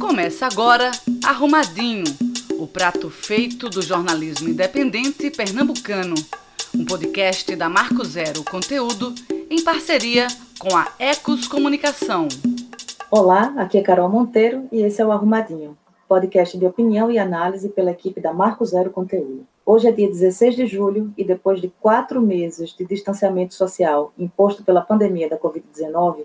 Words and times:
Começa 0.00 0.46
agora 0.46 0.90
Arrumadinho, 1.24 2.04
o 2.58 2.66
prato 2.66 3.08
feito 3.08 3.68
do 3.68 3.80
jornalismo 3.80 4.48
independente 4.48 5.30
pernambucano. 5.30 6.14
Um 6.74 6.84
podcast 6.84 7.54
da 7.54 7.68
Marco 7.68 8.04
Zero 8.04 8.42
Conteúdo 8.44 9.14
em 9.48 9.62
parceria 9.62 10.26
com 10.58 10.76
a 10.76 10.88
Ecos 10.98 11.46
Comunicação. 11.46 12.28
Olá, 13.10 13.54
aqui 13.56 13.78
é 13.78 13.82
Carol 13.82 14.08
Monteiro 14.08 14.66
e 14.72 14.82
esse 14.82 15.00
é 15.00 15.06
o 15.06 15.12
Arrumadinho, 15.12 15.76
podcast 16.08 16.58
de 16.58 16.66
opinião 16.66 17.10
e 17.10 17.18
análise 17.18 17.68
pela 17.68 17.92
equipe 17.92 18.20
da 18.20 18.32
Marco 18.32 18.64
Zero 18.64 18.90
Conteúdo. 18.90 19.46
Hoje 19.64 19.88
é 19.88 19.92
dia 19.92 20.08
16 20.08 20.56
de 20.56 20.66
julho 20.66 21.12
e 21.16 21.24
depois 21.24 21.60
de 21.60 21.72
quatro 21.80 22.20
meses 22.20 22.74
de 22.74 22.84
distanciamento 22.84 23.54
social 23.54 24.12
imposto 24.18 24.64
pela 24.64 24.82
pandemia 24.82 25.28
da 25.28 25.38
Covid-19, 25.38 26.24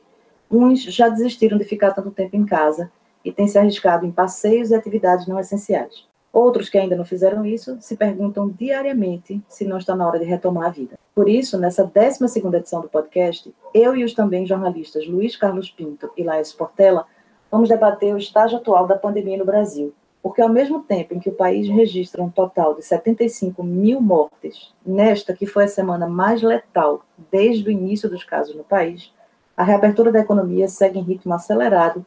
uns 0.50 0.82
já 0.84 1.08
desistiram 1.08 1.58
de 1.58 1.64
ficar 1.64 1.92
tanto 1.92 2.10
tempo 2.12 2.36
em 2.36 2.46
casa 2.46 2.92
e 3.24 3.32
têm 3.32 3.48
se 3.48 3.58
arriscado 3.58 4.06
em 4.06 4.12
passeios 4.12 4.72
e 4.72 4.76
atividades 4.76 5.28
não 5.28 5.40
essenciais. 5.40 6.08
Outros 6.32 6.70
que 6.70 6.78
ainda 6.78 6.96
não 6.96 7.04
fizeram 7.04 7.46
isso 7.46 7.78
se 7.80 7.96
perguntam 7.98 8.50
diariamente 8.50 9.42
se 9.48 9.66
não 9.66 9.78
está 9.78 9.96
na 9.96 10.08
hora 10.08 10.20
de 10.20 10.26
retomar 10.26 10.68
a 10.68 10.72
vida. 10.72 10.98
Por 11.16 11.28
isso, 11.28 11.58
nessa 11.58 11.84
12 11.84 12.48
edição 12.56 12.82
do 12.82 12.90
podcast, 12.90 13.54
eu 13.74 13.96
e 13.96 14.04
os 14.04 14.14
também 14.14 14.46
jornalistas 14.46 15.08
Luiz 15.08 15.36
Carlos 15.36 15.70
Pinto 15.70 16.12
e 16.16 16.24
Laís 16.24 16.54
Portela 16.54 17.06
vamos 17.52 17.68
debater 17.68 18.14
o 18.14 18.18
estágio 18.18 18.58
atual 18.58 18.86
da 18.86 18.96
pandemia 18.96 19.38
no 19.38 19.46
Brasil 19.46 19.94
porque 20.22 20.42
ao 20.42 20.50
mesmo 20.50 20.82
tempo 20.82 21.14
em 21.14 21.20
que 21.20 21.30
o 21.30 21.36
país 21.36 21.68
registra 21.70 22.22
um 22.22 22.30
total 22.30 22.76
de 22.76 22.84
75 22.84 23.64
mil 23.64 24.02
mortes, 24.02 24.74
nesta 24.86 25.34
que 25.34 25.46
foi 25.46 25.64
a 25.64 25.68
semana 25.68 26.08
mais 26.08 26.42
letal 26.42 27.04
desde 27.32 27.68
o 27.68 27.72
início 27.72 28.10
dos 28.10 28.24
casos 28.24 28.56
no 28.56 28.64
país, 28.64 29.14
a 29.56 29.64
reabertura 29.64 30.12
da 30.12 30.20
economia 30.20 30.68
segue 30.68 31.00
em 31.00 31.04
ritmo 31.04 31.34
acelerado, 31.34 32.06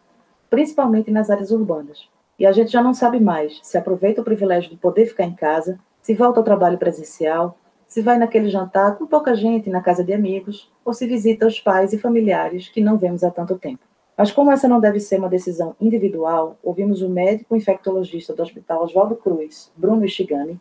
principalmente 0.52 1.10
nas 1.10 1.30
áreas 1.30 1.50
urbanas. 1.50 2.10
E 2.38 2.44
a 2.44 2.52
gente 2.52 2.70
já 2.70 2.82
não 2.82 2.92
sabe 2.92 3.18
mais 3.18 3.58
se 3.62 3.78
aproveita 3.78 4.20
o 4.20 4.24
privilégio 4.24 4.68
de 4.68 4.76
poder 4.76 5.06
ficar 5.06 5.24
em 5.24 5.32
casa, 5.32 5.80
se 6.02 6.12
volta 6.12 6.40
ao 6.40 6.44
trabalho 6.44 6.76
presencial, 6.76 7.56
se 7.86 8.02
vai 8.02 8.18
naquele 8.18 8.50
jantar 8.50 8.98
com 8.98 9.06
pouca 9.06 9.34
gente 9.34 9.70
na 9.70 9.80
casa 9.80 10.04
de 10.04 10.12
amigos, 10.12 10.70
ou 10.84 10.92
se 10.92 11.06
visita 11.06 11.46
os 11.46 11.58
pais 11.58 11.94
e 11.94 11.98
familiares 11.98 12.68
que 12.68 12.82
não 12.82 12.98
vemos 12.98 13.24
há 13.24 13.30
tanto 13.30 13.58
tempo. 13.58 13.82
Mas 14.14 14.30
como 14.30 14.52
essa 14.52 14.68
não 14.68 14.78
deve 14.78 15.00
ser 15.00 15.18
uma 15.18 15.28
decisão 15.30 15.74
individual, 15.80 16.58
ouvimos 16.62 17.00
o 17.00 17.08
médico 17.08 17.56
infectologista 17.56 18.34
do 18.34 18.42
Hospital 18.42 18.84
Oswaldo 18.84 19.16
Cruz, 19.16 19.72
Bruno 19.74 20.04
Ishigami, 20.04 20.60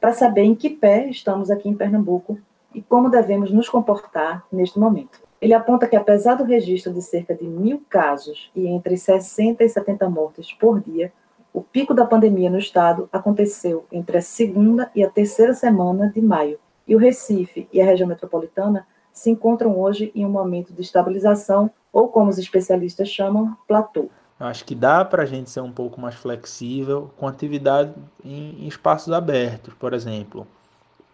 para 0.00 0.12
saber 0.12 0.42
em 0.42 0.54
que 0.54 0.70
pé 0.70 1.08
estamos 1.08 1.50
aqui 1.50 1.68
em 1.68 1.74
Pernambuco 1.74 2.38
e 2.72 2.80
como 2.80 3.10
devemos 3.10 3.50
nos 3.50 3.68
comportar 3.68 4.46
neste 4.52 4.78
momento. 4.78 5.20
Ele 5.42 5.54
aponta 5.54 5.88
que, 5.88 5.96
apesar 5.96 6.36
do 6.36 6.44
registro 6.44 6.94
de 6.94 7.02
cerca 7.02 7.34
de 7.34 7.44
mil 7.44 7.82
casos 7.90 8.48
e 8.54 8.64
entre 8.68 8.96
60 8.96 9.64
e 9.64 9.68
70 9.68 10.08
mortes 10.08 10.52
por 10.52 10.80
dia, 10.80 11.12
o 11.52 11.60
pico 11.60 11.92
da 11.92 12.06
pandemia 12.06 12.48
no 12.48 12.60
estado 12.60 13.08
aconteceu 13.12 13.84
entre 13.90 14.18
a 14.18 14.22
segunda 14.22 14.88
e 14.94 15.02
a 15.02 15.10
terceira 15.10 15.52
semana 15.52 16.08
de 16.08 16.22
maio, 16.22 16.60
e 16.86 16.94
o 16.94 16.98
Recife 16.98 17.68
e 17.72 17.80
a 17.80 17.84
região 17.84 18.08
metropolitana 18.08 18.86
se 19.12 19.30
encontram 19.30 19.76
hoje 19.76 20.12
em 20.14 20.24
um 20.24 20.30
momento 20.30 20.72
de 20.72 20.80
estabilização 20.80 21.68
ou 21.92 22.06
como 22.06 22.30
os 22.30 22.38
especialistas 22.38 23.08
chamam, 23.08 23.56
platô. 23.66 24.08
Acho 24.38 24.64
que 24.64 24.76
dá 24.76 25.04
para 25.04 25.24
a 25.24 25.26
gente 25.26 25.50
ser 25.50 25.60
um 25.60 25.72
pouco 25.72 26.00
mais 26.00 26.14
flexível 26.14 27.10
com 27.16 27.26
atividade 27.26 27.92
em, 28.24 28.64
espaços 28.68 29.12
abertos, 29.12 29.74
por 29.74 29.92
exemplo, 29.92 30.46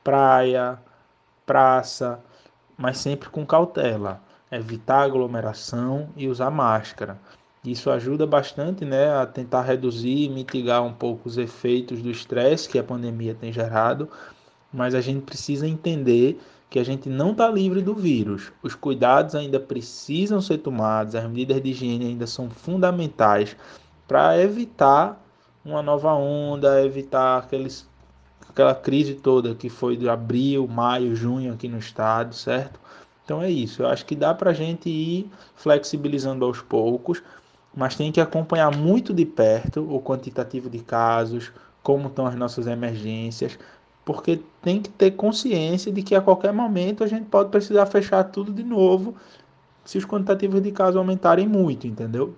praia, 0.05 0.79
praça, 1.47 2.21
mas 2.79 2.99
sempre 2.99 3.29
com 3.29 3.45
cautela, 3.45 4.23
evitar 4.51 5.03
aglomeração 5.03 6.09
e 6.17 6.29
usar 6.29 6.51
máscara. 6.51 7.19
Isso 7.65 7.91
ajuda 7.91 8.27
bastante 8.27 8.85
né, 8.85 9.13
a 9.13 9.27
tentar 9.27 9.63
reduzir 9.63 10.25
e 10.25 10.29
mitigar 10.29 10.83
um 10.83 10.93
pouco 10.93 11.29
os 11.29 11.37
efeitos 11.37 12.01
do 12.01 12.11
estresse 12.11 12.69
que 12.69 12.79
a 12.79 12.85
pandemia 12.85 13.35
tem 13.35 13.53
gerado, 13.53 14.09
mas 14.73 14.95
a 14.95 15.01
gente 15.01 15.23
precisa 15.23 15.67
entender 15.67 16.41
que 16.71 16.79
a 16.79 16.85
gente 16.85 17.09
não 17.09 17.33
está 17.33 17.51
livre 17.51 17.83
do 17.83 17.95
vírus. 17.95 18.53
Os 18.63 18.75
cuidados 18.75 19.35
ainda 19.35 19.59
precisam 19.59 20.41
ser 20.41 20.59
tomados, 20.59 21.15
as 21.15 21.25
medidas 21.25 21.61
de 21.61 21.71
higiene 21.71 22.07
ainda 22.07 22.27
são 22.27 22.49
fundamentais 22.49 23.57
para 24.07 24.41
evitar 24.41 25.23
uma 25.65 25.83
nova 25.83 26.15
onda, 26.15 26.85
evitar 26.85 27.39
aqueles, 27.39 27.89
aquela 28.59 28.75
crise 28.75 29.15
toda 29.15 29.55
que 29.55 29.69
foi 29.69 29.97
de 29.97 30.09
abril, 30.09 30.67
maio, 30.67 31.15
junho 31.15 31.53
aqui 31.53 31.69
no 31.69 31.79
estado, 31.79 32.35
certo? 32.35 32.81
Então 33.25 33.41
é 33.41 33.49
isso. 33.49 33.83
Eu 33.83 33.87
acho 33.87 34.05
que 34.05 34.17
dá 34.17 34.35
para 34.35 34.51
a 34.51 34.55
gente 34.55 34.89
ir 34.89 35.31
flexibilizando 35.55 36.45
aos 36.45 36.61
poucos, 36.61 37.23
mas 37.73 37.95
tem 37.95 38.11
que 38.11 38.21
acompanhar 38.21 38.77
muito 38.77 39.15
de 39.15 39.25
perto 39.25 39.87
o 39.89 40.03
quantitativo 40.03 40.69
de 40.69 40.81
casos, 40.81 41.53
como 41.85 42.09
estão 42.09 42.27
as 42.27 42.35
nossas 42.35 42.67
emergências, 42.67 43.57
porque 44.05 44.41
tem 44.61 44.83
que 44.83 44.91
ter 44.91 45.13
consciência 45.13 45.93
de 45.93 46.03
que 46.03 46.17
a 46.17 46.21
qualquer 46.21 46.53
momento 46.53 47.05
a 47.05 47.07
gente 47.07 47.27
pode 47.27 47.51
precisar 47.51 47.87
fechar 47.87 48.25
tudo 48.25 48.53
de 48.53 48.65
novo 48.65 49.15
se 49.85 49.99
os 49.99 50.05
quantitativos 50.05 50.61
de 50.61 50.73
casos 50.73 50.97
aumentarem 50.97 51.47
muito, 51.47 51.87
entendeu? 51.87 52.35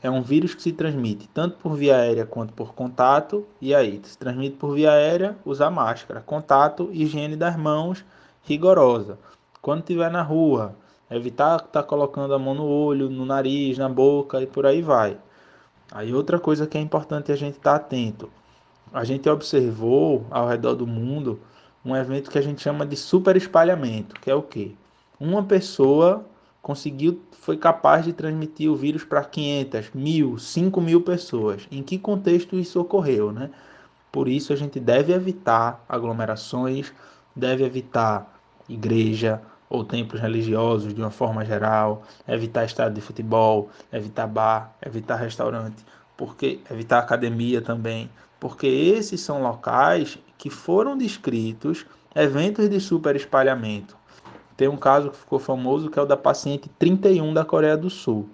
É 0.00 0.08
um 0.10 0.22
vírus 0.22 0.54
que 0.54 0.62
se 0.62 0.72
transmite 0.72 1.28
tanto 1.28 1.56
por 1.58 1.74
via 1.74 1.96
aérea 1.96 2.24
quanto 2.24 2.52
por 2.52 2.74
contato, 2.74 3.44
e 3.60 3.74
aí, 3.74 4.00
se 4.04 4.16
transmite 4.16 4.56
por 4.56 4.74
via 4.74 4.92
aérea, 4.92 5.36
usar 5.44 5.70
máscara, 5.70 6.20
contato, 6.20 6.88
higiene 6.92 7.36
das 7.36 7.56
mãos 7.56 8.04
rigorosa. 8.42 9.18
Quando 9.60 9.80
estiver 9.80 10.10
na 10.10 10.22
rua, 10.22 10.74
evitar 11.10 11.56
estar 11.56 11.68
tá 11.68 11.82
colocando 11.82 12.34
a 12.34 12.38
mão 12.38 12.54
no 12.54 12.66
olho, 12.66 13.10
no 13.10 13.26
nariz, 13.26 13.78
na 13.78 13.88
boca 13.88 14.40
e 14.40 14.46
por 14.46 14.66
aí 14.66 14.82
vai. 14.82 15.16
Aí 15.90 16.14
outra 16.14 16.38
coisa 16.38 16.66
que 16.66 16.78
é 16.78 16.80
importante 16.80 17.30
a 17.30 17.36
gente 17.36 17.58
estar 17.58 17.78
tá 17.78 17.84
atento 17.84 18.30
a 18.92 19.04
gente 19.04 19.28
observou 19.28 20.26
ao 20.30 20.46
redor 20.46 20.74
do 20.74 20.86
mundo 20.86 21.40
um 21.84 21.96
evento 21.96 22.30
que 22.30 22.38
a 22.38 22.42
gente 22.42 22.60
chama 22.60 22.84
de 22.84 22.94
super 22.94 23.36
espalhamento, 23.36 24.14
que 24.20 24.30
é 24.30 24.34
o 24.34 24.42
quê? 24.42 24.72
Uma 25.18 25.42
pessoa 25.42 26.24
conseguiu, 26.62 27.20
foi 27.32 27.56
capaz 27.56 28.04
de 28.04 28.12
transmitir 28.12 28.70
o 28.70 28.76
vírus 28.76 29.04
para 29.04 29.24
500, 29.24 29.90
mil, 29.92 30.38
5 30.38 30.80
mil 30.80 31.02
pessoas. 31.02 31.66
Em 31.70 31.82
que 31.82 31.98
contexto 31.98 32.56
isso 32.56 32.80
ocorreu, 32.80 33.32
né? 33.32 33.50
Por 34.12 34.28
isso 34.28 34.52
a 34.52 34.56
gente 34.56 34.78
deve 34.78 35.12
evitar 35.12 35.84
aglomerações, 35.88 36.92
deve 37.34 37.64
evitar 37.64 38.38
igreja 38.68 39.42
ou 39.68 39.84
templos 39.84 40.20
religiosos 40.20 40.94
de 40.94 41.00
uma 41.00 41.10
forma 41.10 41.44
geral, 41.44 42.02
evitar 42.28 42.64
estádio 42.64 42.94
de 42.94 43.00
futebol, 43.00 43.70
evitar 43.90 44.26
bar, 44.26 44.76
evitar 44.84 45.16
restaurante, 45.16 45.82
porque 46.16 46.60
evitar 46.70 46.98
academia 46.98 47.62
também, 47.62 48.10
porque 48.38 48.66
esses 48.66 49.20
são 49.20 49.42
locais 49.42 50.18
que 50.36 50.50
foram 50.50 50.96
descritos 50.96 51.86
eventos 52.14 52.68
de 52.68 52.78
superespalhamento. 52.78 53.96
Tem 54.56 54.68
um 54.68 54.76
caso 54.76 55.10
que 55.10 55.16
ficou 55.16 55.38
famoso 55.38 55.90
que 55.90 55.98
é 55.98 56.02
o 56.02 56.06
da 56.06 56.16
paciente 56.16 56.68
31 56.78 57.32
da 57.32 57.44
Coreia 57.44 57.76
do 57.76 57.90
Sul. 57.90 58.28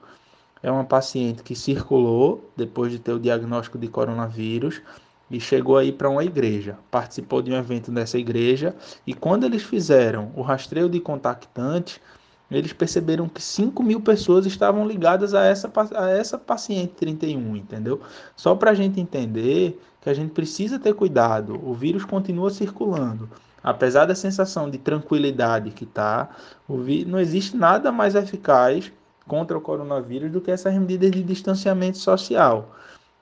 É 0.62 0.70
uma 0.70 0.84
paciente 0.84 1.42
que 1.42 1.54
circulou 1.54 2.50
depois 2.56 2.90
de 2.90 2.98
ter 2.98 3.12
o 3.12 3.20
diagnóstico 3.20 3.78
de 3.78 3.88
coronavírus 3.88 4.82
e 5.30 5.40
chegou 5.40 5.76
aí 5.76 5.92
para 5.92 6.08
uma 6.08 6.24
igreja. 6.24 6.76
Participou 6.90 7.42
de 7.42 7.52
um 7.52 7.56
evento 7.56 7.90
dessa 7.90 8.18
igreja 8.18 8.74
e 9.06 9.14
quando 9.14 9.44
eles 9.44 9.62
fizeram 9.62 10.32
o 10.34 10.42
rastreio 10.42 10.88
de 10.88 11.00
contactantes, 11.00 12.00
eles 12.50 12.72
perceberam 12.72 13.28
que 13.28 13.42
5 13.42 13.82
mil 13.82 14.00
pessoas 14.00 14.46
estavam 14.46 14.86
ligadas 14.86 15.34
a 15.34 15.44
essa, 15.44 15.70
a 15.94 16.10
essa 16.10 16.38
paciente 16.38 16.94
31, 16.94 17.56
entendeu? 17.56 18.00
Só 18.34 18.54
para 18.54 18.70
a 18.70 18.74
gente 18.74 18.98
entender 18.98 19.80
que 20.00 20.08
a 20.08 20.14
gente 20.14 20.30
precisa 20.30 20.78
ter 20.78 20.94
cuidado, 20.94 21.60
o 21.62 21.74
vírus 21.74 22.04
continua 22.04 22.50
circulando. 22.50 23.28
Apesar 23.62 24.06
da 24.06 24.14
sensação 24.14 24.70
de 24.70 24.78
tranquilidade 24.78 25.70
que 25.70 25.84
está, 25.84 26.30
não 27.06 27.18
existe 27.18 27.56
nada 27.56 27.90
mais 27.90 28.14
eficaz 28.14 28.92
contra 29.26 29.58
o 29.58 29.60
coronavírus 29.60 30.30
do 30.30 30.40
que 30.40 30.50
essas 30.50 30.74
medidas 30.74 31.10
de 31.10 31.22
distanciamento 31.22 31.98
social. 31.98 32.74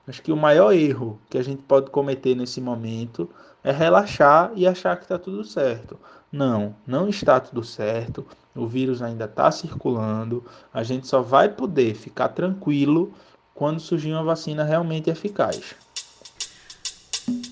Acho 0.07 0.21
que 0.21 0.31
o 0.31 0.37
maior 0.37 0.71
erro 0.71 1.19
que 1.29 1.37
a 1.37 1.43
gente 1.43 1.61
pode 1.63 1.91
cometer 1.91 2.33
nesse 2.33 2.61
momento 2.61 3.29
é 3.61 3.71
relaxar 3.71 4.51
e 4.55 4.65
achar 4.65 4.95
que 4.95 5.03
está 5.03 5.19
tudo 5.19 5.43
certo. 5.43 5.99
Não, 6.31 6.75
não 6.85 7.09
está 7.09 7.39
tudo 7.39 7.63
certo. 7.63 8.25
O 8.55 8.65
vírus 8.65 9.01
ainda 9.01 9.25
está 9.25 9.51
circulando. 9.51 10.45
A 10.73 10.81
gente 10.81 11.07
só 11.07 11.21
vai 11.21 11.49
poder 11.49 11.93
ficar 11.93 12.29
tranquilo 12.29 13.11
quando 13.53 13.79
surgir 13.79 14.13
uma 14.13 14.23
vacina 14.23 14.63
realmente 14.63 15.09
eficaz. 15.09 15.75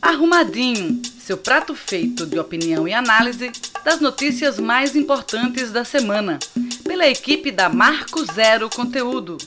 Arrumadinho, 0.01 1.01
seu 1.19 1.38
prato 1.38 1.75
feito 1.75 2.25
de 2.25 2.39
opinião 2.39 2.88
e 2.88 2.94
análise 2.94 3.51
das 3.83 4.00
notícias 4.00 4.60
mais 4.60 4.95
importantes 4.95 5.72
da 5.72 5.83
semana, 5.83 6.39
pela 6.83 7.07
equipe 7.07 7.51
da 7.51 7.69
Marco 7.69 8.24
Zero 8.31 8.69
Conteúdo. 8.69 9.38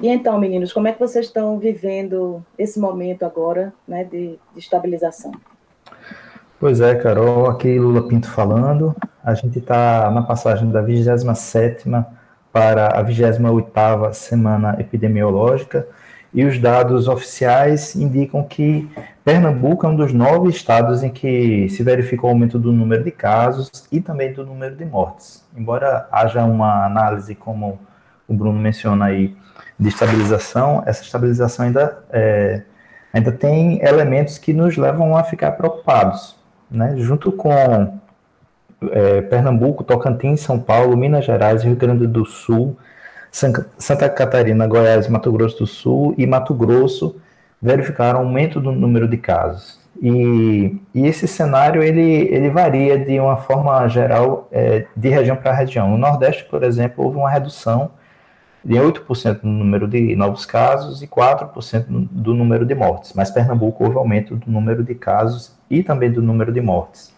E 0.00 0.08
então, 0.08 0.38
meninos, 0.38 0.72
como 0.72 0.88
é 0.88 0.92
que 0.92 1.00
vocês 1.00 1.26
estão 1.26 1.58
vivendo 1.58 2.44
esse 2.58 2.78
momento 2.78 3.24
agora 3.24 3.72
né, 3.86 4.04
de, 4.04 4.38
de 4.54 4.58
estabilização? 4.58 5.32
Pois 6.60 6.80
é, 6.80 6.94
Carol, 6.94 7.50
aqui 7.50 7.78
Lula 7.78 8.06
Pinto 8.06 8.30
falando. 8.30 8.94
A 9.24 9.34
gente 9.34 9.58
está 9.58 10.10
na 10.10 10.22
passagem 10.22 10.70
da 10.70 10.80
27 10.80 11.88
para 12.52 12.98
a 12.98 13.02
28 13.02 14.14
semana 14.14 14.76
epidemiológica 14.78 15.88
e 16.34 16.44
os 16.44 16.58
dados 16.58 17.08
oficiais 17.08 17.94
indicam 17.94 18.42
que 18.42 18.88
Pernambuco 19.24 19.86
é 19.86 19.88
um 19.88 19.96
dos 19.96 20.12
nove 20.12 20.48
estados 20.48 21.02
em 21.02 21.10
que 21.10 21.68
se 21.68 21.82
verificou 21.82 22.30
o 22.30 22.32
aumento 22.32 22.58
do 22.58 22.72
número 22.72 23.04
de 23.04 23.10
casos 23.10 23.86
e 23.92 24.00
também 24.00 24.32
do 24.32 24.44
número 24.44 24.74
de 24.74 24.84
mortes. 24.84 25.44
Embora 25.56 26.08
haja 26.10 26.42
uma 26.44 26.86
análise, 26.86 27.34
como 27.34 27.78
o 28.26 28.34
Bruno 28.34 28.58
menciona 28.58 29.06
aí, 29.06 29.36
de 29.78 29.88
estabilização, 29.88 30.82
essa 30.86 31.02
estabilização 31.02 31.66
ainda, 31.66 31.98
é, 32.10 32.62
ainda 33.12 33.32
tem 33.32 33.82
elementos 33.84 34.38
que 34.38 34.52
nos 34.52 34.76
levam 34.76 35.16
a 35.16 35.24
ficar 35.24 35.52
preocupados. 35.52 36.36
Né? 36.70 36.94
Junto 36.96 37.32
com 37.32 37.98
é, 38.90 39.22
Pernambuco, 39.22 39.84
Tocantins, 39.84 40.40
São 40.40 40.58
Paulo, 40.58 40.96
Minas 40.96 41.24
Gerais, 41.24 41.62
Rio 41.62 41.76
Grande 41.76 42.06
do 42.06 42.24
Sul, 42.24 42.76
Santa 43.32 44.10
Catarina, 44.10 44.66
Goiás, 44.66 45.08
Mato 45.08 45.32
Grosso 45.32 45.60
do 45.60 45.66
Sul 45.66 46.14
e 46.18 46.26
Mato 46.26 46.52
Grosso 46.52 47.16
verificaram 47.60 48.20
aumento 48.20 48.60
do 48.60 48.70
número 48.70 49.08
de 49.08 49.16
casos. 49.16 49.80
E, 50.02 50.76
e 50.94 51.06
esse 51.06 51.26
cenário 51.26 51.82
ele, 51.82 52.02
ele 52.02 52.50
varia 52.50 52.98
de 52.98 53.18
uma 53.18 53.36
forma 53.36 53.88
geral 53.88 54.48
é, 54.52 54.86
de 54.94 55.08
região 55.08 55.36
para 55.36 55.52
região. 55.52 55.90
No 55.90 55.96
Nordeste, 55.96 56.44
por 56.44 56.62
exemplo, 56.62 57.04
houve 57.04 57.16
uma 57.16 57.30
redução 57.30 57.92
de 58.64 58.74
8% 58.74 59.40
no 59.42 59.50
número 59.50 59.88
de 59.88 60.14
novos 60.14 60.44
casos 60.44 61.02
e 61.02 61.06
4% 61.06 61.86
do 61.88 62.34
número 62.34 62.66
de 62.66 62.74
mortes. 62.74 63.12
Mas 63.14 63.30
Pernambuco 63.30 63.84
houve 63.84 63.96
aumento 63.96 64.36
do 64.36 64.50
número 64.50 64.84
de 64.84 64.94
casos 64.94 65.56
e 65.70 65.82
também 65.82 66.10
do 66.10 66.20
número 66.20 66.52
de 66.52 66.60
mortes. 66.60 67.14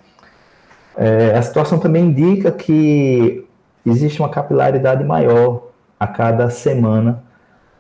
É, 0.97 1.37
a 1.37 1.43
situação 1.43 1.79
também 1.79 2.05
indica 2.05 2.53
que 2.53 3.45
existe 3.85 4.21
uma 4.21 4.29
capilaridade 4.29 5.03
maior 5.03 5.64
a 6.05 6.06
cada 6.06 6.49
semana 6.51 7.25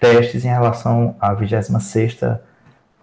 testes 0.00 0.44
em 0.44 0.48
relação 0.48 1.14
à 1.20 1.32
26 1.32 2.18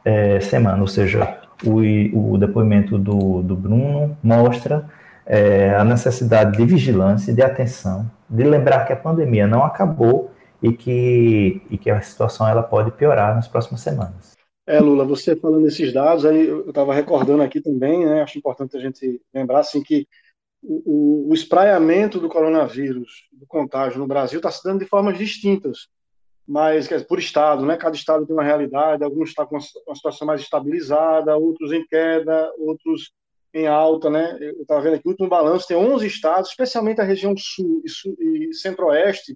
é, 0.03 0.39
semana, 0.39 0.81
ou 0.81 0.87
seja, 0.87 1.39
o, 1.65 2.33
o 2.33 2.37
depoimento 2.37 2.97
do, 2.97 3.41
do 3.41 3.55
Bruno 3.55 4.17
mostra 4.23 4.89
é, 5.25 5.75
a 5.75 5.83
necessidade 5.83 6.57
de 6.57 6.65
vigilância, 6.65 7.33
de 7.33 7.41
atenção, 7.41 8.09
de 8.29 8.43
lembrar 8.43 8.85
que 8.85 8.93
a 8.93 8.97
pandemia 8.97 9.47
não 9.47 9.63
acabou 9.63 10.31
e 10.61 10.71
que, 10.71 11.61
e 11.69 11.77
que 11.77 11.89
a 11.89 12.01
situação 12.01 12.47
ela 12.47 12.63
pode 12.63 12.91
piorar 12.91 13.35
nas 13.35 13.47
próximas 13.47 13.81
semanas. 13.81 14.31
É, 14.67 14.79
Lula, 14.79 15.03
você 15.03 15.35
falando 15.35 15.63
desses 15.63 15.91
dados, 15.91 16.25
aí 16.25 16.47
eu 16.47 16.69
estava 16.69 16.93
recordando 16.93 17.41
aqui 17.41 17.59
também, 17.59 18.05
né, 18.05 18.21
acho 18.21 18.37
importante 18.37 18.77
a 18.77 18.79
gente 18.79 19.19
lembrar 19.33 19.59
assim, 19.59 19.81
que 19.81 20.07
o, 20.61 21.29
o 21.29 21.33
espraiamento 21.33 22.19
do 22.19 22.29
coronavírus, 22.29 23.27
do 23.33 23.45
contágio 23.47 23.99
no 23.99 24.07
Brasil, 24.07 24.37
está 24.37 24.51
se 24.51 24.63
dando 24.63 24.79
de 24.79 24.85
formas 24.85 25.17
distintas 25.17 25.87
mas 26.51 26.85
por 27.07 27.17
estado, 27.17 27.65
né? 27.65 27.77
Cada 27.77 27.95
estado 27.95 28.27
tem 28.27 28.35
uma 28.35 28.43
realidade, 28.43 29.05
alguns 29.05 29.29
estão 29.29 29.47
com 29.47 29.55
uma 29.55 29.95
situação 29.95 30.27
mais 30.27 30.41
estabilizada, 30.41 31.37
outros 31.37 31.71
em 31.71 31.87
queda, 31.87 32.51
outros 32.57 33.13
em 33.53 33.67
alta, 33.67 34.09
né? 34.09 34.37
Eu 34.41 34.63
estava 34.63 34.81
vendo 34.81 34.95
aqui 34.95 35.07
o 35.07 35.11
último 35.11 35.29
balanço, 35.29 35.65
tem 35.65 35.77
11 35.77 36.05
estados, 36.05 36.49
especialmente 36.49 36.99
a 36.99 37.05
região 37.05 37.33
sul 37.37 37.81
e, 38.19 38.49
e 38.49 38.53
centro-oeste, 38.53 39.33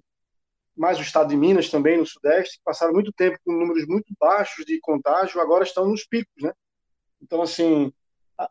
mais 0.76 0.98
o 0.98 1.02
estado 1.02 1.30
de 1.30 1.38
Minas 1.38 1.70
também, 1.70 1.96
no 1.96 2.04
sudeste, 2.04 2.58
que 2.58 2.64
passaram 2.64 2.92
muito 2.92 3.10
tempo 3.12 3.38
com 3.42 3.50
números 3.50 3.86
muito 3.86 4.12
baixos 4.20 4.66
de 4.66 4.78
contágio, 4.80 5.40
agora 5.40 5.64
estão 5.64 5.88
nos 5.88 6.06
picos, 6.06 6.42
né? 6.42 6.52
Então, 7.22 7.40
assim, 7.40 7.90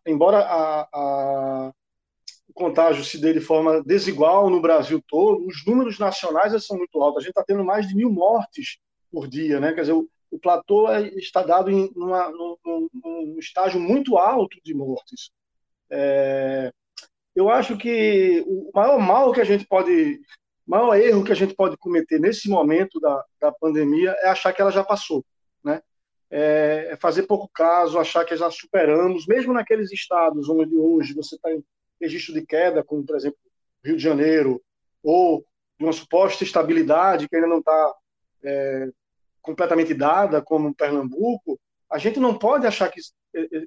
embora 0.08 0.40
a 0.40 1.72
contágio 2.56 3.04
se 3.04 3.19
dê 3.19 3.34
de 3.34 3.42
forma 3.42 3.84
desigual 3.84 4.50
no 4.50 4.62
Brasil 4.62 5.04
todo, 5.07 5.46
os 5.46 5.66
números 5.66 6.00
nacionais 6.00 6.66
são 6.66 6.78
muito 6.78 7.00
altos. 7.02 7.18
A 7.18 7.22
gente 7.22 7.31
está 7.31 7.44
tendo 7.44 7.63
mais 7.63 7.88
de 7.88 7.96
mil 7.96 8.10
mortes 8.10 8.80
por 9.12 9.28
dia, 9.28 9.60
né? 9.60 9.74
Quer 9.74 9.81
dizer, 9.81 9.94
o, 9.94 10.10
o 10.31 10.40
platô 10.40 10.90
é, 10.90 11.10
está 11.10 11.44
dado 11.44 11.69
em 11.69 11.92
numa, 11.94 12.30
num, 12.31 12.90
num, 12.94 13.36
estágio 13.38 13.80
muito 13.80 14.18
alto 14.18 14.57
de 14.63 14.74
mortes. 14.74 15.31
É, 15.90 16.72
eu 17.36 17.50
acho 17.50 17.78
que 17.78 18.42
o 18.48 18.72
maior 18.74 18.98
mal 19.00 19.34
que 19.34 19.42
a 19.42 19.46
gente 19.46 19.68
pode, 19.68 20.22
maior 20.66 20.96
erro 20.96 21.25
que 21.25 21.34
a 21.34 21.36
gente 21.36 21.54
pode 21.54 21.75
cometer 21.78 22.19
nesse 22.19 22.50
momento 22.50 23.02
da, 23.02 23.24
da 23.40 23.52
pandemia 23.52 24.12
é 24.22 24.30
achar 24.30 24.54
que 24.54 24.62
ela 24.62 24.72
já 24.72 24.84
passou, 24.84 25.25
né? 25.62 25.81
É, 26.31 26.90
é 26.92 26.96
fazer 26.96 27.24
pouco 27.24 27.50
caso, 27.54 28.00
achar 28.00 28.25
que 28.25 28.36
já 28.36 28.50
superamos, 28.50 29.28
mesmo 29.28 29.54
naqueles 29.54 29.92
estados 29.92 30.48
onde 30.50 30.75
hoje 30.75 31.13
você 31.13 31.36
está 31.36 31.50
registro 32.00 32.33
de 32.33 32.45
queda, 32.45 32.83
como, 32.83 33.06
por 33.06 33.15
exemplo, 33.15 33.38
Rio 33.83 33.97
de 33.97 34.03
Janeiro, 34.03 34.62
ou 35.03 35.45
de 35.77 35.86
uma 35.86 35.94
suposta 35.94 36.44
estabilidade 36.44 37.27
que 37.27 37.36
ainda 37.36 37.47
não 37.47 37.59
está 37.59 37.95
é, 38.44 38.89
completamente 39.42 39.94
dada, 39.94 40.42
como 40.42 40.74
Pernambuco, 40.74 41.59
a 41.89 41.97
gente 41.97 42.19
não 42.19 42.38
pode 42.38 42.65
achar 42.65 42.89
que 42.89 43.00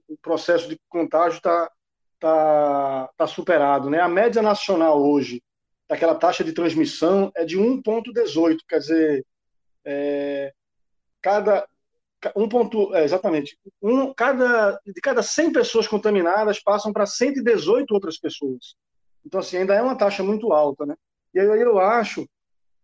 o 0.08 0.16
processo 0.18 0.68
de 0.68 0.78
contágio 0.88 1.36
está 1.36 1.70
tá, 2.18 3.10
tá 3.16 3.26
superado. 3.26 3.88
Né? 3.88 4.00
A 4.00 4.08
média 4.08 4.42
nacional 4.42 5.00
hoje, 5.00 5.42
daquela 5.88 6.14
taxa 6.14 6.42
de 6.42 6.52
transmissão, 6.52 7.30
é 7.34 7.44
de 7.44 7.56
1,18, 7.56 8.58
quer 8.68 8.78
dizer, 8.78 9.26
é, 9.84 10.52
cada, 11.22 11.66
um 12.34 12.48
ponto, 12.48 12.94
é, 12.94 13.04
exatamente. 13.04 13.58
Um, 13.80 14.12
cada, 14.12 14.80
de 14.84 15.00
cada 15.00 15.22
100 15.22 15.52
pessoas 15.52 15.86
contaminadas 15.86 16.60
passam 16.60 16.92
para 16.92 17.06
118 17.06 17.92
outras 17.92 18.18
pessoas. 18.18 18.74
Então, 19.24 19.40
assim, 19.40 19.58
ainda 19.58 19.74
é 19.74 19.82
uma 19.82 19.96
taxa 19.96 20.22
muito 20.22 20.52
alta, 20.52 20.86
né? 20.86 20.96
E 21.34 21.40
aí 21.40 21.60
eu 21.60 21.78
acho 21.78 22.28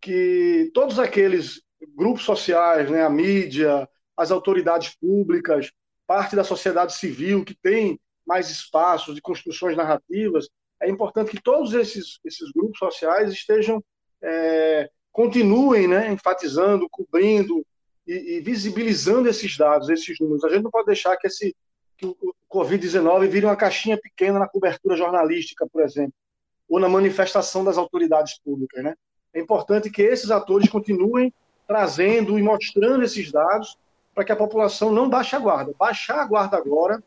que 0.00 0.70
todos 0.74 0.98
aqueles 0.98 1.62
grupos 1.96 2.24
sociais, 2.24 2.90
né, 2.90 3.02
a 3.02 3.10
mídia, 3.10 3.88
as 4.16 4.30
autoridades 4.30 4.94
públicas, 4.96 5.70
parte 6.06 6.36
da 6.36 6.44
sociedade 6.44 6.94
civil 6.94 7.44
que 7.44 7.54
tem 7.54 7.98
mais 8.26 8.50
espaços 8.50 9.14
de 9.14 9.20
construções 9.20 9.76
narrativas, 9.76 10.48
é 10.80 10.88
importante 10.88 11.30
que 11.30 11.42
todos 11.42 11.72
esses, 11.72 12.18
esses 12.24 12.50
grupos 12.52 12.78
sociais 12.78 13.32
estejam, 13.32 13.82
é, 14.22 14.90
continuem 15.10 15.88
né, 15.88 16.12
enfatizando, 16.12 16.88
cobrindo, 16.90 17.64
e, 18.06 18.36
e, 18.36 18.40
visibilizando 18.40 19.28
esses 19.28 19.56
dados, 19.56 19.88
esses 19.88 20.18
números. 20.18 20.44
A 20.44 20.48
gente 20.48 20.62
não 20.62 20.70
pode 20.70 20.86
deixar 20.86 21.16
que, 21.16 21.26
esse, 21.26 21.54
que 21.96 22.06
o 22.06 22.16
Covid-19 22.52 23.28
vire 23.28 23.46
uma 23.46 23.56
caixinha 23.56 23.98
pequena 23.98 24.38
na 24.38 24.48
cobertura 24.48 24.96
jornalística, 24.96 25.66
por 25.66 25.82
exemplo, 25.82 26.14
ou 26.68 26.78
na 26.78 26.88
manifestação 26.88 27.64
das 27.64 27.78
autoridades 27.78 28.38
públicas. 28.38 28.82
Né? 28.82 28.94
É 29.32 29.40
importante 29.40 29.90
que 29.90 30.02
esses 30.02 30.30
atores 30.30 30.68
continuem 30.68 31.32
trazendo 31.66 32.38
e 32.38 32.42
mostrando 32.42 33.04
esses 33.04 33.32
dados 33.32 33.76
para 34.14 34.24
que 34.24 34.32
a 34.32 34.36
população 34.36 34.92
não 34.92 35.08
baixe 35.08 35.34
a 35.34 35.38
guarda. 35.38 35.74
Baixar 35.78 36.20
a 36.20 36.26
guarda 36.26 36.56
agora 36.56 37.02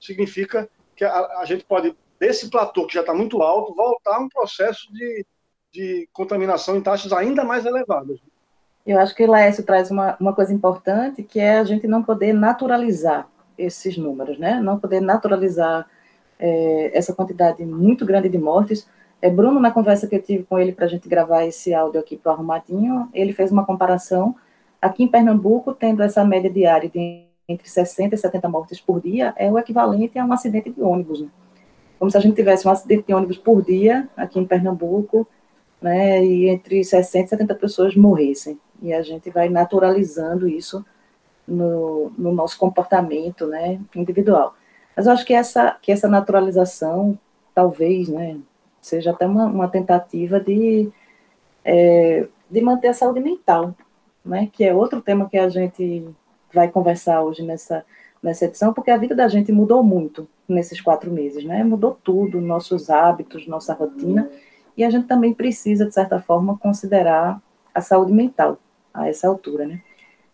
significa 0.00 0.68
que 0.94 1.04
a, 1.04 1.40
a 1.40 1.44
gente 1.44 1.64
pode, 1.64 1.96
desse 2.18 2.48
platô 2.50 2.86
que 2.86 2.94
já 2.94 3.00
está 3.00 3.14
muito 3.14 3.42
alto, 3.42 3.74
voltar 3.74 4.16
a 4.16 4.20
um 4.20 4.28
processo 4.28 4.92
de, 4.92 5.26
de 5.72 6.08
contaminação 6.12 6.76
em 6.76 6.82
taxas 6.82 7.12
ainda 7.12 7.42
mais 7.42 7.66
elevadas. 7.66 8.20
Eu 8.86 8.98
acho 8.98 9.14
que 9.14 9.26
Laércio 9.26 9.64
traz 9.64 9.90
uma, 9.90 10.16
uma 10.18 10.32
coisa 10.32 10.52
importante, 10.52 11.22
que 11.22 11.38
é 11.38 11.58
a 11.58 11.64
gente 11.64 11.86
não 11.86 12.02
poder 12.02 12.32
naturalizar 12.32 13.28
esses 13.56 13.96
números, 13.96 14.38
né? 14.38 14.60
Não 14.60 14.78
poder 14.78 15.00
naturalizar 15.00 15.86
é, 16.38 16.96
essa 16.96 17.14
quantidade 17.14 17.64
muito 17.64 18.04
grande 18.04 18.28
de 18.28 18.38
mortes. 18.38 18.88
É, 19.20 19.30
Bruno, 19.30 19.60
na 19.60 19.70
conversa 19.70 20.08
que 20.08 20.16
eu 20.16 20.22
tive 20.22 20.44
com 20.44 20.58
ele 20.58 20.72
para 20.72 20.86
a 20.86 20.88
gente 20.88 21.08
gravar 21.08 21.44
esse 21.44 21.72
áudio 21.72 22.00
aqui 22.00 22.16
para 22.16 22.30
o 22.30 22.34
Arrumadinho, 22.34 23.08
ele 23.14 23.32
fez 23.32 23.52
uma 23.52 23.64
comparação. 23.64 24.34
Aqui 24.80 25.04
em 25.04 25.08
Pernambuco, 25.08 25.72
tendo 25.72 26.02
essa 26.02 26.24
média 26.24 26.50
diária 26.50 26.88
de 26.88 27.24
entre 27.48 27.68
60 27.68 28.14
e 28.14 28.18
70 28.18 28.48
mortes 28.48 28.80
por 28.80 29.00
dia, 29.00 29.32
é 29.36 29.50
o 29.50 29.58
equivalente 29.58 30.18
a 30.18 30.24
um 30.24 30.32
acidente 30.32 30.70
de 30.70 30.82
ônibus. 30.82 31.20
Né? 31.20 31.28
como 32.02 32.10
se 32.10 32.16
a 32.16 32.20
gente 32.20 32.34
tivesse 32.34 32.66
um 32.66 32.70
acidente 32.72 33.04
de 33.06 33.14
ônibus 33.14 33.38
por 33.38 33.62
dia 33.62 34.08
aqui 34.16 34.36
em 34.36 34.44
Pernambuco, 34.44 35.24
né, 35.80 36.20
e 36.24 36.48
entre 36.48 36.82
60 36.82 37.26
e 37.26 37.28
70 37.28 37.54
pessoas 37.54 37.94
morressem. 37.94 38.58
E 38.82 38.92
a 38.92 39.02
gente 39.02 39.30
vai 39.30 39.48
naturalizando 39.48 40.48
isso 40.48 40.84
no, 41.46 42.10
no 42.18 42.32
nosso 42.32 42.58
comportamento 42.58 43.46
né, 43.46 43.80
individual. 43.94 44.54
Mas 44.96 45.06
eu 45.06 45.12
acho 45.12 45.24
que 45.24 45.34
essa, 45.34 45.76
que 45.80 45.90
essa 45.90 46.08
naturalização, 46.08 47.18
talvez, 47.54 48.08
né, 48.08 48.38
seja 48.80 49.10
até 49.10 49.26
uma, 49.26 49.46
uma 49.46 49.68
tentativa 49.68 50.38
de, 50.40 50.90
é, 51.64 52.26
de 52.50 52.60
manter 52.60 52.88
a 52.88 52.94
saúde 52.94 53.20
mental, 53.20 53.74
né, 54.24 54.48
que 54.52 54.64
é 54.64 54.74
outro 54.74 55.00
tema 55.00 55.28
que 55.28 55.38
a 55.38 55.48
gente 55.48 56.06
vai 56.52 56.68
conversar 56.68 57.22
hoje 57.22 57.42
nessa, 57.42 57.84
nessa 58.22 58.44
edição, 58.44 58.74
porque 58.74 58.90
a 58.90 58.96
vida 58.96 59.14
da 59.14 59.28
gente 59.28 59.50
mudou 59.50 59.82
muito 59.82 60.28
nesses 60.48 60.80
quatro 60.80 61.10
meses, 61.10 61.44
né? 61.44 61.64
Mudou 61.64 61.98
tudo, 62.04 62.40
nossos 62.40 62.90
hábitos, 62.90 63.46
nossa 63.46 63.72
rotina, 63.72 64.30
e 64.76 64.84
a 64.84 64.90
gente 64.90 65.06
também 65.06 65.32
precisa, 65.32 65.86
de 65.86 65.94
certa 65.94 66.20
forma, 66.20 66.58
considerar 66.58 67.40
a 67.74 67.80
saúde 67.80 68.12
mental 68.12 68.58
a 68.92 69.08
essa 69.08 69.28
altura, 69.28 69.66
né? 69.66 69.80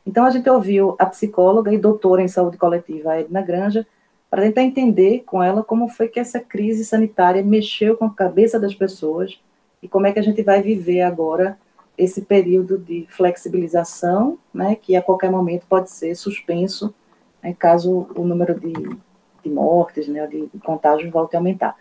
Então, 0.07 0.25
a 0.25 0.31
gente 0.31 0.49
ouviu 0.49 0.97
a 0.99 1.07
psicóloga 1.07 1.73
e 1.73 1.79
doutora 1.79 2.23
em 2.23 2.29
saúde 2.29 2.57
coletiva, 2.57 3.19
Edna 3.19 3.43
Granja, 3.43 3.87
para 4.31 4.43
tentar 4.43 4.63
entender 4.63 5.23
com 5.25 5.43
ela 5.43 5.63
como 5.63 5.89
foi 5.89 6.09
que 6.09 6.21
essa 6.21 6.41
crise 6.41 6.85
sanitária 6.85 7.43
mexeu 7.43 7.97
com 7.97 8.07
a 8.07 8.15
cabeça 8.15 8.59
das 8.59 8.75
pessoas 8.75 9.41
e 9.83 9.89
como 9.89 10.07
é 10.07 10.13
que 10.13 10.19
a 10.19 10.23
gente 10.23 10.43
vai 10.43 10.61
viver 10.63 11.03
agora 11.03 11.59
esse 11.97 12.23
período 12.23 12.79
de 12.79 13.07
flexibilização, 13.09 14.39
né, 14.55 14.77
que 14.77 14.95
a 14.95 15.03
qualquer 15.03 15.31
momento 15.31 15.67
pode 15.69 15.91
ser 15.91 16.15
suspenso, 16.15 16.95
né, 17.43 17.55
caso 17.59 18.07
o 18.15 18.25
número 18.25 18.59
de, 18.59 18.73
de 18.73 19.51
mortes, 19.51 20.07
né, 20.07 20.27
de, 20.27 20.49
contágios 20.65 21.11
volte 21.11 21.35
a 21.35 21.41
aumentar. 21.41 21.77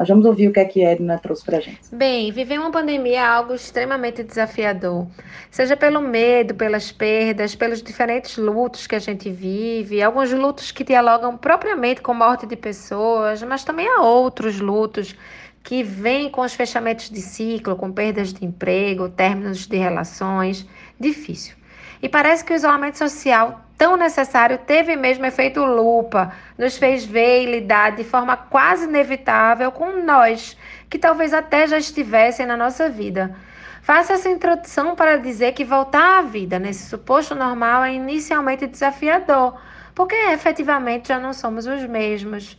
Nós 0.00 0.08
vamos 0.08 0.24
ouvir 0.24 0.48
o 0.48 0.52
que 0.54 0.60
é 0.60 0.64
que 0.64 0.82
a 0.82 0.92
Edna 0.92 1.18
trouxe 1.18 1.44
para 1.44 1.58
a 1.58 1.60
gente. 1.60 1.78
Bem, 1.92 2.32
viver 2.32 2.58
uma 2.58 2.70
pandemia 2.70 3.18
é 3.18 3.22
algo 3.22 3.52
extremamente 3.52 4.22
desafiador, 4.22 5.06
seja 5.50 5.76
pelo 5.76 6.00
medo, 6.00 6.54
pelas 6.54 6.90
perdas, 6.90 7.54
pelos 7.54 7.82
diferentes 7.82 8.38
lutos 8.38 8.86
que 8.86 8.94
a 8.94 8.98
gente 8.98 9.30
vive, 9.30 10.02
alguns 10.02 10.32
lutos 10.32 10.72
que 10.72 10.84
dialogam 10.84 11.36
propriamente 11.36 12.00
com 12.00 12.14
morte 12.14 12.46
de 12.46 12.56
pessoas, 12.56 13.42
mas 13.42 13.62
também 13.62 13.86
há 13.86 14.00
outros 14.00 14.58
lutos 14.58 15.14
que 15.62 15.82
vêm 15.82 16.30
com 16.30 16.40
os 16.40 16.54
fechamentos 16.54 17.10
de 17.10 17.20
ciclo, 17.20 17.76
com 17.76 17.92
perdas 17.92 18.32
de 18.32 18.42
emprego, 18.42 19.10
términos 19.10 19.66
de 19.66 19.76
relações. 19.76 20.66
Difícil. 20.98 21.54
E 22.02 22.08
parece 22.08 22.42
que 22.42 22.54
o 22.54 22.56
isolamento 22.56 22.96
social 22.96 23.69
tão 23.80 23.96
necessário 23.96 24.58
teve 24.58 24.94
mesmo 24.94 25.24
efeito 25.24 25.64
lupa, 25.64 26.34
nos 26.58 26.76
fez 26.76 27.02
ver 27.02 27.44
e 27.44 27.46
lidar 27.46 27.92
de 27.92 28.04
forma 28.04 28.36
quase 28.36 28.84
inevitável 28.84 29.72
com 29.72 30.04
nós, 30.04 30.54
que 30.90 30.98
talvez 30.98 31.32
até 31.32 31.66
já 31.66 31.78
estivessem 31.78 32.44
na 32.44 32.58
nossa 32.58 32.90
vida. 32.90 33.34
Faço 33.80 34.12
essa 34.12 34.28
introdução 34.28 34.94
para 34.94 35.16
dizer 35.16 35.52
que 35.52 35.64
voltar 35.64 36.18
à 36.18 36.20
vida 36.20 36.58
nesse 36.58 36.90
suposto 36.90 37.34
normal 37.34 37.82
é 37.82 37.94
inicialmente 37.94 38.66
desafiador, 38.66 39.58
porque 39.94 40.14
efetivamente 40.14 41.08
já 41.08 41.18
não 41.18 41.32
somos 41.32 41.66
os 41.66 41.82
mesmos. 41.86 42.58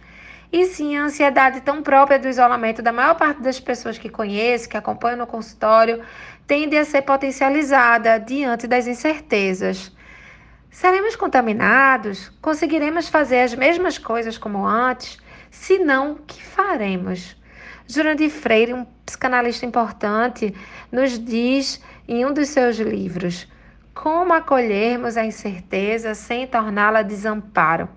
E 0.52 0.66
sim, 0.66 0.98
a 0.98 1.04
ansiedade 1.04 1.62
tão 1.62 1.84
própria 1.84 2.18
do 2.18 2.28
isolamento 2.28 2.82
da 2.82 2.92
maior 2.92 3.14
parte 3.14 3.44
das 3.44 3.60
pessoas 3.60 3.96
que 3.96 4.10
conheço, 4.10 4.68
que 4.68 4.76
acompanham 4.76 5.20
no 5.20 5.28
consultório, 5.28 6.02
tende 6.48 6.76
a 6.76 6.84
ser 6.84 7.04
potencializada 7.04 8.20
diante 8.20 8.66
das 8.66 8.88
incertezas. 8.88 9.92
Seremos 10.72 11.18
contaminados? 11.18 12.30
Conseguiremos 12.42 13.10
fazer 13.10 13.42
as 13.42 13.54
mesmas 13.54 13.98
coisas 13.98 14.38
como 14.38 14.66
antes? 14.66 15.18
Se 15.52 15.78
não, 15.78 16.16
que 16.16 16.42
faremos? 16.42 17.36
Jurandir 17.86 18.30
Freire, 18.30 18.74
um 18.74 18.86
psicanalista 19.06 19.66
importante, 19.66 20.56
nos 20.90 21.20
diz 21.20 21.84
em 22.08 22.26
um 22.26 22.34
dos 22.34 22.48
seus 22.48 22.78
livros 22.78 23.52
como 23.94 24.34
acolhermos 24.34 25.18
a 25.18 25.26
incerteza 25.26 26.16
sem 26.16 26.48
torná-la 26.48 27.02
desamparo. 27.02 27.90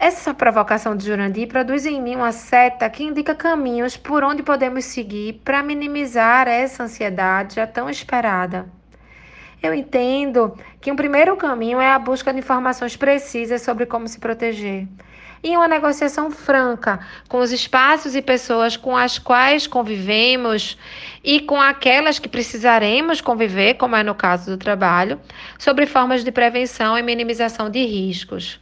Essa 0.00 0.34
provocação 0.34 0.96
de 0.96 1.06
Jurandir 1.06 1.46
produz 1.46 1.86
em 1.86 2.02
mim 2.02 2.16
uma 2.16 2.32
seta 2.32 2.90
que 2.90 3.04
indica 3.04 3.36
caminhos 3.36 3.96
por 3.96 4.24
onde 4.24 4.42
podemos 4.42 4.84
seguir 4.84 5.40
para 5.44 5.62
minimizar 5.62 6.48
essa 6.48 6.82
ansiedade 6.82 7.54
já 7.54 7.68
tão 7.68 7.88
esperada. 7.88 8.77
Eu 9.60 9.74
entendo 9.74 10.56
que 10.80 10.92
um 10.92 10.96
primeiro 10.96 11.36
caminho 11.36 11.80
é 11.80 11.90
a 11.90 11.98
busca 11.98 12.32
de 12.32 12.38
informações 12.38 12.96
precisas 12.96 13.62
sobre 13.62 13.86
como 13.86 14.06
se 14.06 14.20
proteger. 14.20 14.86
E 15.42 15.56
uma 15.56 15.66
negociação 15.66 16.30
franca 16.30 17.00
com 17.28 17.38
os 17.38 17.50
espaços 17.50 18.14
e 18.14 18.22
pessoas 18.22 18.76
com 18.76 18.96
as 18.96 19.18
quais 19.18 19.66
convivemos 19.66 20.78
e 21.24 21.40
com 21.40 21.60
aquelas 21.60 22.18
que 22.18 22.28
precisaremos 22.28 23.20
conviver, 23.20 23.74
como 23.74 23.96
é 23.96 24.02
no 24.02 24.14
caso 24.14 24.50
do 24.50 24.56
trabalho, 24.56 25.20
sobre 25.58 25.86
formas 25.86 26.22
de 26.22 26.30
prevenção 26.30 26.96
e 26.96 27.02
minimização 27.02 27.68
de 27.68 27.84
riscos. 27.84 28.60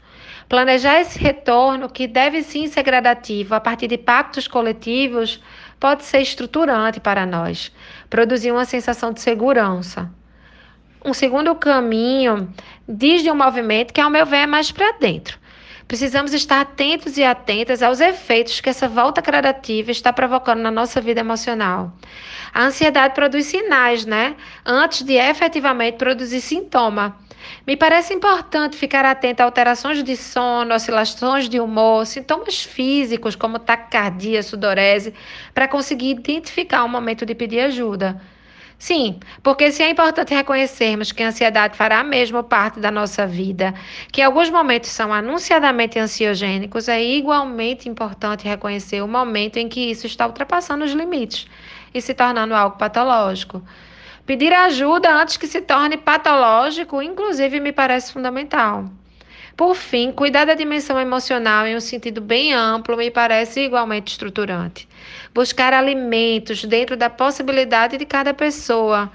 Planejar 0.48 1.00
esse 1.00 1.18
retorno, 1.18 1.90
que 1.90 2.06
deve 2.06 2.42
sim 2.42 2.68
ser 2.68 2.82
gradativo 2.82 3.54
a 3.54 3.60
partir 3.60 3.88
de 3.88 3.98
pactos 3.98 4.46
coletivos, 4.46 5.42
pode 5.78 6.04
ser 6.04 6.20
estruturante 6.20 7.00
para 7.00 7.26
nós, 7.26 7.72
produzir 8.08 8.52
uma 8.52 8.64
sensação 8.64 9.12
de 9.12 9.20
segurança. 9.20 10.10
Um 11.06 11.14
segundo 11.14 11.54
caminho 11.54 12.52
diz 12.88 13.22
de 13.22 13.30
um 13.30 13.36
movimento 13.36 13.94
que, 13.94 14.00
ao 14.00 14.10
meu 14.10 14.26
ver, 14.26 14.38
é 14.38 14.46
mais 14.46 14.72
para 14.72 14.90
dentro. 14.98 15.38
Precisamos 15.86 16.34
estar 16.34 16.60
atentos 16.60 17.16
e 17.16 17.22
atentas 17.22 17.80
aos 17.80 18.00
efeitos 18.00 18.60
que 18.60 18.68
essa 18.68 18.88
volta 18.88 19.20
gradativa 19.20 19.92
está 19.92 20.12
provocando 20.12 20.62
na 20.62 20.70
nossa 20.72 21.00
vida 21.00 21.20
emocional. 21.20 21.92
A 22.52 22.64
ansiedade 22.64 23.14
produz 23.14 23.46
sinais, 23.46 24.04
né? 24.04 24.34
Antes 24.64 25.02
de 25.02 25.12
efetivamente 25.12 25.96
produzir 25.96 26.40
sintoma. 26.40 27.16
Me 27.64 27.76
parece 27.76 28.12
importante 28.12 28.76
ficar 28.76 29.04
atento 29.04 29.42
a 29.42 29.44
alterações 29.44 30.02
de 30.02 30.16
sono, 30.16 30.74
oscilações 30.74 31.48
de 31.48 31.60
humor, 31.60 32.04
sintomas 32.04 32.64
físicos 32.64 33.36
como 33.36 33.60
taquicardia, 33.60 34.42
sudorese, 34.42 35.14
para 35.54 35.68
conseguir 35.68 36.10
identificar 36.10 36.82
o 36.82 36.88
momento 36.88 37.24
de 37.24 37.36
pedir 37.36 37.60
ajuda. 37.60 38.20
Sim, 38.78 39.18
porque 39.42 39.72
se 39.72 39.82
é 39.82 39.90
importante 39.90 40.34
reconhecermos 40.34 41.10
que 41.10 41.22
a 41.22 41.28
ansiedade 41.28 41.76
fará 41.76 42.04
mesmo 42.04 42.44
parte 42.44 42.78
da 42.78 42.90
nossa 42.90 43.26
vida, 43.26 43.74
que 44.12 44.20
alguns 44.20 44.50
momentos 44.50 44.90
são 44.90 45.12
anunciadamente 45.14 45.98
ansiogênicos, 45.98 46.88
é 46.88 47.02
igualmente 47.02 47.88
importante 47.88 48.46
reconhecer 48.46 49.02
o 49.02 49.08
momento 49.08 49.56
em 49.56 49.68
que 49.68 49.90
isso 49.90 50.06
está 50.06 50.26
ultrapassando 50.26 50.84
os 50.84 50.92
limites 50.92 51.46
e 51.94 52.00
se 52.02 52.12
tornando 52.12 52.54
algo 52.54 52.76
patológico. 52.76 53.62
Pedir 54.26 54.52
ajuda 54.52 55.14
antes 55.14 55.36
que 55.38 55.46
se 55.46 55.62
torne 55.62 55.96
patológico, 55.96 57.00
inclusive, 57.00 57.60
me 57.60 57.72
parece 57.72 58.12
fundamental. 58.12 58.90
Por 59.56 59.74
fim, 59.74 60.12
cuidar 60.12 60.44
da 60.44 60.54
dimensão 60.54 61.00
emocional 61.00 61.66
em 61.66 61.74
um 61.74 61.80
sentido 61.80 62.20
bem 62.20 62.52
amplo 62.52 62.94
me 62.96 63.10
parece 63.10 63.60
igualmente 63.60 64.12
estruturante. 64.12 64.86
Buscar 65.32 65.72
alimentos 65.72 66.62
dentro 66.64 66.94
da 66.94 67.08
possibilidade 67.08 67.96
de 67.96 68.04
cada 68.04 68.34
pessoa 68.34 69.10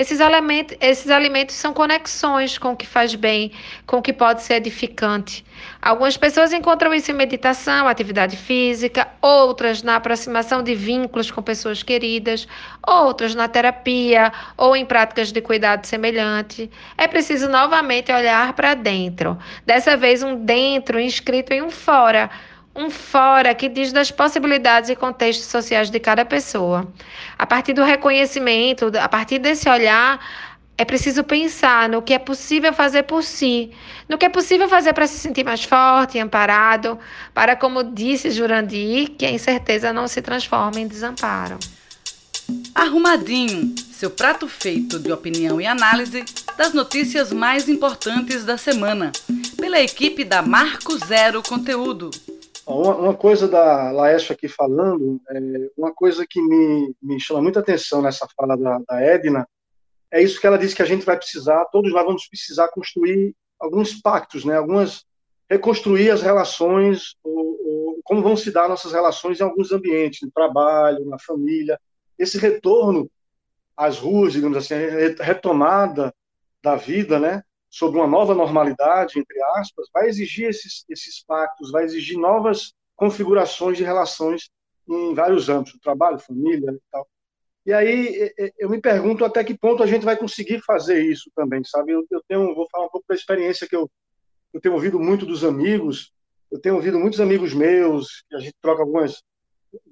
esses 0.00 0.18
alimentos, 0.18 0.74
esses 0.80 1.10
alimentos 1.10 1.54
são 1.54 1.74
conexões 1.74 2.56
com 2.56 2.72
o 2.72 2.76
que 2.76 2.86
faz 2.86 3.14
bem, 3.14 3.52
com 3.86 3.98
o 3.98 4.02
que 4.02 4.14
pode 4.14 4.40
ser 4.42 4.54
edificante. 4.54 5.44
Algumas 5.82 6.16
pessoas 6.16 6.54
encontram 6.54 6.94
isso 6.94 7.10
em 7.10 7.14
meditação, 7.14 7.86
atividade 7.86 8.34
física, 8.34 9.06
outras 9.20 9.82
na 9.82 9.96
aproximação 9.96 10.62
de 10.62 10.74
vínculos 10.74 11.30
com 11.30 11.42
pessoas 11.42 11.82
queridas, 11.82 12.48
outras 12.86 13.34
na 13.34 13.46
terapia 13.46 14.32
ou 14.56 14.74
em 14.74 14.86
práticas 14.86 15.30
de 15.30 15.42
cuidado 15.42 15.84
semelhante. 15.84 16.70
É 16.96 17.06
preciso 17.06 17.46
novamente 17.50 18.10
olhar 18.10 18.54
para 18.54 18.72
dentro, 18.72 19.36
dessa 19.66 19.98
vez 19.98 20.22
um 20.22 20.34
dentro 20.34 20.98
inscrito 20.98 21.52
em 21.52 21.60
um 21.60 21.70
fora 21.70 22.30
um 22.74 22.88
fora 22.88 23.54
que 23.54 23.68
diz 23.68 23.92
das 23.92 24.10
possibilidades 24.10 24.90
e 24.90 24.96
contextos 24.96 25.46
sociais 25.46 25.90
de 25.90 25.98
cada 25.98 26.24
pessoa. 26.24 26.86
A 27.38 27.46
partir 27.46 27.72
do 27.72 27.82
reconhecimento, 27.82 28.90
a 28.98 29.08
partir 29.08 29.38
desse 29.38 29.68
olhar, 29.68 30.20
é 30.78 30.84
preciso 30.84 31.22
pensar 31.22 31.88
no 31.90 32.00
que 32.00 32.14
é 32.14 32.18
possível 32.18 32.72
fazer 32.72 33.02
por 33.02 33.22
si, 33.22 33.70
no 34.08 34.16
que 34.16 34.24
é 34.24 34.30
possível 34.30 34.66
fazer 34.66 34.94
para 34.94 35.06
se 35.06 35.18
sentir 35.18 35.44
mais 35.44 35.62
forte 35.62 36.16
e 36.16 36.20
amparado, 36.20 36.98
para, 37.34 37.54
como 37.54 37.84
disse 37.84 38.30
Jurandir, 38.30 39.10
que 39.10 39.26
a 39.26 39.30
incerteza 39.30 39.92
não 39.92 40.08
se 40.08 40.22
transforme 40.22 40.80
em 40.80 40.88
desamparo. 40.88 41.58
Arrumadinho, 42.74 43.74
seu 43.92 44.10
prato 44.10 44.48
feito 44.48 44.98
de 44.98 45.12
opinião 45.12 45.60
e 45.60 45.66
análise 45.66 46.24
das 46.56 46.72
notícias 46.72 47.30
mais 47.30 47.68
importantes 47.68 48.44
da 48.44 48.56
semana, 48.56 49.12
pela 49.58 49.80
equipe 49.80 50.24
da 50.24 50.40
Marco 50.40 50.96
Zero 51.06 51.42
Conteúdo. 51.42 52.10
Uma, 52.74 52.96
uma, 52.96 53.14
coisa 53.14 53.48
da 53.48 53.90
Laércio 53.90 54.32
aqui 54.32 54.48
falando, 54.48 55.20
é, 55.30 55.70
uma 55.76 55.92
coisa 55.92 56.26
que 56.28 56.40
me, 56.40 56.94
me 57.02 57.20
chama 57.20 57.42
muita 57.42 57.60
atenção 57.60 58.00
nessa 58.00 58.26
fala 58.36 58.56
da, 58.56 58.78
da 58.86 59.00
Edna, 59.00 59.46
é 60.10 60.22
isso 60.22 60.40
que 60.40 60.46
ela 60.46 60.58
disse 60.58 60.74
que 60.74 60.82
a 60.82 60.86
gente 60.86 61.04
vai 61.04 61.16
precisar, 61.16 61.64
todos 61.66 61.92
nós 61.92 62.04
vamos 62.04 62.26
precisar 62.26 62.68
construir 62.68 63.34
alguns 63.58 63.94
pactos, 64.00 64.44
né, 64.44 64.56
algumas 64.56 65.04
reconstruir 65.50 66.10
as 66.10 66.22
relações, 66.22 67.16
ou, 67.24 67.58
ou, 67.66 68.00
como 68.04 68.22
vão 68.22 68.36
se 68.36 68.52
dar 68.52 68.68
nossas 68.68 68.92
relações 68.92 69.40
em 69.40 69.42
alguns 69.42 69.72
ambientes, 69.72 70.20
no 70.22 70.30
trabalho, 70.30 71.04
na 71.04 71.18
família. 71.18 71.78
Esse 72.16 72.38
retorno 72.38 73.10
às 73.76 73.98
ruas, 73.98 74.32
digamos 74.32 74.56
assim, 74.56 74.74
retomada 75.18 76.14
da 76.62 76.76
vida, 76.76 77.18
né, 77.18 77.42
sobre 77.70 77.98
uma 78.00 78.06
nova 78.06 78.34
normalidade, 78.34 79.18
entre 79.18 79.40
aspas, 79.54 79.86
vai 79.94 80.08
exigir 80.08 80.48
esses, 80.48 80.84
esses 80.88 81.24
pactos, 81.24 81.70
vai 81.70 81.84
exigir 81.84 82.18
novas 82.18 82.74
configurações 82.96 83.78
de 83.78 83.84
relações 83.84 84.50
em 84.88 85.14
vários 85.14 85.48
âmbitos, 85.48 85.78
trabalho, 85.80 86.18
família 86.18 86.72
e 86.72 86.80
tal. 86.90 87.08
E 87.64 87.72
aí 87.72 88.32
eu 88.58 88.68
me 88.68 88.80
pergunto 88.80 89.24
até 89.24 89.44
que 89.44 89.56
ponto 89.56 89.82
a 89.82 89.86
gente 89.86 90.04
vai 90.04 90.16
conseguir 90.16 90.60
fazer 90.64 91.04
isso 91.04 91.30
também, 91.34 91.62
sabe? 91.62 91.92
Eu, 91.92 92.04
eu 92.10 92.20
tenho, 92.26 92.54
vou 92.54 92.66
falar 92.70 92.86
um 92.86 92.90
pouco 92.90 93.06
da 93.08 93.14
experiência 93.14 93.68
que 93.68 93.76
eu, 93.76 93.88
eu 94.52 94.60
tenho 94.60 94.74
ouvido 94.74 94.98
muito 94.98 95.24
dos 95.24 95.44
amigos, 95.44 96.12
eu 96.50 96.60
tenho 96.60 96.74
ouvido 96.74 96.98
muitos 96.98 97.20
amigos 97.20 97.54
meus, 97.54 98.24
que 98.28 98.34
a 98.34 98.40
gente 98.40 98.54
troca 98.60 98.82
algumas, 98.82 99.22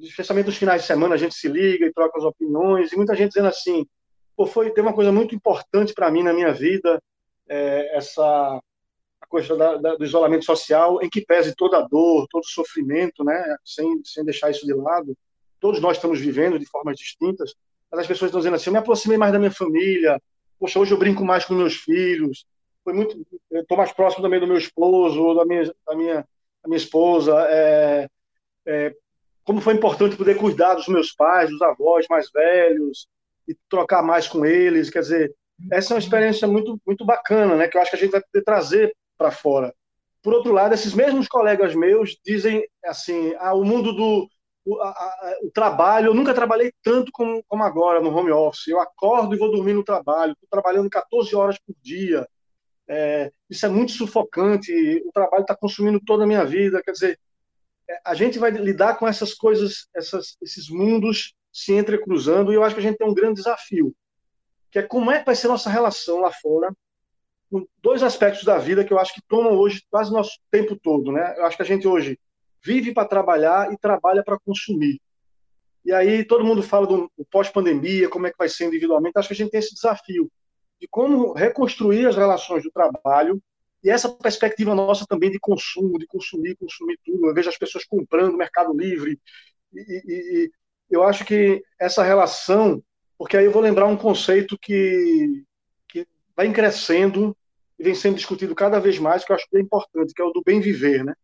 especialmente 0.00 0.46
nos 0.46 0.56
finais 0.56 0.82
de 0.82 0.88
semana, 0.88 1.14
a 1.14 1.18
gente 1.18 1.34
se 1.34 1.46
liga 1.46 1.86
e 1.86 1.92
troca 1.92 2.18
as 2.18 2.24
opiniões, 2.24 2.90
e 2.90 2.96
muita 2.96 3.14
gente 3.14 3.28
dizendo 3.28 3.48
assim, 3.48 3.86
pô, 4.36 4.46
foi, 4.46 4.70
tem 4.70 4.82
uma 4.82 4.94
coisa 4.94 5.12
muito 5.12 5.34
importante 5.34 5.94
para 5.94 6.10
mim 6.10 6.24
na 6.24 6.32
minha 6.32 6.52
vida, 6.52 7.00
é, 7.48 7.96
essa 7.96 8.60
a 9.20 9.26
coisa 9.26 9.56
da, 9.56 9.76
da, 9.76 9.96
do 9.96 10.04
isolamento 10.04 10.44
social, 10.44 11.02
em 11.02 11.08
que 11.08 11.24
pese 11.24 11.54
toda 11.54 11.78
a 11.78 11.82
dor, 11.82 12.26
todo 12.30 12.42
o 12.42 12.48
sofrimento, 12.48 13.24
né, 13.24 13.56
sem, 13.64 14.00
sem 14.04 14.24
deixar 14.24 14.50
isso 14.50 14.64
de 14.64 14.72
lado, 14.72 15.16
todos 15.60 15.80
nós 15.80 15.96
estamos 15.96 16.20
vivendo 16.20 16.58
de 16.58 16.66
formas 16.66 16.96
distintas, 16.96 17.54
mas 17.90 18.00
as 18.00 18.06
pessoas 18.06 18.28
estão 18.28 18.40
dizendo 18.40 18.54
assim, 18.54 18.68
eu 18.68 18.72
me 18.72 18.78
aproximei 18.78 19.18
mais 19.18 19.32
da 19.32 19.38
minha 19.38 19.50
família, 19.50 20.20
poxa, 20.58 20.78
hoje 20.78 20.92
eu 20.92 20.98
brinco 20.98 21.24
mais 21.24 21.44
com 21.44 21.54
meus 21.54 21.74
filhos, 21.74 22.46
foi 22.84 22.92
muito, 22.92 23.26
estou 23.50 23.76
mais 23.76 23.92
próximo 23.92 24.22
também 24.22 24.40
do 24.40 24.46
meu 24.46 24.56
esposo, 24.56 25.34
da 25.34 25.44
minha, 25.44 25.74
da 25.86 25.96
minha, 25.96 26.14
da 26.62 26.68
minha 26.68 26.76
esposa, 26.76 27.34
é, 27.50 28.08
é, 28.66 28.94
como 29.44 29.60
foi 29.60 29.74
importante 29.74 30.16
poder 30.16 30.36
cuidar 30.36 30.74
dos 30.74 30.88
meus 30.88 31.12
pais, 31.12 31.50
dos 31.50 31.60
avós 31.60 32.06
mais 32.08 32.30
velhos, 32.30 33.08
e 33.48 33.56
trocar 33.68 34.02
mais 34.02 34.28
com 34.28 34.44
eles, 34.44 34.90
quer 34.90 35.00
dizer, 35.00 35.34
essa 35.72 35.92
é 35.92 35.94
uma 35.94 36.00
experiência 36.00 36.46
muito, 36.46 36.80
muito 36.86 37.04
bacana, 37.04 37.56
né, 37.56 37.68
que 37.68 37.76
eu 37.76 37.80
acho 37.82 37.90
que 37.90 37.96
a 37.96 38.00
gente 38.00 38.12
vai 38.12 38.20
poder 38.20 38.44
trazer 38.44 38.96
para 39.16 39.30
fora. 39.30 39.74
Por 40.22 40.34
outro 40.34 40.52
lado, 40.52 40.74
esses 40.74 40.94
mesmos 40.94 41.28
colegas 41.28 41.74
meus 41.74 42.16
dizem 42.24 42.66
assim, 42.84 43.34
ah, 43.38 43.54
o 43.54 43.64
mundo 43.64 43.92
do 43.92 44.28
o, 44.68 44.80
a, 44.82 44.88
a, 44.90 45.38
o 45.42 45.50
trabalho, 45.50 46.08
eu 46.08 46.14
nunca 46.14 46.34
trabalhei 46.34 46.72
tanto 46.82 47.10
como, 47.10 47.42
como 47.48 47.64
agora 47.64 48.00
no 48.00 48.14
home 48.14 48.30
office. 48.30 48.68
Eu 48.68 48.78
acordo 48.80 49.34
e 49.34 49.38
vou 49.38 49.50
dormir 49.50 49.72
no 49.72 49.82
trabalho, 49.82 50.32
estou 50.32 50.48
trabalhando 50.50 50.90
14 50.90 51.34
horas 51.34 51.58
por 51.58 51.74
dia. 51.82 52.28
É, 52.86 53.32
isso 53.48 53.64
é 53.64 53.68
muito 53.68 53.92
sufocante, 53.92 54.72
o 55.06 55.12
trabalho 55.12 55.42
está 55.42 55.56
consumindo 55.56 56.00
toda 56.04 56.24
a 56.24 56.26
minha 56.26 56.44
vida. 56.44 56.82
Quer 56.82 56.92
dizer, 56.92 57.20
é, 57.88 57.98
a 58.04 58.14
gente 58.14 58.38
vai 58.38 58.50
lidar 58.50 58.98
com 58.98 59.08
essas 59.08 59.32
coisas, 59.32 59.88
essas, 59.94 60.36
esses 60.42 60.68
mundos 60.68 61.34
se 61.50 61.72
entrecruzando, 61.72 62.52
e 62.52 62.54
eu 62.54 62.62
acho 62.62 62.74
que 62.74 62.80
a 62.80 62.84
gente 62.84 62.98
tem 62.98 63.08
um 63.08 63.14
grande 63.14 63.36
desafio, 63.36 63.94
que 64.70 64.78
é 64.78 64.82
como 64.82 65.10
é 65.10 65.18
que 65.18 65.26
vai 65.26 65.34
ser 65.34 65.48
nossa 65.48 65.70
relação 65.70 66.20
lá 66.20 66.30
fora 66.30 66.72
com 67.50 67.66
dois 67.82 68.02
aspectos 68.02 68.44
da 68.44 68.58
vida 68.58 68.84
que 68.84 68.92
eu 68.92 68.98
acho 68.98 69.14
que 69.14 69.22
tomam 69.26 69.54
hoje 69.54 69.82
quase 69.90 70.12
nosso 70.12 70.38
tempo 70.50 70.76
todo, 70.76 71.10
né? 71.10 71.34
Eu 71.38 71.46
acho 71.46 71.56
que 71.56 71.62
a 71.62 71.66
gente 71.66 71.88
hoje 71.88 72.18
vive 72.62 72.92
para 72.92 73.08
trabalhar 73.08 73.72
e 73.72 73.78
trabalha 73.78 74.22
para 74.22 74.38
consumir. 74.38 75.00
E 75.84 75.92
aí 75.92 76.24
todo 76.24 76.44
mundo 76.44 76.62
fala 76.62 76.86
do, 76.86 77.10
pós-pandemia, 77.30 78.08
como 78.08 78.26
é 78.26 78.30
que 78.30 78.36
vai 78.36 78.48
ser 78.48 78.66
individualmente. 78.66 79.16
Acho 79.16 79.28
que 79.28 79.34
a 79.34 79.36
gente 79.36 79.50
tem 79.50 79.60
esse 79.60 79.74
desafio 79.74 80.30
de 80.80 80.86
como 80.88 81.32
reconstruir 81.32 82.06
as 82.06 82.16
relações 82.16 82.62
do 82.62 82.70
trabalho 82.70 83.42
e 83.82 83.90
essa 83.90 84.08
perspectiva 84.08 84.74
nossa 84.74 85.06
também 85.06 85.30
de 85.30 85.38
consumo, 85.38 85.98
de 85.98 86.06
consumir, 86.06 86.56
consumir 86.56 86.98
tudo. 87.04 87.26
Eu 87.26 87.34
vejo 87.34 87.48
as 87.48 87.56
pessoas 87.56 87.84
comprando 87.84 88.36
Mercado 88.36 88.76
Livre 88.76 89.18
e, 89.72 89.80
e, 89.80 90.44
e 90.44 90.50
eu 90.90 91.02
acho 91.02 91.24
que 91.24 91.62
essa 91.80 92.02
relação, 92.02 92.82
porque 93.18 93.36
aí 93.36 93.44
eu 93.44 93.52
vou 93.52 93.60
lembrar 93.60 93.86
um 93.86 93.96
conceito 93.96 94.56
que, 94.56 95.44
que 95.88 96.06
vai 96.36 96.50
crescendo 96.52 97.36
e 97.78 97.82
vem 97.82 97.94
sendo 97.94 98.14
discutido 98.14 98.54
cada 98.54 98.78
vez 98.78 98.98
mais, 98.98 99.24
que 99.24 99.32
eu 99.32 99.36
acho 99.36 99.48
que 99.50 99.56
é 99.56 99.60
importante, 99.60 100.14
que 100.14 100.22
é 100.22 100.24
o 100.24 100.30
do 100.30 100.42
bem 100.42 100.60
viver, 100.60 101.04
né? 101.04 101.14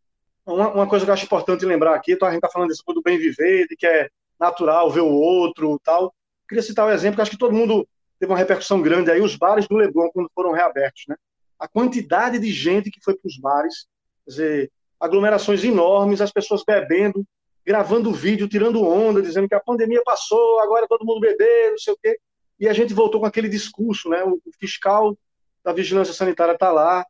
Uma, 0.44 0.70
uma, 0.70 0.87
coisa 0.87 1.04
que 1.04 1.11
eu 1.11 1.14
acho 1.14 1.24
importante 1.24 1.64
lembrar 1.64 1.94
aqui, 1.94 2.12
então 2.12 2.28
a 2.28 2.30
gente 2.30 2.38
está 2.38 2.50
falando 2.50 2.68
desse 2.68 2.83
do 2.85 3.02
bem 3.02 3.16
viver, 3.16 3.66
de 3.66 3.76
que 3.76 3.87
é 3.87 4.11
natural 4.38 4.90
ver 4.90 5.00
o 5.00 5.11
outro 5.11 5.80
tal. 5.83 6.12
Queria 6.46 6.62
citar 6.62 6.87
um 6.87 6.90
exemplo 6.90 7.16
que 7.16 7.22
acho 7.22 7.30
que 7.30 7.38
todo 7.38 7.54
mundo 7.54 7.88
teve 8.18 8.30
uma 8.30 8.38
repercussão 8.38 8.83
grande 8.83 9.11
aí, 9.11 9.22
os 9.22 9.37
bares 9.37 9.66
do 9.66 9.76
Leblon, 9.76 10.11
quando 10.12 10.30
foram 10.35 10.52
reabertos, 10.52 11.04
né? 11.09 11.16
A 11.59 11.66
quantidade 11.66 12.38
de 12.38 12.52
gente 12.52 12.90
que 12.90 13.00
foi 13.02 13.14
para 13.14 13.26
os 13.28 13.38
bares, 13.38 13.87
quer 14.24 14.30
dizer, 14.30 14.72
aglomerações 15.00 15.64
enormes, 15.64 16.20
as 16.20 16.33
pessoas 16.33 16.62
bebendo, 16.66 17.24
gravando 17.66 18.12
vídeo, 18.12 18.48
tirando 18.48 18.85
onda, 18.85 19.22
dizendo 19.22 19.48
que 19.48 19.55
a 19.55 19.61
pandemia 19.61 20.03
passou, 20.05 20.61
agora 20.61 20.87
todo 20.88 21.05
mundo 21.05 21.20
beber, 21.20 21.70
não 21.70 21.79
sei 21.79 21.94
o 21.94 21.98
quê. 22.00 22.18
E 22.61 22.68
a 22.68 22.72
gente 22.72 22.94
voltou 22.94 23.20
com 23.20 23.27
aquele 23.27 23.48
discurso, 23.48 24.09
né? 24.09 24.22
O 24.22 24.40
fiscal 24.61 25.16
da 25.64 25.72
vigilância 25.72 26.12
sanitária 26.12 26.53
está 26.53 26.70
lá, 26.70 27.05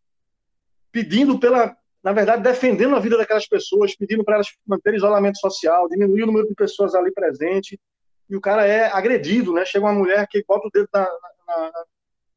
pedindo 0.92 1.38
pela 1.38 1.76
na 2.04 2.12
verdade, 2.12 2.42
defendendo 2.42 2.94
a 2.94 3.00
vida 3.00 3.16
daquelas 3.16 3.48
pessoas, 3.48 3.96
pedindo 3.96 4.22
para 4.22 4.34
elas 4.34 4.48
manterem 4.66 4.98
isolamento 4.98 5.38
social, 5.38 5.88
diminuir 5.88 6.24
o 6.24 6.26
número 6.26 6.46
de 6.46 6.54
pessoas 6.54 6.94
ali 6.94 7.10
presente, 7.10 7.80
e 8.28 8.36
o 8.36 8.42
cara 8.42 8.66
é 8.66 8.92
agredido, 8.92 9.54
né? 9.54 9.64
Chega 9.64 9.86
uma 9.86 9.92
mulher 9.94 10.28
que 10.28 10.44
bota 10.46 10.68
o 10.68 10.70
dedo 10.70 10.86
na, 10.92 11.08
na, 11.46 11.72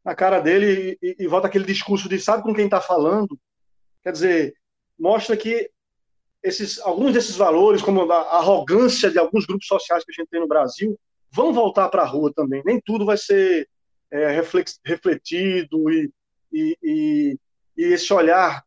na 0.06 0.16
cara 0.16 0.40
dele 0.40 0.98
e, 1.02 1.18
e, 1.20 1.28
volta 1.28 1.48
aquele 1.48 1.66
discurso 1.66 2.08
de 2.08 2.18
sabe 2.18 2.44
com 2.44 2.54
quem 2.54 2.64
está 2.64 2.80
falando. 2.80 3.38
Quer 4.02 4.14
dizer, 4.14 4.54
mostra 4.98 5.36
que 5.36 5.70
esses, 6.44 6.80
alguns 6.80 7.14
desses 7.14 7.36
valores, 7.36 7.82
como 7.82 8.12
a 8.12 8.38
arrogância 8.38 9.10
de 9.10 9.20
alguns 9.20 9.46
grupos 9.46 9.68
sociais 9.68 10.04
que 10.04 10.12
a 10.12 10.14
gente 10.14 10.30
tem 10.30 10.40
no 10.40 10.48
Brasil, 10.48 10.98
vão 11.32 11.54
voltar 11.54 11.90
para 11.90 12.04
a 12.04 12.08
rua 12.08 12.32
também. 12.34 12.62
Nem 12.66 12.80
tudo 12.80 13.06
vai 13.06 13.18
ser 13.18 13.68
é, 14.12 14.42
refletido 14.86 15.90
e, 15.92 16.12
e, 16.54 16.78
e, 16.84 17.40
e 17.78 17.84
esse 17.94 18.14
olhar 18.14 18.64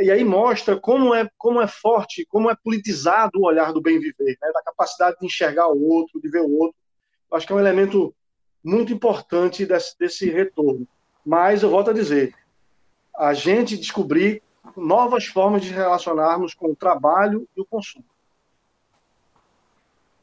e 0.00 0.10
aí 0.10 0.24
mostra 0.24 0.78
como 0.78 1.14
é, 1.14 1.28
como 1.38 1.62
é 1.62 1.68
forte, 1.68 2.26
como 2.26 2.50
é 2.50 2.56
politizado 2.56 3.38
o 3.38 3.46
olhar 3.46 3.72
do 3.72 3.80
bem 3.80 4.00
viver, 4.00 4.36
né? 4.42 4.50
da 4.52 4.62
capacidade 4.62 5.16
de 5.20 5.26
enxergar 5.26 5.68
o 5.68 5.80
outro, 5.88 6.20
de 6.20 6.28
ver 6.28 6.40
o 6.40 6.50
outro. 6.50 6.76
Acho 7.32 7.46
que 7.46 7.52
é 7.52 7.56
um 7.56 7.60
elemento 7.60 8.14
muito 8.62 8.92
importante 8.92 9.64
desse, 9.64 9.96
desse 9.98 10.28
retorno. 10.30 10.86
Mas 11.24 11.62
eu 11.62 11.70
volto 11.70 11.90
a 11.90 11.92
dizer, 11.94 12.34
a 13.16 13.34
gente 13.34 13.76
descobrir 13.76 14.42
novas 14.76 15.26
formas 15.26 15.62
de 15.62 15.72
relacionarmos 15.72 16.54
com 16.54 16.68
o 16.68 16.76
trabalho 16.76 17.46
e 17.56 17.60
o 17.60 17.64
consumo. 17.64 18.04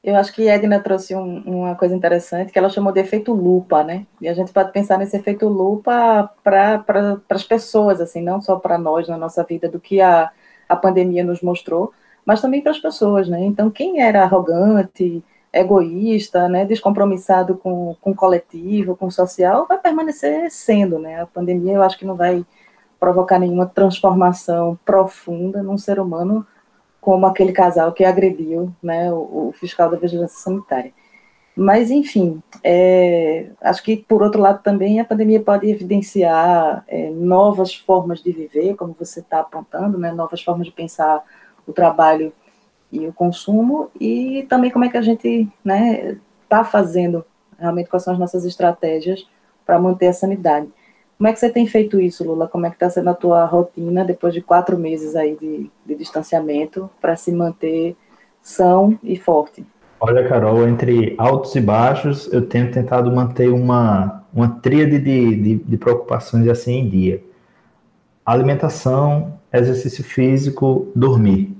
Eu 0.03 0.15
acho 0.15 0.33
que 0.33 0.47
Edna 0.47 0.79
trouxe 0.79 1.15
um, 1.15 1.41
uma 1.41 1.75
coisa 1.75 1.95
interessante 1.95 2.51
que 2.51 2.57
ela 2.57 2.69
chamou 2.69 2.91
de 2.91 2.99
efeito 2.99 3.33
lupa, 3.33 3.83
né? 3.83 4.07
E 4.19 4.27
a 4.27 4.33
gente 4.33 4.51
pode 4.51 4.71
pensar 4.71 4.97
nesse 4.97 5.15
efeito 5.15 5.47
lupa 5.47 6.31
para 6.43 6.79
pra, 6.79 7.19
as 7.29 7.43
pessoas, 7.43 8.01
assim, 8.01 8.19
não 8.19 8.41
só 8.41 8.55
para 8.55 8.79
nós 8.79 9.07
na 9.07 9.15
nossa 9.15 9.43
vida, 9.43 9.69
do 9.69 9.79
que 9.79 10.01
a, 10.01 10.31
a 10.67 10.75
pandemia 10.75 11.23
nos 11.23 11.41
mostrou, 11.41 11.93
mas 12.25 12.41
também 12.41 12.61
para 12.61 12.71
as 12.71 12.79
pessoas, 12.79 13.27
né? 13.29 13.41
Então, 13.41 13.69
quem 13.69 14.01
era 14.01 14.23
arrogante, 14.23 15.23
egoísta, 15.53 16.47
né, 16.47 16.65
descompromissado 16.65 17.55
com, 17.57 17.95
com 18.01 18.11
o 18.11 18.15
coletivo, 18.15 18.95
com 18.95 19.07
o 19.07 19.11
social, 19.11 19.67
vai 19.67 19.77
permanecer 19.77 20.49
sendo, 20.49 20.97
né? 20.97 21.21
A 21.21 21.27
pandemia 21.27 21.73
eu 21.73 21.83
acho 21.83 21.97
que 21.99 22.05
não 22.05 22.15
vai 22.15 22.43
provocar 23.01 23.39
nenhuma 23.39 23.65
transformação 23.65 24.77
profunda 24.85 25.63
num 25.63 25.75
ser 25.75 25.99
humano 25.99 26.45
como 27.01 27.25
aquele 27.25 27.51
casal 27.51 27.91
que 27.91 28.05
agrediu 28.05 28.71
né, 28.81 29.11
o, 29.11 29.47
o 29.47 29.53
fiscal 29.53 29.89
da 29.89 29.97
vigilância 29.97 30.37
sanitária. 30.37 30.93
Mas, 31.55 31.89
enfim, 31.89 32.41
é, 32.63 33.49
acho 33.59 33.81
que, 33.81 33.97
por 33.97 34.21
outro 34.21 34.39
lado, 34.39 34.61
também 34.61 34.99
a 34.99 35.05
pandemia 35.05 35.41
pode 35.41 35.67
evidenciar 35.67 36.85
é, 36.87 37.09
novas 37.09 37.73
formas 37.73 38.21
de 38.21 38.31
viver, 38.31 38.75
como 38.75 38.95
você 38.97 39.19
está 39.19 39.39
apontando, 39.39 39.97
né, 39.97 40.11
novas 40.11 40.43
formas 40.43 40.67
de 40.67 40.71
pensar 40.71 41.23
o 41.65 41.73
trabalho 41.73 42.31
e 42.91 43.07
o 43.07 43.13
consumo, 43.13 43.89
e 43.99 44.45
também 44.47 44.69
como 44.69 44.85
é 44.85 44.89
que 44.89 44.97
a 44.97 45.01
gente 45.01 45.27
está 45.27 45.51
né, 45.65 46.17
tá 46.47 46.63
fazendo, 46.63 47.25
realmente, 47.57 47.89
quais 47.89 48.03
são 48.03 48.13
as 48.13 48.19
nossas 48.19 48.45
estratégias 48.45 49.27
para 49.65 49.79
manter 49.79 50.07
a 50.07 50.13
sanidade. 50.13 50.69
Como 51.21 51.27
é 51.27 51.33
que 51.33 51.39
você 51.39 51.51
tem 51.51 51.67
feito 51.67 52.01
isso, 52.01 52.23
Lula? 52.23 52.47
Como 52.47 52.65
é 52.65 52.69
que 52.69 52.77
está 52.77 52.89
sendo 52.89 53.11
a 53.11 53.13
tua 53.13 53.45
rotina 53.45 54.03
depois 54.03 54.33
de 54.33 54.41
quatro 54.41 54.75
meses 54.75 55.15
aí 55.15 55.37
de, 55.39 55.69
de 55.85 55.93
distanciamento 55.93 56.89
para 56.99 57.15
se 57.15 57.31
manter 57.31 57.95
são 58.41 58.97
e 59.03 59.15
forte? 59.15 59.63
Olha, 59.99 60.27
Carol, 60.27 60.67
entre 60.67 61.13
altos 61.19 61.55
e 61.55 61.61
baixos, 61.61 62.27
eu 62.33 62.41
tenho 62.47 62.71
tentado 62.71 63.11
manter 63.11 63.49
uma, 63.49 64.23
uma 64.33 64.49
tríade 64.49 64.97
de, 64.97 65.35
de, 65.35 65.55
de 65.57 65.77
preocupações 65.77 66.47
assim 66.47 66.79
em 66.79 66.89
dia. 66.89 67.23
Alimentação, 68.25 69.37
exercício 69.53 70.03
físico, 70.03 70.91
dormir. 70.95 71.55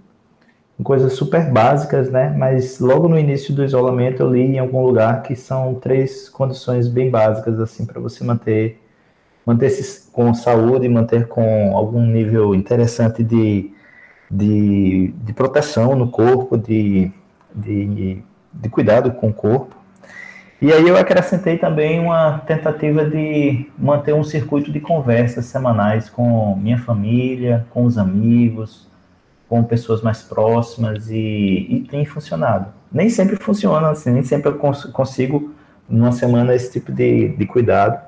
Coisas 0.84 1.14
super 1.14 1.52
básicas, 1.52 2.10
né? 2.10 2.34
Mas 2.36 2.80
logo 2.80 3.08
no 3.08 3.20
início 3.20 3.54
do 3.54 3.64
isolamento 3.64 4.24
eu 4.24 4.34
li 4.34 4.42
em 4.42 4.58
algum 4.58 4.84
lugar 4.84 5.22
que 5.22 5.36
são 5.36 5.76
três 5.76 6.28
condições 6.30 6.88
bem 6.88 7.12
básicas 7.12 7.60
assim 7.60 7.86
para 7.86 8.02
você 8.02 8.24
manter 8.24 8.81
manter-se 9.52 10.12
com 10.12 10.34
saúde, 10.34 10.88
manter 10.90 11.28
com 11.28 11.76
algum 11.76 12.06
nível 12.06 12.56
interessante 12.56 13.24
de 13.24 13.72
de, 14.32 15.14
de 15.22 15.34
proteção 15.34 15.96
no 15.96 16.10
corpo, 16.10 16.58
de, 16.58 17.12
de, 17.54 18.24
de 18.54 18.70
cuidado 18.70 19.12
com 19.12 19.28
o 19.28 19.34
corpo. 19.34 19.76
E 20.62 20.72
aí 20.72 20.88
eu 20.88 20.96
acrescentei 20.96 21.58
também 21.58 22.00
uma 22.00 22.40
tentativa 22.46 23.04
de 23.04 23.66
manter 23.78 24.14
um 24.14 24.24
circuito 24.24 24.72
de 24.72 24.80
conversas 24.80 25.46
semanais 25.46 26.10
com 26.10 26.56
minha 26.56 26.78
família, 26.78 27.66
com 27.72 27.84
os 27.84 27.98
amigos, 27.98 28.88
com 29.50 29.64
pessoas 29.64 30.02
mais 30.02 30.22
próximas 30.22 31.10
e, 31.10 31.16
e 31.18 31.88
tem 31.90 32.06
funcionado. 32.06 32.68
Nem 32.92 33.10
sempre 33.10 33.36
funciona 33.36 33.90
assim, 33.90 34.12
nem 34.12 34.24
sempre 34.24 34.50
eu 34.50 34.58
cons 34.58 34.86
consigo 34.86 35.52
numa 35.90 36.12
semana 36.12 36.56
esse 36.56 36.72
tipo 36.72 36.92
de, 36.92 37.30
de 37.30 37.46
cuidado, 37.46 38.00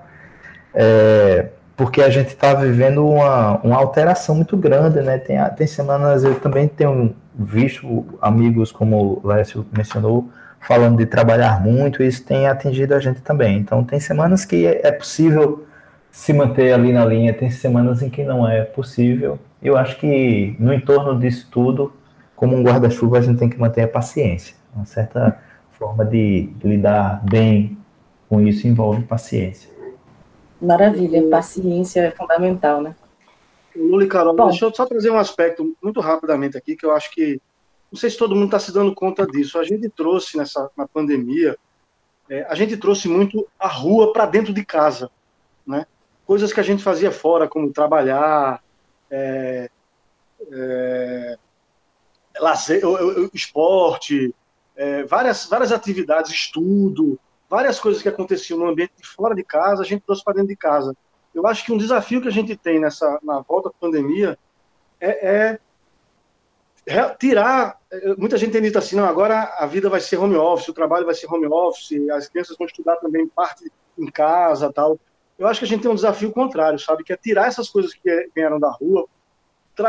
é, 0.73 1.47
porque 1.75 2.01
a 2.01 2.09
gente 2.09 2.29
está 2.29 2.53
vivendo 2.53 3.05
uma, 3.05 3.59
uma 3.62 3.77
alteração 3.77 4.36
muito 4.36 4.55
grande, 4.55 5.01
né? 5.01 5.17
Tem, 5.17 5.38
tem 5.55 5.67
semanas 5.67 6.23
eu 6.23 6.39
também 6.39 6.67
tenho 6.67 7.15
visto 7.36 8.05
amigos, 8.21 8.71
como 8.71 9.21
o 9.23 9.27
Lécio 9.27 9.65
mencionou, 9.75 10.29
falando 10.59 10.97
de 10.97 11.05
trabalhar 11.05 11.62
muito, 11.62 12.01
e 12.01 12.07
isso 12.07 12.23
tem 12.23 12.47
atingido 12.47 12.93
a 12.93 12.99
gente 12.99 13.21
também. 13.21 13.57
Então, 13.57 13.83
tem 13.83 13.99
semanas 13.99 14.45
que 14.45 14.65
é 14.65 14.91
possível 14.91 15.65
se 16.12 16.31
manter 16.31 16.73
ali 16.73 16.93
na 16.93 17.03
linha, 17.05 17.33
tem 17.33 17.49
semanas 17.49 18.01
em 18.01 18.09
que 18.09 18.23
não 18.23 18.47
é 18.47 18.63
possível. 18.63 19.39
Eu 19.62 19.75
acho 19.75 19.97
que 19.97 20.55
no 20.59 20.71
entorno 20.71 21.19
disso 21.19 21.47
tudo, 21.51 21.91
como 22.36 22.55
um 22.55 22.63
guarda-chuva, 22.63 23.17
a 23.17 23.21
gente 23.21 23.39
tem 23.39 23.49
que 23.49 23.59
manter 23.59 23.81
a 23.81 23.88
paciência. 23.88 24.55
Uma 24.75 24.86
certa 24.86 25.39
forma 25.71 26.05
de 26.05 26.49
lidar 26.63 27.21
bem 27.29 27.77
com 28.29 28.39
isso 28.41 28.67
envolve 28.67 29.03
paciência. 29.03 29.72
Maravilha, 30.63 31.28
paciência 31.30 32.02
é 32.02 32.12
fundamental, 32.12 32.82
né? 32.82 32.95
Lula 33.76 34.06
e 34.06 34.08
Carol, 34.08 34.36
Bom, 34.36 34.47
deixa 34.47 34.65
eu 34.65 34.73
só 34.73 34.86
trazer 34.86 35.10
um 35.10 35.17
aspecto 35.17 35.76
muito 35.84 35.99
rapidamente 35.99 36.58
aqui, 36.58 36.76
que 36.76 36.86
eu 36.86 36.91
acho 36.91 37.12
que 37.12 37.41
não 37.91 37.99
sei 37.99 38.10
se 38.10 38.17
todo 38.17 38.34
mundo 38.34 38.45
está 38.45 38.60
se 38.60 38.73
dando 38.73 38.95
conta 38.95 39.28
disso. 39.28 39.60
A 39.60 39.63
gente 39.63 39.89
trouxe 39.89 40.38
nessa 40.38 40.71
na 40.78 40.88
pandemia, 40.88 41.58
é, 42.30 42.43
a 42.43 42.56
gente 42.56 42.78
trouxe 42.78 43.08
muito 43.08 43.47
a 43.60 43.67
rua 43.67 44.13
para 44.13 44.26
dentro 44.26 44.54
de 44.54 44.63
casa, 44.63 45.12
né? 45.67 45.86
Coisas 46.26 46.54
que 46.54 46.60
a 46.60 46.63
gente 46.63 46.82
fazia 46.82 47.12
fora, 47.12 47.47
como 47.47 47.73
trabalhar, 47.73 48.63
é, 49.12 49.69
é, 50.52 51.38
lazer, 52.39 52.82
esporte, 53.34 54.34
é, 54.76 55.04
várias 55.04 55.45
várias 55.45 55.71
atividades, 55.71 56.32
estudo, 56.32 57.19
várias 57.53 57.79
coisas 57.79 58.01
que 58.01 58.09
aconteciam 58.09 58.57
no 58.57 58.67
ambiente 58.67 58.93
de 58.99 59.07
fora 59.07 59.35
de 59.35 59.43
casa, 59.43 59.83
a 59.83 59.85
gente 59.85 60.01
trouxe 60.01 60.23
para 60.23 60.33
dentro 60.33 60.47
de 60.47 60.55
casa. 60.55 60.97
Eu 61.35 61.45
acho 61.45 61.63
que 61.63 61.71
um 61.71 61.77
desafio 61.77 62.19
que 62.19 62.27
a 62.27 62.31
gente 62.31 62.55
tem 62.55 62.79
nessa 62.79 63.19
na 63.21 63.41
volta 63.41 63.69
da 63.69 63.75
pandemia 63.79 64.39
é, 64.99 65.59
é 66.87 67.09
tirar. 67.19 67.79
Eh, 67.91 68.15
muita 68.17 68.39
gente 68.39 68.53
tem 68.53 68.61
dito 68.63 68.79
assim, 68.79 68.95
não, 68.95 69.05
agora 69.05 69.55
a 69.59 69.67
vida 69.67 69.87
vai 69.87 70.01
ser 70.01 70.17
home 70.17 70.35
office, 70.35 70.69
o 70.69 70.73
trabalho 70.73 71.05
vai 71.05 71.13
ser 71.13 71.31
home 71.31 71.45
office, 71.45 72.09
as 72.09 72.27
crianças 72.27 72.57
vão 72.57 72.65
estudar 72.65 72.95
também 72.95 73.27
parte 73.27 73.71
em 73.99 74.07
casa 74.07 74.73
tal. 74.73 74.99
Eu 75.37 75.45
acho 75.45 75.59
que 75.59 75.65
a 75.65 75.69
gente 75.69 75.83
tem 75.83 75.91
um 75.91 75.95
desafio 75.95 76.31
contrário, 76.31 76.79
sabe? 76.79 77.03
Que 77.03 77.13
é 77.13 77.17
tirar 77.17 77.47
essas 77.49 77.69
coisas 77.69 77.93
que 77.93 78.29
vieram 78.33 78.59
da 78.59 78.71
rua, 78.71 79.05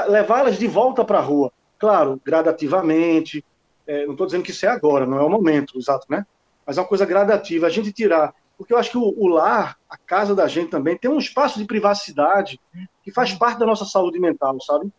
levá-las 0.06 0.58
de 0.58 0.66
volta 0.66 1.02
para 1.02 1.16
a 1.16 1.22
rua. 1.22 1.50
Claro, 1.78 2.20
gradativamente. 2.22 3.42
É, 3.86 4.04
não 4.04 4.12
estou 4.12 4.26
dizendo 4.26 4.44
que 4.44 4.50
isso 4.50 4.66
é 4.66 4.68
agora, 4.68 5.06
não 5.06 5.18
é 5.18 5.22
o 5.22 5.30
momento, 5.30 5.78
exato, 5.78 6.06
né? 6.10 6.26
Mas 6.66 6.78
é 6.78 6.80
uma 6.80 6.86
coisa 6.86 7.06
gradativa. 7.06 7.66
A 7.66 7.70
gente 7.70 7.92
tirar. 7.92 8.34
Porque 8.56 8.72
eu 8.72 8.78
acho 8.78 8.90
que 8.90 8.98
o, 8.98 9.14
o 9.16 9.26
lar, 9.28 9.76
a 9.88 9.96
casa 9.96 10.34
da 10.34 10.46
gente 10.46 10.70
também, 10.70 10.96
tem 10.96 11.10
um 11.10 11.18
espaço 11.18 11.58
de 11.58 11.64
privacidade 11.64 12.60
que 13.02 13.10
faz 13.10 13.32
parte 13.32 13.58
da 13.58 13.66
nossa 13.66 13.84
saúde 13.84 14.18
mental, 14.20 14.60
sabe? 14.60 14.92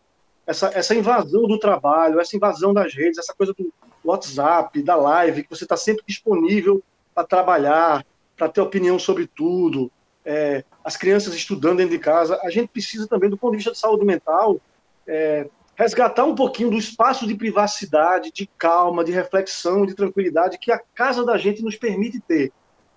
essa, 0.46 0.70
essa 0.72 0.94
invasão 0.94 1.42
do 1.42 1.58
trabalho, 1.58 2.20
essa 2.20 2.36
invasão 2.36 2.72
das 2.72 2.94
redes, 2.94 3.18
essa 3.18 3.34
coisa 3.34 3.52
do 3.52 3.72
WhatsApp, 4.04 4.80
da 4.82 4.94
live, 4.94 5.42
que 5.42 5.50
você 5.50 5.64
está 5.64 5.76
sempre 5.76 6.04
disponível 6.06 6.82
para 7.12 7.26
trabalhar, 7.26 8.06
para 8.36 8.48
ter 8.48 8.60
opinião 8.60 8.98
sobre 8.98 9.26
tudo, 9.26 9.90
é, 10.24 10.64
as 10.84 10.96
crianças 10.96 11.34
estudando 11.34 11.78
dentro 11.78 11.96
de 11.96 11.98
casa, 11.98 12.38
a 12.42 12.50
gente 12.50 12.68
precisa 12.68 13.08
também, 13.08 13.28
do 13.28 13.36
ponto 13.36 13.52
de 13.52 13.56
vista 13.56 13.72
de 13.72 13.78
saúde 13.78 14.04
mental, 14.04 14.60
é, 15.06 15.48
resgatar 15.76 16.24
um 16.24 16.34
pouquinho 16.34 16.70
do 16.70 16.78
espaço 16.78 17.26
de 17.26 17.34
privacidade, 17.34 18.32
de 18.32 18.46
calma, 18.58 19.04
de 19.04 19.12
reflexão, 19.12 19.84
de 19.84 19.94
tranquilidade 19.94 20.58
que 20.58 20.72
a 20.72 20.80
casa 20.94 21.24
da 21.24 21.36
gente 21.36 21.62
nos 21.62 21.76
permite 21.76 22.18
ter. 22.18 22.50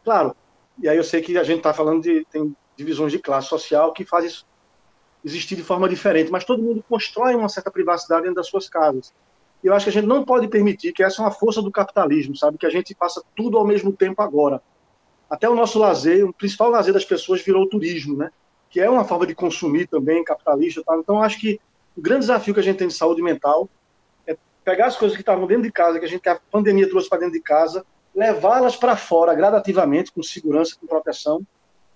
Claro, 0.03 0.35
e 0.81 0.87
aí 0.87 0.97
eu 0.97 1.03
sei 1.03 1.21
que 1.21 1.37
a 1.37 1.43
gente 1.43 1.57
está 1.57 1.73
falando 1.73 2.01
de 2.01 2.25
tem 2.31 2.55
divisões 2.77 3.11
de 3.11 3.19
classe 3.19 3.49
social 3.49 3.91
que 3.91 4.05
faz 4.05 4.25
isso 4.25 4.47
existir 5.23 5.57
de 5.57 5.63
forma 5.63 5.89
diferente, 5.89 6.31
mas 6.31 6.45
todo 6.45 6.63
mundo 6.63 6.83
constrói 6.87 7.35
uma 7.35 7.49
certa 7.49 7.69
privacidade 7.69 8.21
dentro 8.21 8.35
das 8.35 8.47
suas 8.47 8.69
casas. 8.69 9.13
E 9.61 9.67
eu 9.67 9.73
acho 9.73 9.83
que 9.83 9.89
a 9.89 9.93
gente 9.93 10.07
não 10.07 10.23
pode 10.23 10.47
permitir 10.47 10.93
que 10.93 11.03
essa 11.03 11.21
é 11.21 11.25
uma 11.25 11.31
força 11.31 11.61
do 11.61 11.69
capitalismo, 11.69 12.37
sabe? 12.37 12.57
Que 12.57 12.65
a 12.65 12.69
gente 12.69 12.95
faça 12.95 13.21
tudo 13.35 13.57
ao 13.57 13.67
mesmo 13.67 13.91
tempo 13.91 14.21
agora. 14.21 14.61
Até 15.29 15.49
o 15.49 15.55
nosso 15.55 15.77
lazer, 15.77 16.25
o 16.25 16.31
principal 16.31 16.69
lazer 16.69 16.93
das 16.93 17.03
pessoas 17.03 17.41
virou 17.41 17.63
o 17.63 17.69
turismo, 17.69 18.15
né? 18.15 18.31
Que 18.69 18.79
é 18.79 18.89
uma 18.89 19.03
forma 19.03 19.27
de 19.27 19.35
consumir 19.35 19.87
também, 19.87 20.23
capitalista. 20.23 20.81
Tá? 20.81 20.95
Então, 20.95 21.21
acho 21.21 21.37
que 21.37 21.59
o 21.99 22.01
grande 22.01 22.21
desafio 22.21 22.53
que 22.53 22.61
a 22.61 22.63
gente 22.63 22.77
tem 22.77 22.87
de 22.87 22.93
saúde 22.93 23.21
mental 23.21 23.69
é 24.25 24.37
pegar 24.63 24.85
as 24.85 24.95
coisas 24.95 25.17
que 25.17 25.21
estavam 25.21 25.45
dentro 25.45 25.63
de 25.63 25.71
casa, 25.71 25.99
que 25.99 26.05
a 26.05 26.07
gente 26.07 26.21
que 26.21 26.29
a 26.29 26.39
pandemia 26.49 26.89
trouxe 26.89 27.09
para 27.09 27.19
dentro 27.19 27.33
de 27.33 27.41
casa, 27.41 27.85
levá-las 28.15 28.77
para 28.77 28.95
fora 28.95 29.35
gradativamente, 29.35 30.13
com 30.13 30.23
segurança, 30.23 30.77
com 30.79 30.87
proteção, 30.87 31.45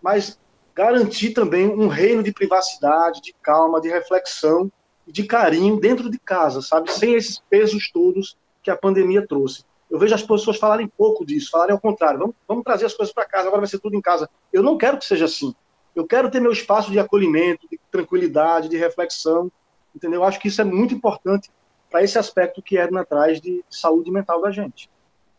mas 0.01 0.37
garantir 0.75 1.29
também 1.29 1.67
um 1.67 1.87
reino 1.87 2.21
de 2.21 2.33
privacidade, 2.33 3.21
de 3.21 3.33
calma, 3.41 3.79
de 3.79 3.87
reflexão 3.87 4.69
e 5.07 5.11
de 5.13 5.23
carinho 5.23 5.79
dentro 5.79 6.09
de 6.09 6.19
casa, 6.19 6.61
sabe? 6.61 6.91
Sem 6.91 7.13
esses 7.13 7.41
pesos 7.49 7.89
todos 7.89 8.37
que 8.61 8.69
a 8.69 8.75
pandemia 8.75 9.25
trouxe. 9.25 9.63
Eu 9.89 9.97
vejo 9.97 10.15
as 10.15 10.23
pessoas 10.23 10.57
falarem 10.57 10.87
pouco 10.97 11.25
disso, 11.25 11.49
falarem 11.49 11.73
ao 11.73 11.79
contrário, 11.79 12.19
vamos, 12.19 12.35
vamos 12.45 12.63
trazer 12.65 12.87
as 12.87 12.93
coisas 12.93 13.13
para 13.13 13.23
casa, 13.23 13.47
agora 13.47 13.61
vai 13.61 13.69
ser 13.69 13.79
tudo 13.79 13.95
em 13.95 14.01
casa. 14.01 14.29
Eu 14.51 14.61
não 14.63 14.77
quero 14.77 14.97
que 14.97 15.05
seja 15.05 15.25
assim. 15.25 15.55
Eu 15.95 16.05
quero 16.05 16.29
ter 16.29 16.41
meu 16.41 16.51
espaço 16.51 16.91
de 16.91 16.99
acolhimento, 16.99 17.69
de 17.69 17.79
tranquilidade, 17.89 18.67
de 18.67 18.75
reflexão, 18.75 19.49
entendeu? 19.95 20.21
Eu 20.21 20.23
acho 20.23 20.39
que 20.39 20.47
isso 20.47 20.61
é 20.61 20.65
muito 20.65 20.93
importante 20.93 21.49
para 21.89 22.03
esse 22.03 22.17
aspecto 22.17 22.61
que 22.61 22.77
é 22.77 22.83
atrás 22.97 23.39
de 23.39 23.63
saúde 23.69 24.09
mental 24.11 24.41
da 24.41 24.51
gente. 24.51 24.89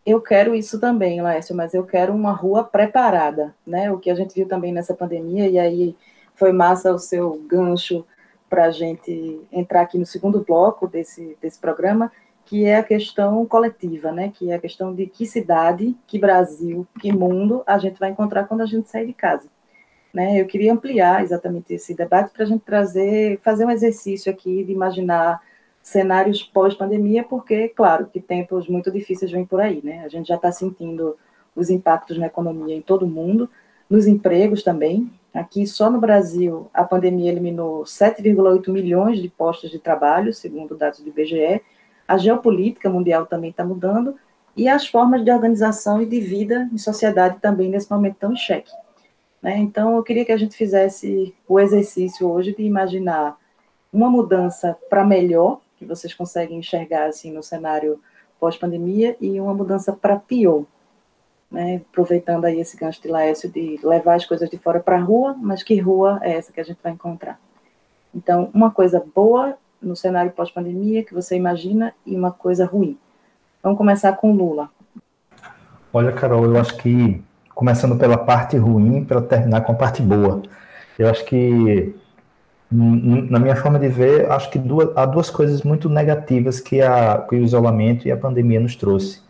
Eu 0.06 0.20
quero 0.20 0.54
isso 0.54 0.78
também, 0.78 1.22
Lécio, 1.22 1.56
mas 1.56 1.72
eu 1.72 1.84
quero 1.84 2.12
uma 2.12 2.32
rua 2.32 2.62
preparada, 2.62 3.54
né? 3.66 3.90
O 3.90 3.98
que 3.98 4.10
a 4.10 4.14
gente 4.14 4.34
viu 4.34 4.46
também 4.46 4.72
nessa 4.72 4.94
pandemia, 4.94 5.48
e 5.48 5.58
aí 5.58 5.96
foi 6.34 6.52
massa 6.52 6.92
o 6.92 6.98
seu 6.98 7.42
gancho 7.48 8.04
para 8.48 8.66
a 8.66 8.70
gente 8.70 9.40
entrar 9.50 9.80
aqui 9.80 9.98
no 9.98 10.04
segundo 10.04 10.44
bloco 10.44 10.86
desse, 10.86 11.36
desse 11.40 11.58
programa, 11.58 12.12
que 12.44 12.66
é 12.66 12.76
a 12.76 12.84
questão 12.84 13.44
coletiva, 13.46 14.12
né? 14.12 14.30
Que 14.32 14.50
é 14.50 14.54
a 14.54 14.60
questão 14.60 14.94
de 14.94 15.06
que 15.06 15.24
cidade, 15.24 15.96
que 16.06 16.18
Brasil, 16.18 16.86
que 17.00 17.10
mundo 17.10 17.62
a 17.66 17.78
gente 17.78 17.98
vai 17.98 18.10
encontrar 18.10 18.44
quando 18.44 18.60
a 18.60 18.66
gente 18.66 18.90
sair 18.90 19.06
de 19.06 19.14
casa. 19.14 19.48
Né? 20.14 20.40
Eu 20.40 20.46
queria 20.46 20.72
ampliar 20.72 21.24
exatamente 21.24 21.74
esse 21.74 21.92
debate 21.92 22.30
para 22.32 22.44
a 22.44 22.46
gente 22.46 22.62
trazer, 22.62 23.40
fazer 23.42 23.66
um 23.66 23.70
exercício 23.70 24.30
aqui 24.30 24.62
de 24.62 24.70
imaginar 24.70 25.42
cenários 25.82 26.40
pós-pandemia, 26.40 27.24
porque, 27.24 27.68
claro, 27.68 28.06
que 28.06 28.20
tempos 28.20 28.68
muito 28.68 28.92
difíceis 28.92 29.32
vêm 29.32 29.44
por 29.44 29.60
aí, 29.60 29.80
né? 29.82 30.04
A 30.04 30.08
gente 30.08 30.28
já 30.28 30.36
está 30.36 30.52
sentindo 30.52 31.16
os 31.54 31.68
impactos 31.68 32.16
na 32.16 32.26
economia 32.26 32.76
em 32.76 32.80
todo 32.80 33.02
o 33.02 33.08
mundo, 33.08 33.50
nos 33.90 34.06
empregos 34.06 34.62
também. 34.62 35.10
Aqui, 35.34 35.66
só 35.66 35.90
no 35.90 36.00
Brasil, 36.00 36.70
a 36.72 36.84
pandemia 36.84 37.32
eliminou 37.32 37.82
7,8 37.82 38.70
milhões 38.70 39.20
de 39.20 39.28
postos 39.28 39.70
de 39.70 39.80
trabalho, 39.80 40.32
segundo 40.32 40.76
dados 40.76 41.00
do 41.00 41.08
IBGE. 41.08 41.60
A 42.06 42.16
geopolítica 42.16 42.88
mundial 42.88 43.26
também 43.26 43.50
está 43.50 43.64
mudando 43.64 44.14
e 44.56 44.68
as 44.68 44.86
formas 44.86 45.24
de 45.24 45.32
organização 45.32 46.00
e 46.00 46.06
de 46.06 46.20
vida 46.20 46.68
em 46.72 46.78
sociedade 46.78 47.38
também, 47.40 47.68
nesse 47.68 47.90
momento, 47.90 48.14
estão 48.14 48.32
em 48.32 48.36
xeque. 48.36 48.70
Né? 49.44 49.58
Então, 49.58 49.94
eu 49.94 50.02
queria 50.02 50.24
que 50.24 50.32
a 50.32 50.38
gente 50.38 50.56
fizesse 50.56 51.34
o 51.46 51.60
exercício 51.60 52.26
hoje 52.26 52.54
de 52.56 52.62
imaginar 52.62 53.36
uma 53.92 54.08
mudança 54.08 54.74
para 54.88 55.04
melhor 55.04 55.60
que 55.76 55.84
vocês 55.84 56.14
conseguem 56.14 56.60
enxergar 56.60 57.04
assim 57.08 57.30
no 57.30 57.42
cenário 57.42 58.00
pós-pandemia 58.40 59.14
e 59.20 59.38
uma 59.38 59.52
mudança 59.52 59.92
para 59.92 60.16
pior, 60.16 60.64
né? 61.50 61.82
Aproveitando 61.90 62.46
aí 62.46 62.58
esse 62.58 62.74
gancho 62.74 63.02
de 63.02 63.08
Laércio 63.08 63.50
de 63.50 63.78
levar 63.84 64.14
as 64.14 64.24
coisas 64.24 64.48
de 64.48 64.56
fora 64.56 64.80
para 64.80 64.96
a 64.96 65.00
rua, 65.00 65.36
mas 65.38 65.62
que 65.62 65.78
rua 65.78 66.18
é 66.22 66.32
essa 66.32 66.50
que 66.50 66.60
a 66.60 66.64
gente 66.64 66.78
vai 66.82 66.92
encontrar? 66.92 67.38
Então, 68.14 68.50
uma 68.54 68.70
coisa 68.70 69.04
boa 69.14 69.58
no 69.80 69.94
cenário 69.94 70.32
pós-pandemia 70.32 71.04
que 71.04 71.12
você 71.12 71.36
imagina 71.36 71.94
e 72.06 72.16
uma 72.16 72.32
coisa 72.32 72.64
ruim. 72.64 72.98
Vamos 73.62 73.76
começar 73.76 74.14
com 74.14 74.32
Lula. 74.34 74.70
Olha, 75.92 76.12
Carol, 76.12 76.46
eu 76.46 76.56
acho 76.58 76.78
que 76.78 77.22
começando 77.54 77.96
pela 77.96 78.18
parte 78.18 78.56
ruim 78.56 79.04
para 79.04 79.20
terminar 79.20 79.62
com 79.62 79.72
a 79.72 79.74
parte 79.74 80.02
boa. 80.02 80.42
Eu 80.98 81.08
acho 81.08 81.24
que 81.24 81.94
na 82.70 83.38
minha 83.38 83.54
forma 83.54 83.78
de 83.78 83.88
ver, 83.88 84.30
acho 84.32 84.50
que 84.50 84.58
duas, 84.58 84.88
há 84.96 85.06
duas 85.06 85.30
coisas 85.30 85.62
muito 85.62 85.88
negativas 85.88 86.58
que, 86.60 86.80
a, 86.80 87.24
que 87.28 87.36
o 87.36 87.38
isolamento 87.38 88.08
e 88.08 88.10
a 88.10 88.16
pandemia 88.16 88.58
nos 88.58 88.74
trouxe. 88.74 89.22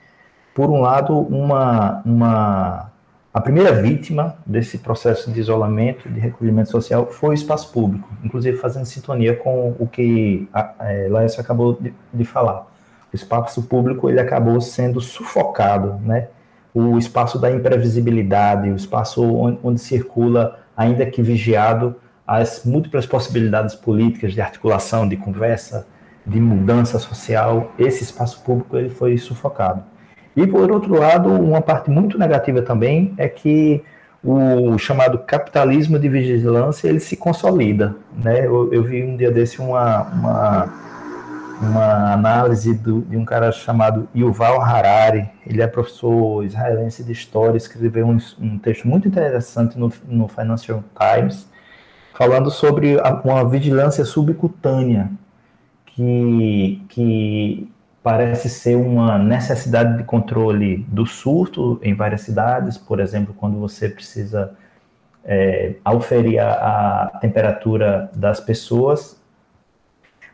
Por 0.55 0.71
um 0.71 0.81
lado, 0.81 1.19
uma, 1.19 2.01
uma 2.07 2.91
A 3.33 3.41
primeira 3.41 3.73
vítima 3.73 4.37
desse 4.47 4.79
processo 4.79 5.31
de 5.31 5.41
isolamento, 5.41 6.09
de 6.09 6.21
recolhimento 6.21 6.71
social, 6.71 7.07
foi 7.11 7.31
o 7.31 7.35
espaço 7.35 7.73
público, 7.73 8.09
inclusive 8.25 8.57
fazendo 8.57 8.87
sintonia 8.87 9.37
com 9.37 9.75
o 9.79 9.87
que 9.87 10.49
a, 10.53 10.73
é, 10.81 11.09
Laércio 11.09 11.41
acabou 11.41 11.77
de, 11.79 11.93
de, 12.13 12.25
falar. 12.25 12.67
O 13.13 13.17
espaço 13.17 13.63
público 13.65 14.09
ele 14.09 14.21
acabou 14.21 14.61
sendo 14.61 15.01
sufocado, 15.01 16.01
né? 16.01 16.29
O 16.75 16.99
espaço 16.99 17.39
da 17.39 17.51
imprevisibilidade, 17.51 18.69
o 18.69 18.77
espaço 18.77 19.23
onde, 19.23 19.59
onde 19.63 19.81
circula, 19.81 20.59
ainda 20.77 21.07
que 21.07 21.23
vigiado, 21.23 21.95
as 22.27 22.65
múltiplas 22.65 23.07
possibilidades 23.07 23.75
políticas 23.75 24.33
de 24.33 24.41
articulação, 24.41 25.09
de 25.09 25.17
conversa, 25.17 25.87
de 26.27 26.41
mudança 26.41 26.99
social, 26.99 27.73
esse 27.79 28.03
espaço 28.03 28.43
público 28.43 28.77
ele 28.77 28.89
foi 28.89 29.17
sufocado. 29.19 29.85
E, 30.37 30.47
por 30.47 30.71
outro 30.73 30.99
lado, 30.99 31.29
uma 31.29 31.61
parte 31.61 31.91
muito 31.91 32.19
negativa 32.19 32.61
também 32.61 33.15
é 33.17 33.29
que 33.29 33.83
o 34.25 34.79
chamado 34.79 35.19
capitalismo 35.19 35.99
de 35.99 36.09
vigilância 36.09 36.89
ele 36.89 36.99
se 36.99 37.15
consolida. 37.15 37.95
Né? 38.17 38.47
Eu, 38.47 38.73
eu 38.73 38.83
vi 38.83 39.05
um 39.05 39.17
dia 39.17 39.31
desse 39.31 39.61
uma, 39.61 40.03
uma, 40.03 40.75
uma 41.61 42.13
análise 42.13 42.75
do, 42.75 43.03
de 43.03 43.17
um 43.17 43.25
cara 43.25 43.53
chamado 43.53 44.09
Yuval 44.15 44.61
Harari, 44.61 45.29
ele 45.47 45.63
é 45.63 45.67
professor 45.67 46.45
israelense 46.45 47.05
de 47.05 47.13
história, 47.13 47.57
escreveu 47.57 48.07
um, 48.07 48.19
um 48.41 48.59
texto 48.59 48.87
muito 48.87 49.09
interessante 49.09 49.79
no, 49.79 49.93
no 50.07 50.29
Financial 50.29 50.83
Times, 50.99 51.49
falando 52.15 52.51
sobre 52.51 52.99
a, 53.01 53.15
uma 53.25 53.49
vigilância 53.49 54.05
subcutânea, 54.05 55.11
que, 55.87 56.83
que 56.89 57.73
parece 58.03 58.51
ser 58.51 58.77
uma 58.77 59.17
necessidade 59.19 59.97
de 59.97 60.05
controle 60.05 60.85
do 60.89 61.07
surto 61.07 61.81
em 61.83 61.95
várias 61.95 62.21
cidades, 62.21 62.77
por 62.77 63.01
exemplo, 63.01 63.35
quando 63.35 63.59
você 63.59 63.89
precisa 63.89 64.53
é, 65.25 65.77
auferir 65.85 66.39
a, 66.39 66.51
a, 67.15 67.19
temperatura 67.19 68.11
das 68.15 68.41
pessoas, 68.41 69.19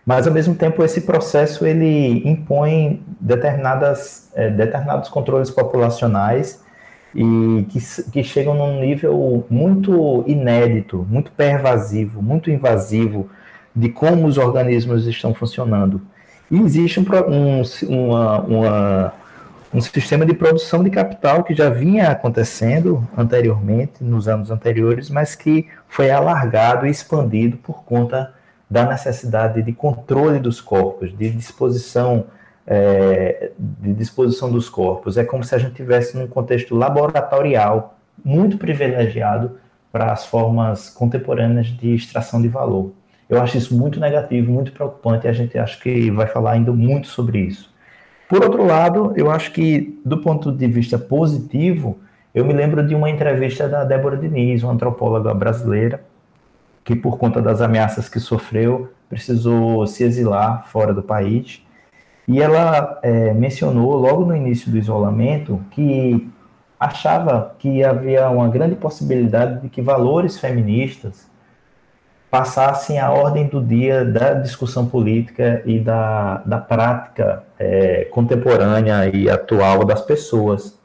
mas 0.05 0.27
ao 0.27 0.33
mesmo 0.33 0.55
tempo 0.55 0.83
esse 0.83 1.03
processo 1.03 1.67
ele 1.67 2.29
impõe 2.29 3.03
determinadas, 3.21 4.31
é, 4.35 4.51
determinados 4.51 5.09
controles 5.09 5.51
populacionais 5.51 6.63
e 7.15 7.67
que, 7.69 7.79
que 8.11 8.23
chegam 8.23 8.55
num 8.55 8.81
nível 8.81 9.45
muito 9.51 10.25
inédito, 10.27 11.07
muito 11.09 11.31
pervasivo, 11.33 12.23
muito 12.23 12.51
invasivo 12.51 13.29
de 13.75 13.89
como 13.89 14.27
os 14.27 14.39
organismos 14.39 15.07
estão 15.07 15.35
funcionando. 15.35 16.01
E 16.51 16.61
existe 16.61 16.99
um, 16.99 17.05
um, 17.29 17.63
uma, 17.89 18.41
uma, 18.41 19.13
um 19.73 19.81
sistema 19.81 20.27
de 20.27 20.35
produção 20.35 20.83
de 20.83 20.91
capital 20.91 21.45
que 21.45 21.55
já 21.55 21.71
vinha 21.71 22.11
acontecendo 22.11 23.07
anteriormente, 23.17 24.03
nos 24.03 24.27
anos 24.27 24.51
anteriores, 24.51 25.09
mas 25.11 25.35
que 25.35 25.69
foi 25.89 26.11
alargado 26.11 26.87
e 26.87 26.91
expandido 26.91 27.57
por 27.59 27.85
conta 27.85 28.35
da 28.71 28.87
necessidade 28.87 29.63
de 29.63 29.73
controle 29.73 30.39
dos 30.39 30.61
corpos, 30.61 31.17
de 31.17 31.31
disposição 31.31 32.27
é, 32.67 33.51
de 33.59 33.93
disposição 33.93 34.51
dos 34.51 34.69
corpos. 34.69 35.17
É 35.17 35.25
como 35.25 35.43
se 35.43 35.55
a 35.55 35.59
gente 35.59 35.75
tivesse 35.75 36.17
num 36.17 36.29
contexto 36.29 36.77
laboratorial 36.77 37.99
muito 38.25 38.57
privilegiado 38.57 39.59
para 39.91 40.13
as 40.13 40.25
formas 40.25 40.89
contemporâneas 40.89 41.67
de 41.67 41.95
extração 41.95 42.41
de 42.41 42.47
valor. 42.47 42.93
Eu 43.29 43.43
acho 43.43 43.57
isso 43.59 43.77
muito 43.77 43.99
negativo, 43.99 44.53
muito 44.53 44.73
preocupante, 44.73 45.27
e 45.27 45.29
a 45.29 45.33
gente 45.33 45.59
acha 45.59 45.81
que 45.81 46.11
vai 46.11 46.27
falar 46.27 46.53
ainda 46.53 46.73
muito 46.73 47.09
sobre 47.09 47.41
isso. 47.41 47.73
Por 48.29 48.43
outro 48.43 48.65
lado, 48.65 49.13
eu 49.17 49.31
acho 49.31 49.53
que, 49.53 50.01
do 50.05 50.19
ponto 50.19 50.53
de 50.53 50.67
vista 50.69 50.97
positivo, 50.97 51.99
eu 52.33 52.45
me 52.45 52.53
lembro 52.53 52.87
de 52.87 52.95
uma 52.95 53.11
entrevista 53.11 53.69
da 53.69 53.83
Débora 53.83 54.17
Diniz, 54.17 54.63
uma 54.63 54.73
antropóloga 54.73 55.35
brasileira, 55.35 56.05
que, 56.85 56.95
por 56.95 57.19
conta 57.19 57.41
das 57.41 57.61
ameaças 57.61 58.09
que 58.09 58.19
sofreu, 58.21 58.93
precisou 59.09 59.87
se 59.87 60.05
exilar 60.05 60.67
fora 60.69 60.95
do 60.95 61.03
país. 61.03 61.63
E 62.27 62.41
ela 62.41 62.99
é, 63.03 63.33
mencionou, 63.35 63.97
logo 63.97 64.25
no 64.25 64.37
início 64.37 64.71
do 64.71 64.79
isolamento, 64.79 65.61
que 65.71 66.31
achava 66.79 67.55
que 67.59 67.85
havia 67.85 68.31
uma 68.31 68.49
grande 68.49 68.77
possibilidade 68.77 69.61
de 69.61 69.69
que 69.69 69.83
valores 69.83 70.39
feministas 70.39 71.29
passassem 72.31 72.99
a 72.99 73.11
ordem 73.11 73.49
do 73.49 73.61
dia 73.63 74.05
da 74.05 74.35
discussão 74.35 74.87
política 74.87 75.63
e 75.67 75.81
da, 75.81 76.39
da 76.47 76.59
prática 76.59 77.43
é, 77.59 78.05
contemporânea 78.05 79.11
e 79.15 79.29
atual 79.29 79.85
das 79.85 80.01
pessoas. 80.01 80.79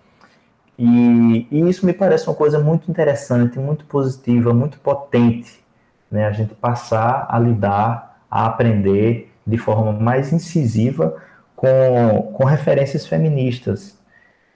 E, 0.78 1.48
e, 1.52 1.70
isso 1.70 1.86
me 1.86 1.94
parece 1.94 2.28
uma 2.28 2.36
coisa 2.36 2.60
muito 2.60 2.90
interessante, 2.90 3.60
muito 3.60 3.86
positiva, 3.86 4.54
muito 4.54 4.80
potente, 4.80 5.64
né? 6.10 6.26
a 6.26 6.32
gente 6.32 6.54
passar 6.54 7.28
a 7.30 7.38
lidar, 7.40 8.22
a 8.30 8.46
aprender 8.46 9.32
de 9.46 9.58
forma 9.58 9.92
mais 9.92 10.34
incisiva 10.34 11.16
com, 11.56 12.32
com 12.34 12.46
referências 12.46 13.06
feministas, 13.06 14.00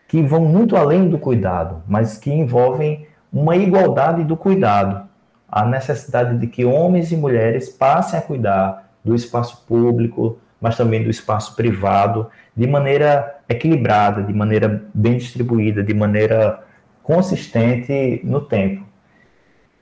que 0.08 0.22
vão 0.22 0.42
muito 0.42 0.76
além 0.76 1.10
do 1.10 1.20
cuidado, 1.20 1.84
mas 1.88 2.18
que 2.18 2.32
envolvem 2.32 3.08
uma 3.32 3.56
igualdade 3.56 4.24
do 4.24 4.36
cuidado 4.36 5.10
a 5.52 5.66
necessidade 5.66 6.38
de 6.38 6.48
que 6.48 6.64
homens 6.64 7.12
e 7.12 7.18
mulheres 7.18 7.70
passem 7.70 8.20
a 8.20 8.22
cuidar 8.22 8.92
do 9.04 9.16
espaço 9.16 9.66
público, 9.66 10.38
mas 10.62 10.78
também 10.78 11.04
do 11.04 11.10
espaço 11.10 11.56
privado, 11.56 12.28
de 12.56 12.68
maneira 12.68 13.40
equilibrada, 13.48 14.22
de 14.22 14.34
maneira 14.34 14.84
bem 14.94 15.18
distribuída, 15.18 15.82
de 15.82 15.94
maneira 15.94 16.64
consistente 17.02 18.22
no 18.24 18.42
tempo. 18.42 18.86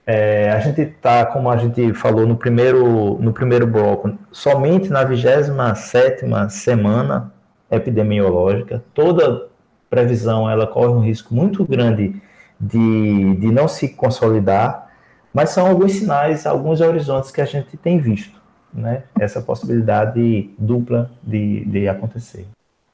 É, 0.10 0.52
a 0.52 0.62
gente 0.62 0.80
está, 0.80 1.26
como 1.26 1.50
a 1.50 1.58
gente 1.58 1.94
falou 1.94 2.26
no 2.26 2.38
primeiro, 2.38 3.18
no 3.20 3.34
primeiro 3.34 3.68
bloco, 3.68 4.18
somente 4.32 4.90
na 4.90 5.04
27 5.04 6.24
semana 6.50 7.34
epidemiológica, 7.70 8.82
toda 8.94 9.50
previsão 9.90 10.50
ela 10.50 10.66
corre 10.66 10.94
um 10.94 11.02
risco 11.02 11.36
muito 11.36 11.66
grande 11.66 12.22
de, 12.58 13.36
de 13.36 13.52
não 13.52 13.68
se 13.68 13.90
consolidar, 13.90 14.90
mas 15.34 15.50
são 15.50 15.68
alguns 15.68 15.92
sinais, 15.92 16.48
alguns 16.48 16.80
horizontes 16.80 17.30
que 17.30 17.42
a 17.42 17.46
gente 17.46 17.76
tem 17.76 18.00
visto, 18.00 18.42
né? 18.74 19.04
Essa 19.20 19.42
possibilidade 19.42 20.50
dupla 20.58 21.12
de, 21.22 21.66
de 21.66 21.86
acontecer. 21.90 22.48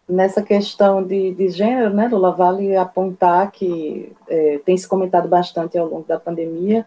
Nessa 0.10 0.42
questão 0.42 1.04
de, 1.04 1.32
de 1.36 1.50
gênero, 1.50 1.94
né, 1.94 2.08
Lula, 2.08 2.32
vale 2.32 2.76
apontar 2.76 3.52
que 3.52 4.12
é, 4.28 4.60
tem 4.66 4.76
se 4.76 4.88
comentado 4.88 5.30
bastante 5.30 5.78
ao 5.78 5.88
longo 5.88 6.08
da 6.08 6.20
pandemia 6.20 6.84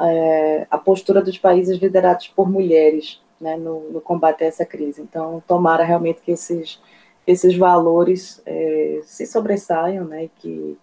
é, 0.00 0.66
a 0.70 0.78
postura 0.78 1.22
dos 1.22 1.38
países 1.38 1.78
liderados 1.78 2.28
por 2.28 2.50
mulheres 2.50 3.20
né, 3.40 3.56
no, 3.56 3.90
no, 3.90 4.00
combate 4.00 4.44
a 4.44 4.46
essa 4.46 4.64
crise. 4.64 5.00
Então, 5.02 5.42
tomara 5.46 5.84
realmente 5.84 6.20
que 6.22 6.32
esses, 6.32 6.80
esses 7.26 7.56
valores 7.56 8.42
é, 8.46 9.00
se 9.04 9.26
sobressaiam 9.26 10.04
né, 10.04 10.24
e 10.24 10.28
que, 10.28 10.78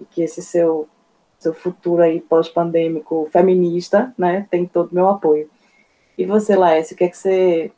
e 0.00 0.04
que 0.04 0.22
esse 0.22 0.42
seu 0.42 0.88
seu 1.38 1.54
futuro 1.54 2.02
aí 2.02 2.20
pós-pandêmico 2.20 3.28
feminista, 3.30 4.12
né, 4.18 4.46
tem 4.50 4.66
todo 4.66 4.90
o 4.90 4.94
meu 4.94 5.08
apoio. 5.08 5.48
E 6.16 6.26
você, 6.26 6.56
Laércio, 6.56 6.94
o 6.94 6.98
que 6.98 7.04
é 7.04 7.08
que 7.08 7.16
você 7.16 7.70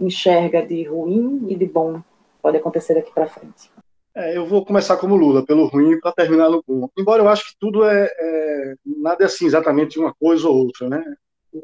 enxerga 0.00 0.66
de 0.66 0.82
ruim 0.82 1.46
e 1.48 1.54
de 1.54 1.64
bom 1.64 2.02
pode 2.42 2.56
acontecer 2.56 2.94
daqui 2.94 3.12
para 3.12 3.28
frente? 3.28 3.70
É, 4.14 4.36
eu 4.36 4.46
vou 4.46 4.64
começar 4.64 4.96
como 4.98 5.16
Lula, 5.16 5.44
pelo 5.44 5.66
ruim, 5.66 5.98
para 5.98 6.12
terminar 6.12 6.50
no 6.50 6.62
bom. 6.66 6.88
Embora 6.98 7.22
eu 7.22 7.28
acho 7.28 7.44
que 7.50 7.56
tudo 7.58 7.84
é, 7.84 8.04
é, 8.06 8.74
nada 8.84 9.24
é 9.24 9.26
assim 9.26 9.46
exatamente 9.46 9.98
uma 9.98 10.14
coisa 10.14 10.46
ou 10.48 10.54
outra, 10.54 10.88
né? 10.88 11.02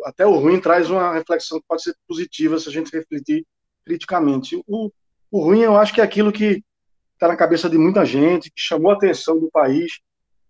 Até 0.05 0.27
o 0.27 0.37
ruim 0.37 0.61
traz 0.61 0.91
uma 0.91 1.13
reflexão 1.13 1.61
que 1.61 1.67
pode 1.67 1.83
ser 1.83 1.95
positiva 2.07 2.59
se 2.59 2.69
a 2.69 2.73
gente 2.73 2.91
refletir 2.91 3.47
criticamente. 3.85 4.63
O, 4.67 4.91
o 5.31 5.41
ruim 5.41 5.61
eu 5.61 5.77
acho 5.77 5.95
que 5.95 6.01
é 6.01 6.05
aquilo 6.05 6.33
que 6.33 6.63
está 7.15 7.29
na 7.29 7.37
cabeça 7.37 7.69
de 7.69 7.77
muita 7.77 8.05
gente, 8.05 8.51
que 8.51 8.61
chamou 8.61 8.91
a 8.91 8.95
atenção 8.95 9.39
do 9.39 9.51
país 9.51 10.01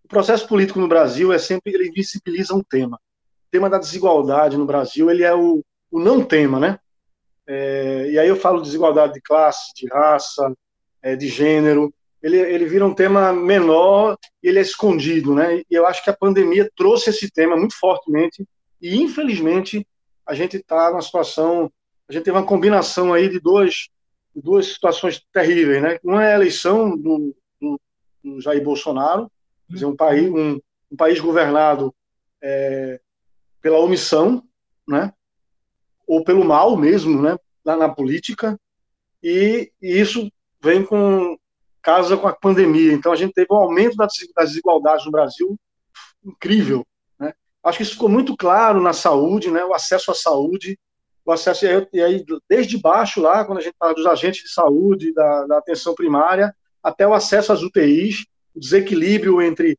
o 0.04 0.08
processo 0.08 0.48
político 0.48 0.80
no 0.80 0.88
Brasil 0.88 1.34
é 1.34 1.38
sempre 1.38 1.74
ele 1.74 1.92
visibiliza 1.92 2.54
um 2.54 2.62
tema. 2.62 2.96
O 2.96 3.50
tema 3.50 3.68
da 3.68 3.76
desigualdade 3.76 4.56
no 4.56 4.64
Brasil 4.64 5.10
ele 5.10 5.22
é 5.22 5.34
o, 5.34 5.62
o 5.90 6.00
não 6.00 6.24
tema, 6.24 6.58
né? 6.58 6.78
É, 7.46 8.10
e 8.12 8.18
aí 8.18 8.26
eu 8.26 8.36
falo 8.36 8.62
desigualdade 8.62 9.12
de 9.12 9.20
classe, 9.20 9.70
de 9.74 9.86
raça, 9.86 10.50
é, 11.08 11.16
de 11.16 11.28
gênero. 11.28 11.92
Ele, 12.22 12.36
ele 12.36 12.66
vira 12.66 12.84
um 12.84 12.94
tema 12.94 13.32
menor 13.32 14.16
e 14.42 14.48
ele 14.48 14.58
é 14.58 14.62
escondido, 14.62 15.34
né? 15.34 15.58
E 15.58 15.64
eu 15.70 15.86
acho 15.86 16.02
que 16.02 16.10
a 16.10 16.16
pandemia 16.16 16.70
trouxe 16.76 17.10
esse 17.10 17.30
tema 17.30 17.56
muito 17.56 17.78
fortemente 17.78 18.46
e 18.82 19.00
infelizmente 19.00 19.86
a 20.26 20.34
gente 20.34 20.56
está 20.56 20.90
numa 20.90 21.02
situação, 21.02 21.70
a 22.08 22.12
gente 22.12 22.24
teve 22.24 22.36
uma 22.36 22.46
combinação 22.46 23.14
aí 23.14 23.28
de 23.28 23.40
dois, 23.40 23.88
duas 24.34 24.66
situações 24.66 25.22
terríveis, 25.32 25.82
né? 25.82 25.98
Uma 26.02 26.24
é 26.24 26.32
a 26.32 26.36
eleição 26.36 26.96
do, 26.96 27.34
do, 27.60 27.80
do 28.22 28.40
Jair 28.40 28.62
Bolsonaro 28.62 29.30
Quer 29.68 29.74
dizer, 29.74 29.86
um 29.86 29.96
país, 29.96 30.30
um, 30.30 30.58
um 30.90 30.96
país 30.96 31.20
governado 31.20 31.94
é, 32.42 32.98
pela 33.60 33.78
omissão, 33.78 34.42
né? 34.86 35.12
ou 36.06 36.24
pelo 36.24 36.42
mal 36.42 36.74
mesmo, 36.74 37.20
né? 37.20 37.36
na 37.64 37.88
política, 37.88 38.58
e, 39.22 39.70
e 39.82 40.00
isso 40.00 40.32
vem 40.60 40.84
com 40.84 41.36
casa 41.82 42.16
com 42.16 42.28
a 42.28 42.34
pandemia. 42.34 42.92
Então, 42.92 43.12
a 43.12 43.16
gente 43.16 43.32
teve 43.32 43.48
um 43.50 43.56
aumento 43.56 43.96
das 43.96 44.12
desigualdades 44.38 45.06
no 45.06 45.12
Brasil 45.12 45.58
incrível. 46.24 46.86
Né? 47.18 47.32
Acho 47.64 47.78
que 47.78 47.82
isso 47.82 47.92
ficou 47.92 48.08
muito 48.08 48.36
claro 48.36 48.80
na 48.80 48.92
saúde, 48.92 49.50
né? 49.50 49.64
o 49.64 49.74
acesso 49.74 50.10
à 50.10 50.14
saúde, 50.14 50.78
o 51.24 51.32
acesso, 51.32 51.66
e 51.92 52.00
aí, 52.00 52.24
desde 52.48 52.78
baixo 52.78 53.20
lá, 53.20 53.44
quando 53.44 53.58
a 53.58 53.62
gente 53.62 53.76
fala 53.78 53.94
dos 53.94 54.06
agentes 54.06 54.42
de 54.42 54.50
saúde, 54.50 55.12
da, 55.12 55.46
da 55.46 55.58
atenção 55.58 55.94
primária, 55.94 56.54
até 56.82 57.06
o 57.06 57.12
acesso 57.12 57.52
às 57.52 57.62
UTIs, 57.62 58.24
o 58.54 58.60
desequilíbrio 58.60 59.42
entre 59.42 59.78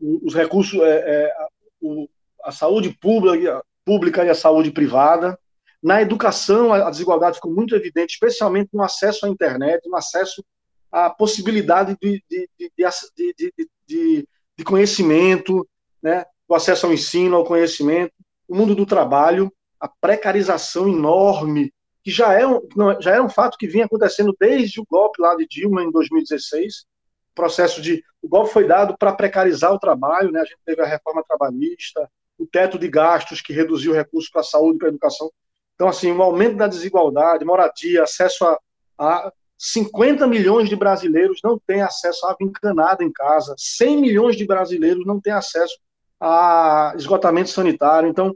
os 0.00 0.34
recursos, 0.34 0.80
é, 0.80 1.24
é, 1.24 1.32
o, 1.80 2.08
a 2.44 2.52
saúde 2.52 2.96
pública, 3.00 3.62
pública 3.84 4.24
e 4.24 4.30
a 4.30 4.34
saúde 4.34 4.70
privada. 4.70 5.38
Na 5.86 6.02
educação, 6.02 6.72
a 6.72 6.90
desigualdade 6.90 7.36
ficou 7.36 7.52
muito 7.52 7.76
evidente, 7.76 8.14
especialmente 8.14 8.70
no 8.72 8.82
acesso 8.82 9.24
à 9.24 9.28
internet, 9.28 9.88
no 9.88 9.94
acesso 9.94 10.44
à 10.90 11.08
possibilidade 11.08 11.96
de, 12.02 12.20
de, 12.28 12.50
de, 13.86 14.28
de, 14.58 14.64
conhecimento, 14.64 15.64
né, 16.02 16.24
o 16.48 16.56
acesso 16.56 16.86
ao 16.86 16.92
ensino, 16.92 17.36
ao 17.36 17.44
conhecimento, 17.44 18.12
o 18.48 18.56
mundo 18.56 18.74
do 18.74 18.84
trabalho, 18.84 19.48
a 19.78 19.86
precarização 19.86 20.88
enorme, 20.88 21.72
que 22.02 22.10
já 22.10 22.32
é 22.32 22.44
um, 22.44 22.60
já 22.98 23.12
era 23.12 23.22
um 23.22 23.30
fato 23.30 23.56
que 23.56 23.68
vinha 23.68 23.84
acontecendo 23.84 24.34
desde 24.40 24.80
o 24.80 24.86
golpe 24.90 25.22
lá 25.22 25.36
de 25.36 25.46
Dilma 25.46 25.84
em 25.84 25.92
2016. 25.92 26.78
O 27.30 27.34
processo 27.36 27.80
de. 27.80 28.02
O 28.20 28.28
golpe 28.28 28.52
foi 28.52 28.66
dado 28.66 28.98
para 28.98 29.12
precarizar 29.12 29.72
o 29.72 29.78
trabalho, 29.78 30.32
né? 30.32 30.40
a 30.40 30.44
gente 30.44 30.58
teve 30.64 30.82
a 30.82 30.86
reforma 30.86 31.22
trabalhista, 31.22 32.10
o 32.36 32.44
teto 32.44 32.76
de 32.76 32.88
gastos 32.88 33.40
que 33.40 33.52
reduziu 33.52 33.92
recursos 33.92 34.28
para 34.28 34.40
a 34.40 34.44
saúde 34.44 34.78
para 34.78 34.88
a 34.88 34.90
educação. 34.90 35.30
Então, 35.76 35.88
assim, 35.88 36.10
o 36.10 36.22
aumento 36.22 36.56
da 36.56 36.66
desigualdade, 36.66 37.44
moradia, 37.44 38.02
acesso 38.02 38.44
a, 38.46 38.58
a 38.98 39.32
50 39.58 40.26
milhões 40.26 40.68
de 40.68 40.74
brasileiros 40.74 41.40
não 41.44 41.58
têm 41.58 41.82
acesso 41.82 42.26
a 42.26 42.30
água 42.30 42.46
encanada 42.46 43.04
em 43.04 43.12
casa, 43.12 43.54
100 43.56 44.00
milhões 44.00 44.36
de 44.36 44.46
brasileiros 44.46 45.06
não 45.06 45.20
têm 45.20 45.32
acesso 45.32 45.76
a 46.18 46.94
esgotamento 46.96 47.50
sanitário. 47.50 48.08
Então, 48.08 48.34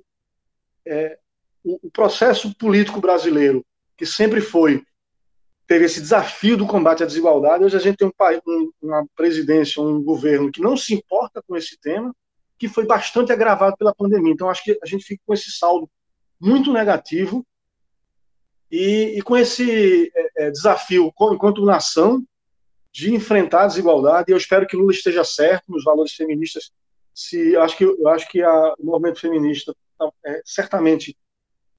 é, 0.86 1.18
o, 1.64 1.78
o, 1.86 1.90
processo 1.90 2.54
político 2.56 3.00
brasileiro, 3.00 3.64
que 3.96 4.04
sempre 4.04 4.42
foi, 4.42 4.82
teve 5.66 5.86
esse 5.86 6.00
desafio 6.00 6.58
do 6.58 6.66
combate 6.66 7.02
à 7.02 7.06
desigualdade, 7.06 7.64
hoje 7.64 7.76
a 7.76 7.80
gente 7.80 7.96
tem 7.96 8.08
um, 8.08 8.12
um, 8.46 8.70
uma 8.82 9.06
presidência, 9.16 9.82
um 9.82 10.02
governo 10.02 10.52
que 10.52 10.60
não 10.60 10.76
se 10.76 10.94
importa 10.94 11.42
com 11.46 11.56
esse 11.56 11.78
tema, 11.80 12.14
que 12.58 12.68
foi 12.68 12.84
bastante 12.84 13.32
agravado 13.32 13.76
pela 13.78 13.94
pandemia. 13.94 14.32
Então, 14.32 14.50
acho 14.50 14.62
que 14.62 14.78
a 14.82 14.86
gente 14.86 15.04
fica 15.04 15.22
com 15.26 15.32
esse 15.32 15.50
saldo 15.50 15.88
muito 16.40 16.72
negativo 16.72 17.46
e, 18.70 19.18
e 19.18 19.22
com 19.22 19.36
esse 19.36 20.10
é, 20.14 20.46
é 20.46 20.50
desafio, 20.50 21.12
enquanto 21.32 21.64
nação, 21.64 22.24
de 22.92 23.14
enfrentar 23.14 23.64
a 23.64 23.66
desigualdade. 23.66 24.30
E 24.30 24.32
eu 24.32 24.38
espero 24.38 24.66
que 24.66 24.76
Lula 24.76 24.92
esteja 24.92 25.24
certo 25.24 25.64
nos 25.68 25.84
valores 25.84 26.12
feministas. 26.12 26.70
Se 27.14 27.56
acho 27.56 27.76
que 27.76 27.84
eu 27.84 28.08
acho 28.08 28.28
que 28.28 28.42
a, 28.42 28.74
o 28.78 28.86
movimento 28.86 29.20
feminista 29.20 29.74
é 30.24 30.40
certamente 30.44 31.16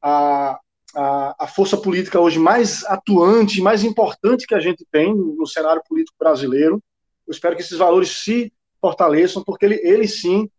a, 0.01 0.59
a, 0.95 1.43
a, 1.45 1.47
força 1.47 1.77
política 1.77 2.19
hoje 2.19 2.37
mais 2.37 2.83
atuante, 2.85 3.61
mais 3.61 3.83
importante 3.83 4.45
que 4.45 4.55
a 4.55 4.59
gente 4.59 4.85
tem 4.91 5.15
no 5.15 5.47
cenário 5.47 5.81
político 5.87 6.17
brasileiro. 6.19 6.81
Eu 7.27 7.31
espero 7.31 7.55
que 7.55 7.61
esses 7.61 7.77
valores 7.77 8.09
se 8.09 8.53
fortaleçam, 8.79 9.43
porque 9.43 9.65
ele, 9.65 9.79
ele 9.83 10.07
sim 10.07 10.49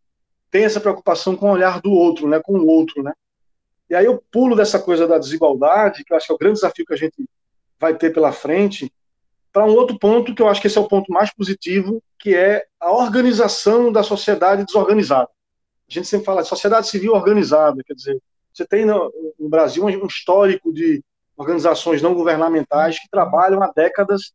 tem 0.50 0.64
essa 0.64 0.80
preocupação 0.80 1.36
com 1.36 1.48
o 1.48 1.52
olhar 1.52 1.80
do 1.80 1.90
outro, 1.90 2.28
né, 2.28 2.40
com 2.42 2.54
o 2.54 2.66
outro, 2.66 3.02
né. 3.02 3.12
E 3.92 3.94
aí 3.94 4.06
eu 4.06 4.24
pulo 4.32 4.56
dessa 4.56 4.78
coisa 4.78 5.06
da 5.06 5.18
desigualdade, 5.18 6.02
que 6.02 6.14
eu 6.14 6.16
acho 6.16 6.24
que 6.24 6.32
é 6.32 6.34
o 6.34 6.38
grande 6.38 6.54
desafio 6.54 6.86
que 6.86 6.94
a 6.94 6.96
gente 6.96 7.28
vai 7.78 7.94
ter 7.94 8.10
pela 8.10 8.32
frente, 8.32 8.90
para 9.52 9.66
um 9.66 9.74
outro 9.74 9.98
ponto 9.98 10.34
que 10.34 10.40
eu 10.40 10.48
acho 10.48 10.62
que 10.62 10.66
esse 10.66 10.78
é 10.78 10.80
o 10.80 10.88
ponto 10.88 11.12
mais 11.12 11.30
positivo, 11.34 12.02
que 12.18 12.34
é 12.34 12.64
a 12.80 12.90
organização 12.90 13.92
da 13.92 14.02
sociedade 14.02 14.64
desorganizada. 14.64 15.28
A 15.28 15.92
gente 15.92 16.08
sempre 16.08 16.24
fala 16.24 16.40
de 16.40 16.48
sociedade 16.48 16.88
civil 16.88 17.12
organizada, 17.12 17.82
quer 17.84 17.92
dizer, 17.92 18.18
você 18.50 18.64
tem 18.64 18.86
no, 18.86 19.12
no 19.38 19.50
Brasil 19.50 19.84
um 19.84 20.06
histórico 20.06 20.72
de 20.72 21.04
organizações 21.36 22.00
não 22.00 22.14
governamentais 22.14 22.98
que 22.98 23.10
trabalham 23.10 23.62
há 23.62 23.70
décadas, 23.76 24.32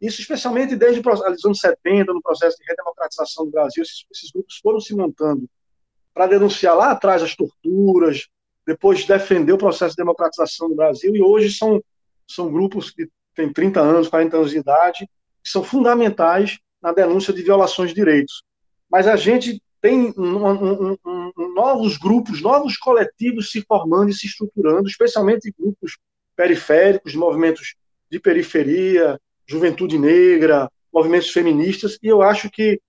isso 0.00 0.20
especialmente 0.20 0.76
desde 0.76 1.00
os 1.00 1.44
anos 1.44 1.58
70, 1.58 2.12
no 2.12 2.22
processo 2.22 2.56
de 2.58 2.64
redemocratização 2.64 3.44
do 3.44 3.50
Brasil, 3.50 3.82
esses, 3.82 4.04
esses 4.08 4.30
grupos 4.30 4.60
foram 4.62 4.78
se 4.78 4.94
montando 4.94 5.50
para 6.14 6.28
denunciar 6.28 6.76
lá 6.76 6.92
atrás 6.92 7.24
as 7.24 7.34
torturas, 7.34 8.28
depois 8.70 9.04
defender 9.04 9.52
o 9.52 9.58
processo 9.58 9.96
de 9.96 10.02
democratização 10.02 10.68
do 10.68 10.76
Brasil, 10.76 11.16
e 11.16 11.20
hoje 11.20 11.52
são, 11.52 11.82
são 12.24 12.52
grupos 12.52 12.88
que 12.92 13.08
têm 13.34 13.52
30 13.52 13.80
anos, 13.80 14.06
40 14.06 14.36
anos 14.36 14.50
de 14.52 14.58
idade, 14.58 15.10
que 15.42 15.50
são 15.50 15.64
fundamentais 15.64 16.56
na 16.80 16.92
denúncia 16.92 17.32
de 17.32 17.42
violações 17.42 17.88
de 17.88 17.96
direitos. 17.96 18.44
Mas 18.88 19.08
a 19.08 19.16
gente 19.16 19.60
tem 19.80 20.14
um, 20.16 20.46
um, 20.46 20.96
um, 21.04 21.52
novos 21.52 21.96
grupos, 21.96 22.40
novos 22.40 22.76
coletivos 22.76 23.50
se 23.50 23.60
formando 23.62 24.10
e 24.10 24.14
se 24.14 24.28
estruturando, 24.28 24.88
especialmente 24.88 25.52
grupos 25.58 25.98
periféricos, 26.36 27.16
movimentos 27.16 27.74
de 28.08 28.20
periferia, 28.20 29.20
juventude 29.48 29.98
negra, 29.98 30.70
movimentos 30.92 31.30
feministas, 31.30 31.98
e 32.00 32.06
eu 32.06 32.22
acho 32.22 32.48
que 32.48 32.80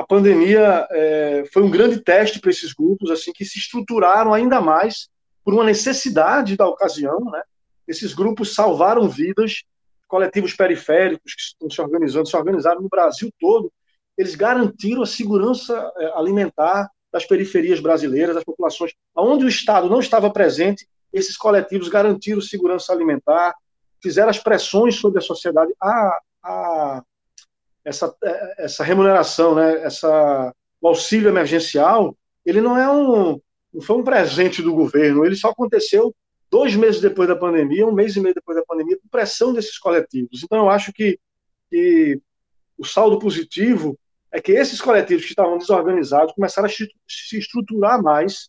a 0.00 0.06
pandemia 0.06 0.88
é, 0.90 1.44
foi 1.52 1.62
um 1.62 1.70
grande 1.70 2.00
teste 2.00 2.40
para 2.40 2.48
esses 2.48 2.72
grupos, 2.72 3.10
assim, 3.10 3.32
que 3.34 3.44
se 3.44 3.58
estruturaram 3.58 4.32
ainda 4.32 4.58
mais 4.58 5.10
por 5.44 5.52
uma 5.52 5.62
necessidade 5.62 6.56
da 6.56 6.66
ocasião, 6.66 7.20
né? 7.26 7.42
Esses 7.86 8.14
grupos 8.14 8.54
salvaram 8.54 9.06
vidas, 9.10 9.62
coletivos 10.08 10.54
periféricos 10.54 11.34
que 11.34 11.42
estão 11.42 11.68
se 11.68 11.82
organizando, 11.82 12.26
se 12.26 12.34
organizaram 12.34 12.80
no 12.80 12.88
Brasil 12.88 13.30
todo, 13.38 13.70
eles 14.16 14.34
garantiram 14.34 15.02
a 15.02 15.06
segurança 15.06 15.92
é, 15.98 16.18
alimentar 16.18 16.88
das 17.12 17.26
periferias 17.26 17.78
brasileiras, 17.78 18.34
das 18.34 18.44
populações. 18.44 18.92
Onde 19.14 19.44
o 19.44 19.48
Estado 19.48 19.90
não 19.90 20.00
estava 20.00 20.32
presente, 20.32 20.88
esses 21.12 21.36
coletivos 21.36 21.88
garantiram 21.88 22.40
segurança 22.40 22.90
alimentar, 22.90 23.54
fizeram 24.02 24.30
as 24.30 24.38
pressões 24.38 24.94
sobre 24.94 25.18
a 25.18 25.22
sociedade 25.22 25.74
a, 25.78 26.18
a 26.42 27.02
essa, 27.84 28.14
essa 28.58 28.84
remuneração, 28.84 29.54
né, 29.54 29.82
essa, 29.82 30.54
o 30.80 30.88
auxílio 30.88 31.28
emergencial, 31.28 32.16
ele 32.44 32.60
não 32.60 32.76
é 32.76 32.90
um, 32.90 33.40
não 33.72 33.82
foi 33.82 33.96
um 33.96 34.04
presente 34.04 34.62
do 34.62 34.74
governo, 34.74 35.24
ele 35.24 35.36
só 35.36 35.48
aconteceu 35.48 36.14
dois 36.50 36.74
meses 36.74 37.00
depois 37.00 37.28
da 37.28 37.36
pandemia, 37.36 37.86
um 37.86 37.92
mês 37.92 38.16
e 38.16 38.20
meio 38.20 38.34
depois 38.34 38.56
da 38.56 38.64
pandemia, 38.64 38.98
por 38.98 39.08
pressão 39.08 39.52
desses 39.52 39.78
coletivos. 39.78 40.42
Então, 40.42 40.58
eu 40.58 40.70
acho 40.70 40.92
que, 40.92 41.18
que 41.70 42.20
o 42.76 42.84
saldo 42.84 43.18
positivo 43.18 43.96
é 44.32 44.40
que 44.40 44.52
esses 44.52 44.80
coletivos 44.80 45.24
que 45.24 45.30
estavam 45.30 45.58
desorganizados 45.58 46.34
começaram 46.34 46.68
a 46.68 46.70
se 46.70 47.38
estruturar 47.38 48.02
mais, 48.02 48.48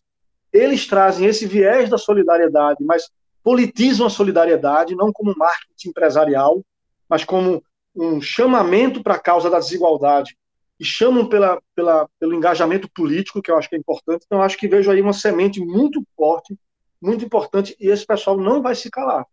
eles 0.52 0.86
trazem 0.86 1.26
esse 1.26 1.46
viés 1.46 1.88
da 1.88 1.98
solidariedade, 1.98 2.84
mas 2.84 3.08
politizam 3.42 4.06
a 4.06 4.10
solidariedade, 4.10 4.94
não 4.94 5.12
como 5.12 5.34
marketing 5.36 5.88
empresarial, 5.88 6.62
mas 7.08 7.24
como 7.24 7.62
um 7.94 8.20
chamamento 8.20 9.02
para 9.02 9.14
a 9.14 9.20
causa 9.20 9.50
da 9.50 9.58
desigualdade 9.58 10.36
e 10.78 10.84
chamam 10.84 11.28
pela, 11.28 11.60
pela, 11.74 12.08
pelo 12.18 12.34
engajamento 12.34 12.88
político, 12.92 13.42
que 13.42 13.50
eu 13.50 13.56
acho 13.56 13.68
que 13.68 13.76
é 13.76 13.78
importante. 13.78 14.24
Então, 14.26 14.42
acho 14.42 14.56
que 14.56 14.68
vejo 14.68 14.90
aí 14.90 15.00
uma 15.00 15.12
semente 15.12 15.60
muito 15.60 16.02
forte, 16.16 16.56
muito 17.00 17.24
importante, 17.24 17.76
e 17.78 17.88
esse 17.88 18.06
pessoal 18.06 18.36
não 18.36 18.62
vai 18.62 18.74
se 18.74 18.90
calar. 18.90 19.26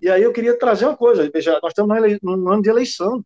E 0.00 0.08
aí 0.08 0.22
eu 0.22 0.32
queria 0.32 0.58
trazer 0.58 0.86
uma 0.86 0.96
coisa: 0.96 1.28
veja, 1.32 1.58
nós 1.62 1.72
estamos 1.72 1.96
num 2.22 2.48
ano 2.50 2.62
de 2.62 2.70
eleição. 2.70 3.24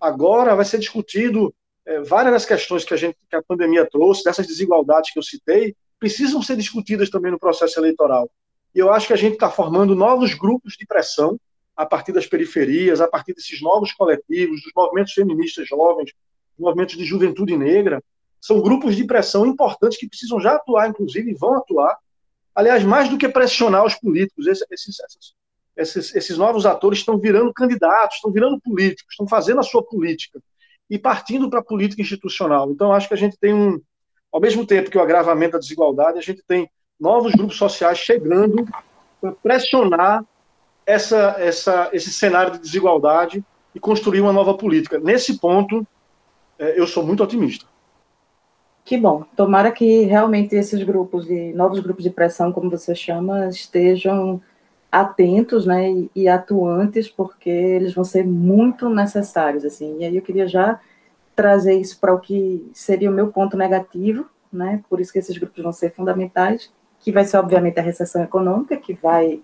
Agora 0.00 0.54
vai 0.54 0.64
ser 0.64 0.78
discutido 0.78 1.54
é, 1.86 2.00
várias 2.00 2.32
das 2.32 2.46
questões 2.46 2.84
que 2.84 2.92
a, 2.92 2.96
gente, 2.96 3.16
que 3.28 3.36
a 3.36 3.42
pandemia 3.42 3.88
trouxe, 3.90 4.24
dessas 4.24 4.46
desigualdades 4.46 5.12
que 5.12 5.18
eu 5.18 5.22
citei, 5.22 5.74
precisam 5.98 6.42
ser 6.42 6.56
discutidas 6.56 7.08
também 7.08 7.32
no 7.32 7.38
processo 7.38 7.80
eleitoral. 7.80 8.30
E 8.74 8.78
eu 8.78 8.92
acho 8.92 9.06
que 9.06 9.12
a 9.12 9.16
gente 9.16 9.34
está 9.34 9.50
formando 9.50 9.94
novos 9.94 10.34
grupos 10.34 10.74
de 10.74 10.86
pressão 10.86 11.38
a 11.76 11.84
partir 11.84 12.12
das 12.12 12.26
periferias, 12.26 13.00
a 13.00 13.08
partir 13.08 13.34
desses 13.34 13.60
novos 13.60 13.92
coletivos, 13.92 14.62
dos 14.62 14.72
movimentos 14.74 15.12
feministas 15.12 15.68
jovens, 15.68 16.12
movimentos 16.58 16.96
de 16.96 17.04
juventude 17.04 17.56
negra, 17.56 18.02
são 18.40 18.60
grupos 18.60 18.96
de 18.96 19.04
pressão 19.04 19.44
importantes 19.44 19.98
que 19.98 20.08
precisam 20.08 20.40
já 20.40 20.54
atuar, 20.54 20.88
inclusive, 20.88 21.30
e 21.30 21.34
vão 21.34 21.54
atuar. 21.54 21.96
Aliás, 22.54 22.82
mais 22.84 23.08
do 23.08 23.18
que 23.18 23.28
pressionar 23.28 23.84
os 23.84 23.94
políticos, 23.94 24.46
esses, 24.46 24.64
esses, 24.70 24.96
esses, 25.76 26.14
esses 26.14 26.38
novos 26.38 26.64
atores 26.64 27.00
estão 27.00 27.18
virando 27.18 27.52
candidatos, 27.52 28.16
estão 28.16 28.32
virando 28.32 28.58
políticos, 28.60 29.12
estão 29.12 29.28
fazendo 29.28 29.60
a 29.60 29.64
sua 29.64 29.82
política 29.82 30.40
e 30.88 30.98
partindo 30.98 31.50
para 31.50 31.58
a 31.58 31.64
política 31.64 32.00
institucional. 32.00 32.70
Então, 32.70 32.92
acho 32.92 33.08
que 33.08 33.14
a 33.14 33.18
gente 33.18 33.36
tem 33.36 33.52
um, 33.52 33.78
ao 34.32 34.40
mesmo 34.40 34.64
tempo 34.64 34.90
que 34.90 34.96
o 34.96 35.02
agravamento 35.02 35.52
da 35.52 35.58
desigualdade, 35.58 36.18
a 36.18 36.22
gente 36.22 36.42
tem 36.46 36.70
novos 36.98 37.32
grupos 37.32 37.56
sociais 37.56 37.98
chegando 37.98 38.64
para 39.20 39.32
pressionar 39.32 40.24
essa, 40.86 41.36
essa, 41.38 41.90
esse 41.92 42.10
cenário 42.12 42.52
de 42.52 42.60
desigualdade 42.60 43.44
e 43.74 43.80
construir 43.80 44.20
uma 44.20 44.32
nova 44.32 44.54
política. 44.54 44.98
Nesse 44.98 45.38
ponto, 45.38 45.86
é, 46.58 46.80
eu 46.80 46.86
sou 46.86 47.04
muito 47.04 47.22
otimista. 47.22 47.66
Que 48.84 48.96
bom. 48.96 49.24
Tomara 49.34 49.72
que 49.72 50.02
realmente 50.02 50.54
esses 50.54 50.80
grupos 50.84 51.26
de 51.26 51.52
novos 51.52 51.80
grupos 51.80 52.04
de 52.04 52.10
pressão, 52.10 52.52
como 52.52 52.70
você 52.70 52.94
chama, 52.94 53.48
estejam 53.48 54.40
atentos, 54.90 55.66
né, 55.66 55.90
e, 55.90 56.10
e, 56.14 56.28
atuantes, 56.28 57.08
porque 57.08 57.50
eles 57.50 57.92
vão 57.92 58.04
ser 58.04 58.24
muito 58.24 58.88
necessários, 58.88 59.64
assim. 59.64 59.98
E 59.98 60.04
aí 60.04 60.16
eu 60.16 60.22
queria 60.22 60.46
já 60.46 60.80
trazer 61.34 61.74
isso 61.74 61.98
para 62.00 62.14
o 62.14 62.20
que 62.20 62.70
seria 62.72 63.10
o 63.10 63.12
meu 63.12 63.28
ponto 63.28 63.56
negativo, 63.56 64.24
né, 64.50 64.82
por 64.88 65.00
isso 65.00 65.12
que 65.12 65.18
esses 65.18 65.36
grupos 65.36 65.62
vão 65.62 65.72
ser 65.72 65.92
fundamentais, 65.92 66.72
que 67.00 67.12
vai 67.12 67.24
ser, 67.24 67.36
obviamente, 67.36 67.78
a 67.78 67.82
recessão 67.82 68.22
econômica, 68.22 68.76
que 68.76 68.94
vai 68.94 69.42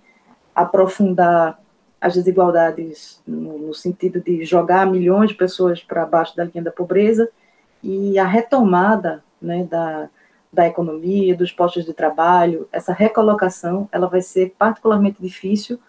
aprofundar 0.55 1.61
as 2.01 2.15
desigualdades 2.15 3.23
no, 3.27 3.59
no 3.59 3.75
sentido 3.75 4.21
de 4.21 4.45
jogar 4.45 4.87
milhões 4.87 5.31
de 5.31 5.37
pessoas 5.37 5.83
para 5.83 6.05
baixo 6.05 6.37
da 6.37 6.45
linha 6.45 6.63
da 6.63 6.73
pobreza, 6.73 7.29
e 7.83 8.19
a 8.19 8.25
retomada, 8.25 9.23
né, 9.41 9.65
da 9.65 10.09
da 10.53 10.67
economia, 10.67 11.35
dos 11.35 11.51
postos 11.51 11.87
de 11.87 11.95
trabalho, 11.95 12.69
essa 12.71 12.93
recolocação, 12.93 13.89
ela 13.91 14.07
vai 14.07 14.21
ser 14.21 14.55
particularmente 14.59 15.23
difícil, 15.23 15.81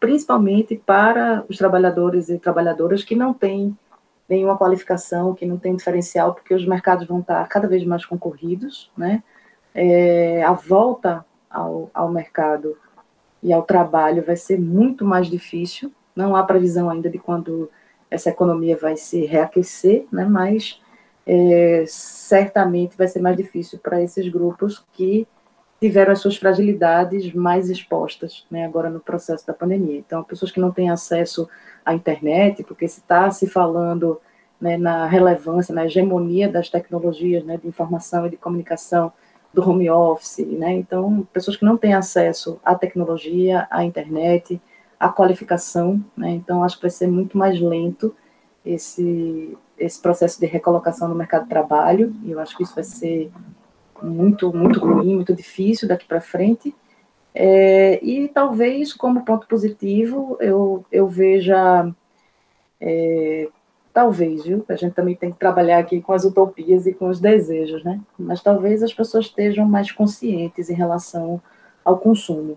principalmente 0.00 0.76
para 0.84 1.44
os 1.48 1.56
trabalhadores 1.56 2.28
e 2.28 2.38
trabalhadoras 2.38 3.04
que 3.04 3.14
não 3.14 3.32
têm 3.32 3.78
nenhuma 4.28 4.58
qualificação, 4.58 5.34
que 5.34 5.46
não 5.46 5.56
têm 5.56 5.76
diferencial, 5.76 6.34
porque 6.34 6.52
os 6.52 6.66
mercados 6.66 7.06
vão 7.06 7.20
estar 7.20 7.46
cada 7.46 7.68
vez 7.68 7.84
mais 7.84 8.04
concorridos, 8.04 8.90
né? 8.96 9.22
É, 9.72 10.42
a 10.42 10.52
volta 10.52 11.24
ao, 11.48 11.88
ao 11.94 12.10
mercado 12.10 12.76
e 13.42 13.52
ao 13.52 13.62
trabalho 13.62 14.24
vai 14.24 14.36
ser 14.36 14.58
muito 14.58 15.04
mais 15.04 15.28
difícil. 15.28 15.92
Não 16.14 16.34
há 16.34 16.42
previsão 16.42 16.90
ainda 16.90 17.08
de 17.08 17.18
quando 17.18 17.70
essa 18.10 18.30
economia 18.30 18.76
vai 18.76 18.96
se 18.96 19.24
reaquecer, 19.24 20.06
né? 20.10 20.24
Mas 20.24 20.80
é, 21.26 21.84
certamente 21.86 22.96
vai 22.96 23.06
ser 23.06 23.20
mais 23.20 23.36
difícil 23.36 23.78
para 23.78 24.02
esses 24.02 24.28
grupos 24.28 24.84
que 24.92 25.26
tiveram 25.80 26.12
as 26.12 26.20
suas 26.20 26.36
fragilidades 26.36 27.32
mais 27.32 27.70
expostas, 27.70 28.44
né, 28.50 28.64
agora 28.64 28.90
no 28.90 28.98
processo 28.98 29.46
da 29.46 29.54
pandemia. 29.54 29.98
Então, 29.98 30.24
pessoas 30.24 30.50
que 30.50 30.58
não 30.58 30.72
têm 30.72 30.90
acesso 30.90 31.48
à 31.84 31.94
internet, 31.94 32.64
porque 32.64 32.88
se 32.88 32.98
está 32.98 33.30
se 33.30 33.46
falando 33.46 34.20
né, 34.60 34.76
na 34.76 35.06
relevância, 35.06 35.74
na 35.74 35.86
hegemonia 35.86 36.48
das 36.48 36.68
tecnologias 36.68 37.44
né, 37.44 37.56
de 37.56 37.68
informação 37.68 38.26
e 38.26 38.30
de 38.30 38.36
comunicação 38.36 39.12
do 39.58 39.68
home 39.68 39.90
office, 39.90 40.46
né, 40.46 40.72
então, 40.74 41.26
pessoas 41.32 41.56
que 41.56 41.64
não 41.64 41.76
têm 41.76 41.92
acesso 41.92 42.60
à 42.64 42.76
tecnologia, 42.76 43.66
à 43.70 43.84
internet, 43.84 44.60
à 45.00 45.08
qualificação, 45.08 46.00
né, 46.16 46.30
então, 46.30 46.62
acho 46.62 46.76
que 46.76 46.82
vai 46.82 46.90
ser 46.90 47.08
muito 47.08 47.36
mais 47.36 47.60
lento 47.60 48.14
esse, 48.64 49.58
esse 49.76 50.00
processo 50.00 50.38
de 50.38 50.46
recolocação 50.46 51.08
no 51.08 51.14
mercado 51.14 51.42
de 51.42 51.48
trabalho, 51.48 52.14
e 52.22 52.30
eu 52.30 52.38
acho 52.38 52.56
que 52.56 52.62
isso 52.62 52.74
vai 52.74 52.84
ser 52.84 53.32
muito, 54.00 54.54
muito 54.54 54.78
ruim, 54.78 55.16
muito 55.16 55.34
difícil 55.34 55.88
daqui 55.88 56.06
para 56.06 56.20
frente. 56.20 56.72
É, 57.34 57.98
e 58.00 58.28
talvez, 58.28 58.92
como 58.92 59.24
ponto 59.24 59.48
positivo, 59.48 60.36
eu, 60.40 60.84
eu 60.92 61.08
veja, 61.08 61.92
é, 62.80 63.48
talvez, 63.98 64.44
viu? 64.44 64.64
A 64.68 64.76
gente 64.76 64.92
também 64.92 65.16
tem 65.16 65.32
que 65.32 65.40
trabalhar 65.40 65.78
aqui 65.78 66.00
com 66.00 66.12
as 66.12 66.24
utopias 66.24 66.86
e 66.86 66.94
com 66.94 67.08
os 67.08 67.18
desejos, 67.18 67.82
né? 67.82 68.00
Mas 68.16 68.40
talvez 68.40 68.80
as 68.80 68.94
pessoas 68.94 69.24
estejam 69.24 69.66
mais 69.66 69.90
conscientes 69.90 70.70
em 70.70 70.74
relação 70.74 71.42
ao 71.84 71.98
consumo. 71.98 72.56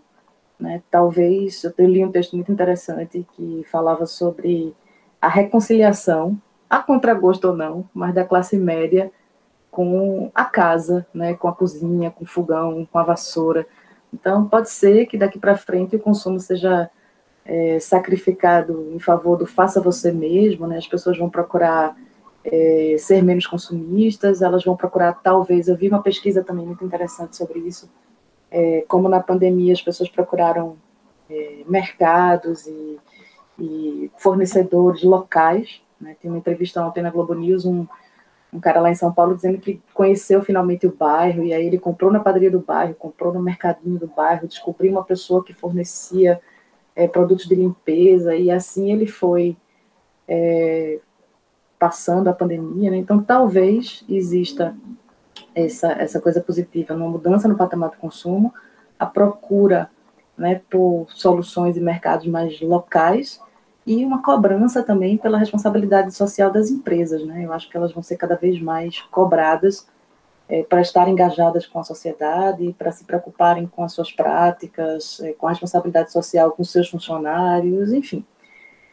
Né? 0.60 0.84
Talvez, 0.92 1.64
eu 1.64 1.88
li 1.88 2.06
um 2.06 2.12
texto 2.12 2.36
muito 2.36 2.52
interessante 2.52 3.26
que 3.34 3.66
falava 3.72 4.06
sobre 4.06 4.76
a 5.20 5.28
reconciliação 5.28 6.40
a 6.70 6.78
contragosto 6.78 7.48
ou 7.48 7.58
não, 7.58 7.90
mas 7.92 8.14
da 8.14 8.24
classe 8.24 8.56
média 8.56 9.12
com 9.72 10.30
a 10.36 10.46
casa, 10.46 11.08
né, 11.12 11.34
com 11.34 11.48
a 11.48 11.56
cozinha, 11.56 12.12
com 12.12 12.24
o 12.24 12.28
fogão, 12.28 12.88
com 12.92 13.00
a 13.00 13.04
vassoura. 13.04 13.66
Então, 14.14 14.48
pode 14.48 14.70
ser 14.70 15.08
que 15.08 15.18
daqui 15.18 15.40
para 15.40 15.58
frente 15.58 15.96
o 15.96 16.00
consumo 16.00 16.40
seja 16.40 16.88
é, 17.46 17.80
sacrificado 17.80 18.92
em 18.94 19.00
favor 19.00 19.38
do 19.38 19.46
faça 19.46 19.82
você 19.82 20.12
mesmo, 20.12 20.68
né? 20.68 20.78
As 20.78 20.88
pessoas 20.88 21.18
vão 21.18 21.30
procurar 21.30 21.96
é, 22.44 22.96
ser 22.98 23.24
menos 23.24 23.46
consumistas, 23.46 24.42
elas 24.42 24.64
vão 24.64 24.76
procurar, 24.76 25.14
talvez, 25.22 25.68
eu 25.68 25.76
vi 25.76 25.88
uma 25.88 26.02
pesquisa 26.02 26.44
também 26.44 26.66
muito 26.66 26.84
interessante 26.84 27.36
sobre 27.36 27.60
isso, 27.60 27.90
é, 28.50 28.84
como 28.88 29.08
na 29.08 29.20
pandemia 29.22 29.74
as 29.74 29.82
pessoas 29.82 30.10
procuraram 30.10 30.78
é, 31.30 31.64
mercados 31.68 32.68
e, 32.68 33.00
e 33.60 34.12
fornecedores 34.18 35.04
locais 35.04 35.82
né? 36.02 36.16
Tem 36.20 36.30
uma 36.30 36.40
entrevista 36.40 36.84
ontem 36.84 37.04
na 37.04 37.12
Globo 37.12 37.34
News, 37.36 37.66
um, 37.66 37.86
um 38.52 38.60
cara 38.60 38.82
lá 38.82 38.90
em 38.90 38.96
São 38.96 39.14
Paulo 39.14 39.36
dizendo 39.36 39.60
que 39.60 39.82
conheceu 39.94 40.42
finalmente 40.42 40.88
o 40.88 40.92
bairro, 40.92 41.44
e 41.44 41.54
aí 41.54 41.66
ele 41.68 41.78
comprou 41.78 42.12
na 42.12 42.20
padaria 42.20 42.52
do 42.52 42.60
bairro, 42.60 42.96
comprou 42.96 43.32
no 43.34 43.42
mercadinho 43.42 44.00
do 44.00 44.08
bairro, 44.08 44.48
descobriu 44.48 44.92
uma 44.92 45.04
pessoa 45.04 45.44
que 45.44 45.54
fornecia 45.54 46.42
é, 47.02 47.08
produtos 47.08 47.48
de 47.48 47.56
limpeza, 47.56 48.36
e 48.36 48.52
assim 48.52 48.92
ele 48.92 49.08
foi 49.08 49.58
é, 50.28 51.00
passando 51.80 52.28
a 52.28 52.34
pandemia. 52.34 52.92
Né? 52.92 52.98
Então, 52.98 53.24
talvez 53.24 54.06
exista 54.08 54.76
essa, 55.56 55.92
essa 55.94 56.22
coisa 56.22 56.40
positiva, 56.40 56.94
uma 56.94 57.10
mudança 57.10 57.48
no 57.48 57.58
patamar 57.58 57.90
do 57.90 57.98
consumo, 57.98 58.54
a 59.00 59.06
procura 59.06 59.90
né, 60.38 60.62
por 60.70 61.08
soluções 61.10 61.76
e 61.76 61.82
mercados 61.82 62.28
mais 62.28 62.62
locais, 62.62 63.42
e 63.86 64.06
uma 64.06 64.22
cobrança 64.22 64.84
também 64.84 65.18
pela 65.18 65.40
responsabilidade 65.40 66.14
social 66.14 66.52
das 66.52 66.70
empresas. 66.70 67.26
Né? 67.26 67.46
Eu 67.46 67.52
acho 67.52 67.68
que 67.68 67.76
elas 67.76 67.92
vão 67.92 68.04
ser 68.04 68.16
cada 68.16 68.36
vez 68.36 68.62
mais 68.62 69.02
cobradas 69.10 69.88
é, 70.52 70.64
para 70.64 70.82
estar 70.82 71.08
engajadas 71.08 71.66
com 71.66 71.80
a 71.80 71.84
sociedade, 71.84 72.76
para 72.78 72.92
se 72.92 73.06
preocuparem 73.06 73.66
com 73.66 73.86
as 73.86 73.94
suas 73.94 74.12
práticas, 74.12 75.22
é, 75.22 75.32
com 75.32 75.48
a 75.48 75.52
responsabilidade 75.52 76.12
social 76.12 76.52
com 76.52 76.62
seus 76.66 76.90
funcionários, 76.90 77.94
enfim. 77.94 78.26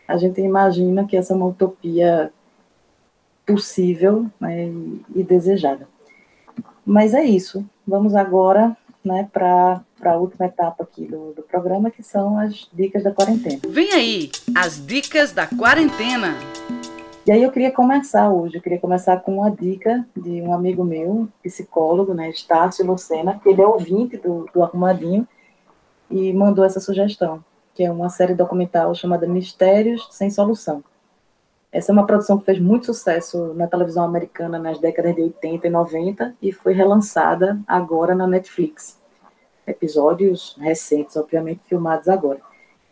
A 0.06 0.16
gente 0.16 0.40
imagina 0.40 1.04
que 1.04 1.16
essa 1.16 1.32
é 1.32 1.36
uma 1.36 1.46
utopia 1.46 2.32
possível 3.44 4.26
né, 4.38 4.68
e, 5.14 5.24
desejada. 5.24 5.88
Mas 6.86 7.12
é 7.12 7.24
isso. 7.24 7.68
Vamos 7.84 8.14
agora 8.14 8.76
né, 9.04 9.28
para 9.32 9.82
a 10.04 10.16
última 10.16 10.46
etapa 10.46 10.84
aqui 10.84 11.06
do, 11.06 11.32
do 11.32 11.42
programa, 11.42 11.90
que 11.90 12.04
são 12.04 12.38
as 12.38 12.68
dicas 12.72 13.02
da 13.02 13.10
quarentena. 13.10 13.60
Vem 13.68 13.92
aí, 13.92 14.30
as 14.54 14.86
dicas 14.86 15.32
da 15.32 15.48
quarentena. 15.48 16.36
E 17.28 17.30
aí 17.30 17.42
eu 17.42 17.52
queria 17.52 17.70
começar 17.70 18.30
hoje, 18.30 18.56
eu 18.56 18.62
queria 18.62 18.78
começar 18.78 19.18
com 19.18 19.36
uma 19.36 19.50
dica 19.50 20.02
de 20.16 20.40
um 20.40 20.54
amigo 20.54 20.82
meu, 20.82 21.28
psicólogo, 21.42 22.14
né, 22.14 22.30
Estácio 22.30 22.86
Lucena, 22.86 23.38
que 23.38 23.50
ele 23.50 23.60
é 23.60 23.66
ouvinte 23.66 24.16
do, 24.16 24.48
do 24.50 24.62
Arrumadinho, 24.62 25.28
e 26.10 26.32
mandou 26.32 26.64
essa 26.64 26.80
sugestão, 26.80 27.44
que 27.74 27.84
é 27.84 27.92
uma 27.92 28.08
série 28.08 28.34
documental 28.34 28.94
chamada 28.94 29.26
Mistérios 29.26 30.08
Sem 30.10 30.30
Solução. 30.30 30.82
Essa 31.70 31.92
é 31.92 31.92
uma 31.92 32.06
produção 32.06 32.38
que 32.38 32.46
fez 32.46 32.58
muito 32.58 32.86
sucesso 32.86 33.52
na 33.52 33.66
televisão 33.66 34.06
americana 34.06 34.58
nas 34.58 34.78
décadas 34.78 35.14
de 35.14 35.20
80 35.20 35.66
e 35.66 35.70
90 35.70 36.34
e 36.40 36.50
foi 36.50 36.72
relançada 36.72 37.60
agora 37.66 38.14
na 38.14 38.26
Netflix. 38.26 38.98
Episódios 39.66 40.56
recentes, 40.58 41.14
obviamente, 41.14 41.60
filmados 41.68 42.08
agora. 42.08 42.40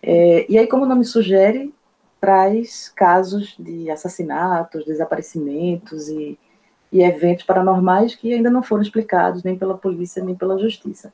É, 0.03 0.45
e 0.47 0.59
aí, 0.59 0.66
como 0.66 0.84
o 0.84 0.87
nome 0.87 1.07
sugere, 1.07 1.72
traz 2.21 2.89
casos 2.95 3.55
de 3.59 3.91
assassinatos, 3.91 4.85
desaparecimentos 4.85 6.09
e, 6.09 6.39
e 6.91 7.03
eventos 7.03 7.45
paranormais 7.45 8.14
que 8.14 8.33
ainda 8.33 8.51
não 8.51 8.62
foram 8.62 8.83
explicados 8.83 9.43
nem 9.43 9.57
pela 9.57 9.77
polícia 9.77 10.25
nem 10.25 10.35
pela 10.35 10.59
justiça. 10.59 11.12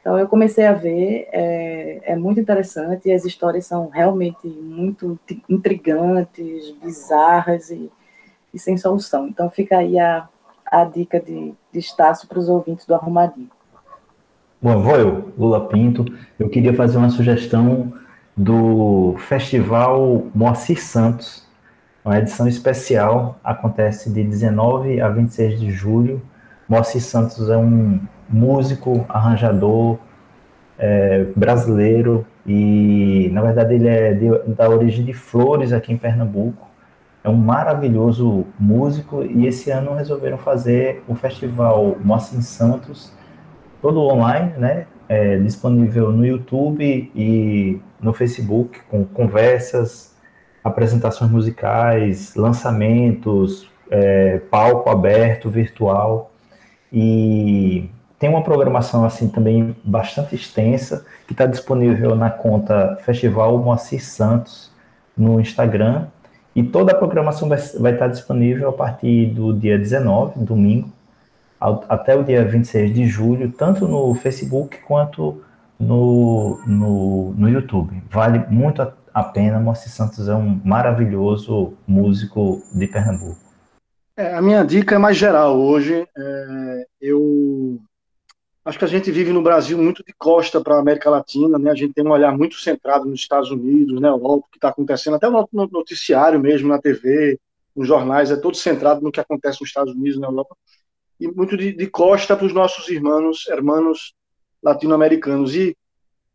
Então 0.00 0.18
eu 0.18 0.28
comecei 0.28 0.64
a 0.64 0.72
ver, 0.72 1.28
é, 1.32 2.12
é 2.12 2.16
muito 2.16 2.40
interessante, 2.40 3.08
e 3.08 3.12
as 3.12 3.24
histórias 3.24 3.66
são 3.66 3.88
realmente 3.88 4.46
muito 4.46 5.18
intrigantes, 5.48 6.70
bizarras 6.82 7.70
e, 7.70 7.90
e 8.54 8.58
sem 8.58 8.76
solução. 8.76 9.28
Então 9.28 9.50
fica 9.50 9.76
aí 9.78 9.98
a, 9.98 10.28
a 10.64 10.84
dica 10.84 11.20
de, 11.20 11.52
de 11.72 11.78
Estácio 11.78 12.26
para 12.26 12.38
os 12.38 12.48
ouvintes 12.48 12.86
do 12.86 12.94
Arrumadinho. 12.94 13.50
Bom, 14.62 14.80
vou 14.80 14.96
eu, 14.96 15.32
Lula 15.36 15.68
Pinto. 15.68 16.04
Eu 16.38 16.48
queria 16.48 16.74
fazer 16.74 16.96
uma 16.96 17.10
sugestão 17.10 17.92
do 18.38 19.16
Festival 19.18 20.26
Moacir 20.32 20.80
Santos, 20.80 21.44
uma 22.04 22.16
edição 22.18 22.46
especial, 22.46 23.36
acontece 23.42 24.10
de 24.10 24.22
19 24.22 25.00
a 25.00 25.08
26 25.08 25.58
de 25.58 25.72
julho. 25.72 26.22
Moacir 26.68 27.02
Santos 27.02 27.50
é 27.50 27.56
um 27.56 28.00
músico, 28.30 29.04
arranjador 29.08 29.98
é, 30.78 31.26
brasileiro 31.34 32.24
e, 32.46 33.28
na 33.32 33.42
verdade, 33.42 33.74
ele 33.74 33.88
é 33.88 34.14
de, 34.14 34.28
da 34.54 34.70
origem 34.70 35.04
de 35.04 35.12
Flores, 35.12 35.72
aqui 35.72 35.92
em 35.92 35.98
Pernambuco. 35.98 36.68
É 37.24 37.28
um 37.28 37.34
maravilhoso 37.34 38.46
músico 38.56 39.24
e 39.24 39.48
esse 39.48 39.68
ano 39.72 39.94
resolveram 39.94 40.38
fazer 40.38 41.02
o 41.08 41.16
festival 41.16 41.96
Moacir 42.04 42.40
Santos, 42.42 43.12
todo 43.82 44.00
online, 44.00 44.52
né? 44.56 44.86
É, 45.08 45.38
disponível 45.38 46.12
no 46.12 46.24
YouTube 46.24 47.10
e 47.14 47.80
no 48.00 48.12
Facebook, 48.12 48.80
com 48.88 49.04
conversas, 49.04 50.14
apresentações 50.62 51.30
musicais, 51.30 52.34
lançamentos, 52.34 53.68
é, 53.90 54.38
palco 54.50 54.90
aberto, 54.90 55.50
virtual. 55.50 56.30
E 56.92 57.90
tem 58.18 58.28
uma 58.28 58.42
programação 58.42 59.04
assim 59.04 59.28
também 59.28 59.76
bastante 59.84 60.34
extensa, 60.34 61.04
que 61.26 61.32
está 61.32 61.46
disponível 61.46 62.14
na 62.16 62.30
conta 62.30 62.98
Festival 63.04 63.58
Moacir 63.58 64.04
Santos 64.04 64.70
no 65.16 65.40
Instagram. 65.40 66.06
E 66.54 66.62
toda 66.62 66.92
a 66.92 66.94
programação 66.94 67.48
vai, 67.48 67.58
vai 67.78 67.92
estar 67.92 68.08
disponível 68.08 68.68
a 68.70 68.72
partir 68.72 69.26
do 69.26 69.52
dia 69.52 69.78
19, 69.78 70.40
domingo, 70.40 70.90
ao, 71.60 71.84
até 71.88 72.16
o 72.16 72.24
dia 72.24 72.44
26 72.44 72.92
de 72.92 73.06
julho, 73.06 73.52
tanto 73.52 73.86
no 73.86 74.14
Facebook 74.14 74.78
quanto 74.78 75.40
no, 75.78 76.60
no, 76.66 77.34
no 77.34 77.48
YouTube. 77.48 78.02
Vale 78.10 78.44
muito 78.50 78.82
a, 78.82 78.92
a 79.12 79.22
pena. 79.22 79.60
Moacir 79.60 79.90
Santos 79.90 80.28
é 80.28 80.34
um 80.34 80.60
maravilhoso 80.64 81.74
músico 81.86 82.62
de 82.74 82.86
Pernambuco. 82.86 83.38
É, 84.16 84.34
a 84.34 84.42
minha 84.42 84.64
dica 84.64 84.96
é 84.96 84.98
mais 84.98 85.16
geral 85.16 85.58
hoje. 85.58 86.06
É, 86.16 86.86
eu 87.00 87.78
acho 88.64 88.78
que 88.78 88.84
a 88.84 88.88
gente 88.88 89.10
vive 89.10 89.32
no 89.32 89.42
Brasil 89.42 89.78
muito 89.78 90.04
de 90.04 90.12
costa 90.12 90.60
para 90.60 90.74
a 90.74 90.80
América 90.80 91.08
Latina, 91.08 91.58
né? 91.58 91.70
A 91.70 91.74
gente 91.74 91.94
tem 91.94 92.04
um 92.04 92.10
olhar 92.10 92.36
muito 92.36 92.56
centrado 92.56 93.04
nos 93.04 93.20
Estados 93.20 93.50
Unidos, 93.50 94.02
Europa, 94.02 94.46
o 94.46 94.50
que 94.50 94.58
está 94.58 94.68
acontecendo, 94.68 95.14
até 95.14 95.30
no 95.30 95.48
noticiário 95.52 96.40
mesmo, 96.40 96.68
na 96.68 96.80
TV, 96.80 97.38
nos 97.74 97.86
jornais, 97.86 98.30
é 98.30 98.36
todo 98.36 98.56
centrado 98.56 99.00
no 99.00 99.12
que 99.12 99.20
acontece 99.20 99.60
nos 99.60 99.70
Estados 99.70 99.94
Unidos, 99.94 100.18
na 100.18 100.26
Europa, 100.26 100.56
e 101.20 101.28
muito 101.28 101.56
de, 101.56 101.72
de 101.72 101.86
costa 101.86 102.36
para 102.36 102.46
os 102.46 102.52
nossos 102.52 102.88
irmãos, 102.88 103.46
irmãos 103.46 104.14
latino-americanos. 104.62 105.54
E 105.54 105.76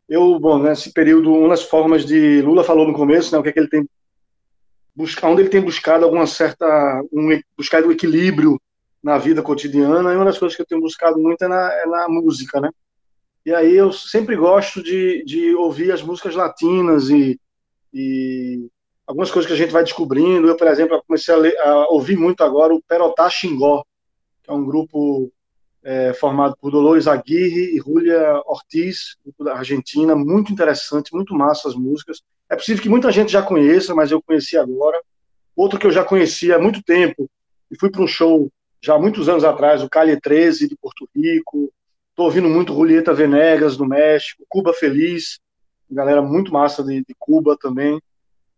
eu, 0.08 0.40
bom, 0.40 0.60
nesse 0.60 0.92
período, 0.92 1.34
uma 1.34 1.50
das 1.50 1.64
formas 1.64 2.06
de 2.06 2.42
Lula 2.42 2.64
falou 2.64 2.88
no 2.88 2.94
começo, 2.94 3.32
né, 3.32 3.40
o 3.40 3.44
que 3.44 3.50
é 3.50 3.52
que 3.52 3.60
ele 3.60 3.70
tem 3.70 3.88
buscar, 4.96 5.30
onde 5.30 5.42
ele 5.42 5.50
tem 5.50 5.62
buscado 5.62 6.06
alguma 6.06 6.28
certa, 6.28 6.66
um, 7.12 7.40
buscado 7.58 7.88
o 7.88 7.92
equilíbrio 7.92 8.62
na 9.02 9.18
vida 9.18 9.42
cotidiana, 9.42 10.14
e 10.14 10.16
uma 10.16 10.26
das 10.26 10.38
coisas 10.38 10.56
que 10.56 10.62
eu 10.62 10.66
tenho 10.66 10.82
buscado 10.82 11.20
muito 11.20 11.44
é 11.44 11.48
na, 11.48 11.74
é 11.74 11.86
na 11.86 12.08
música, 12.08 12.62
né? 12.62 12.70
E 13.46 13.54
aí 13.54 13.76
eu 13.76 13.92
sempre 13.92 14.36
gosto 14.36 14.82
de, 14.82 15.24
de 15.26 15.54
ouvir 15.56 15.92
as 15.92 16.02
músicas 16.02 16.34
latinas 16.34 17.10
e, 17.10 17.38
e 17.94 18.70
algumas 19.06 19.30
coisas 19.30 19.48
que 19.48 19.54
a 19.54 19.58
gente 19.58 19.74
vai 19.74 19.84
descobrindo. 19.84 20.48
Eu, 20.48 20.56
por 20.56 20.68
exemplo, 20.68 21.04
comecei 21.06 21.34
a, 21.34 21.38
ler, 21.38 21.58
a 21.60 21.90
ouvir 21.90 22.16
muito 22.16 22.42
agora 22.42 22.74
o 22.74 22.82
Perotá 22.82 23.30
Xingó, 23.30 23.84
que 24.42 24.50
é 24.50 24.54
um 24.54 24.64
grupo 24.64 25.30
é, 25.84 26.14
formado 26.14 26.56
por 26.60 26.72
Dolores 26.72 27.08
Aguirre 27.08 27.76
e 27.76 27.80
Julia 27.80 28.42
Ortiz, 28.46 29.18
da 29.40 29.56
Argentina, 29.56 30.16
muito 30.16 30.52
interessante, 30.52 31.14
muito 31.14 31.36
massa 31.36 31.68
as 31.68 31.76
músicas. 31.76 32.22
É 32.50 32.56
possível 32.56 32.82
que 32.82 32.90
muita 32.90 33.12
gente 33.12 33.32
já 33.32 33.42
conheça, 33.42 33.94
mas 33.94 34.12
eu 34.12 34.22
conheci 34.22 34.58
agora. 34.58 35.00
Outro 35.56 35.78
que 35.78 35.86
eu 35.86 35.92
já 35.92 36.04
conhecia 36.04 36.56
há 36.56 36.60
muito 36.60 36.82
tempo, 36.82 37.30
e 37.70 37.78
fui 37.78 37.90
para 37.90 38.02
um 38.02 38.08
show 38.08 38.50
já 38.82 38.96
há 38.96 39.00
muitos 39.00 39.30
anos 39.30 39.44
atrás, 39.44 39.82
o 39.82 39.90
Cali 39.90 40.20
13 40.20 40.68
de 40.68 40.76
Porto 40.76 41.08
Rico. 41.16 41.72
Estou 42.10 42.26
ouvindo 42.26 42.50
muito 42.50 42.74
Julieta 42.74 43.14
Venegas, 43.14 43.76
do 43.78 43.86
México, 43.86 44.44
Cuba 44.48 44.74
Feliz, 44.74 45.40
galera 45.90 46.22
muito 46.22 46.52
massa 46.52 46.84
de, 46.84 47.00
de 47.00 47.16
Cuba 47.18 47.58
também. 47.60 48.00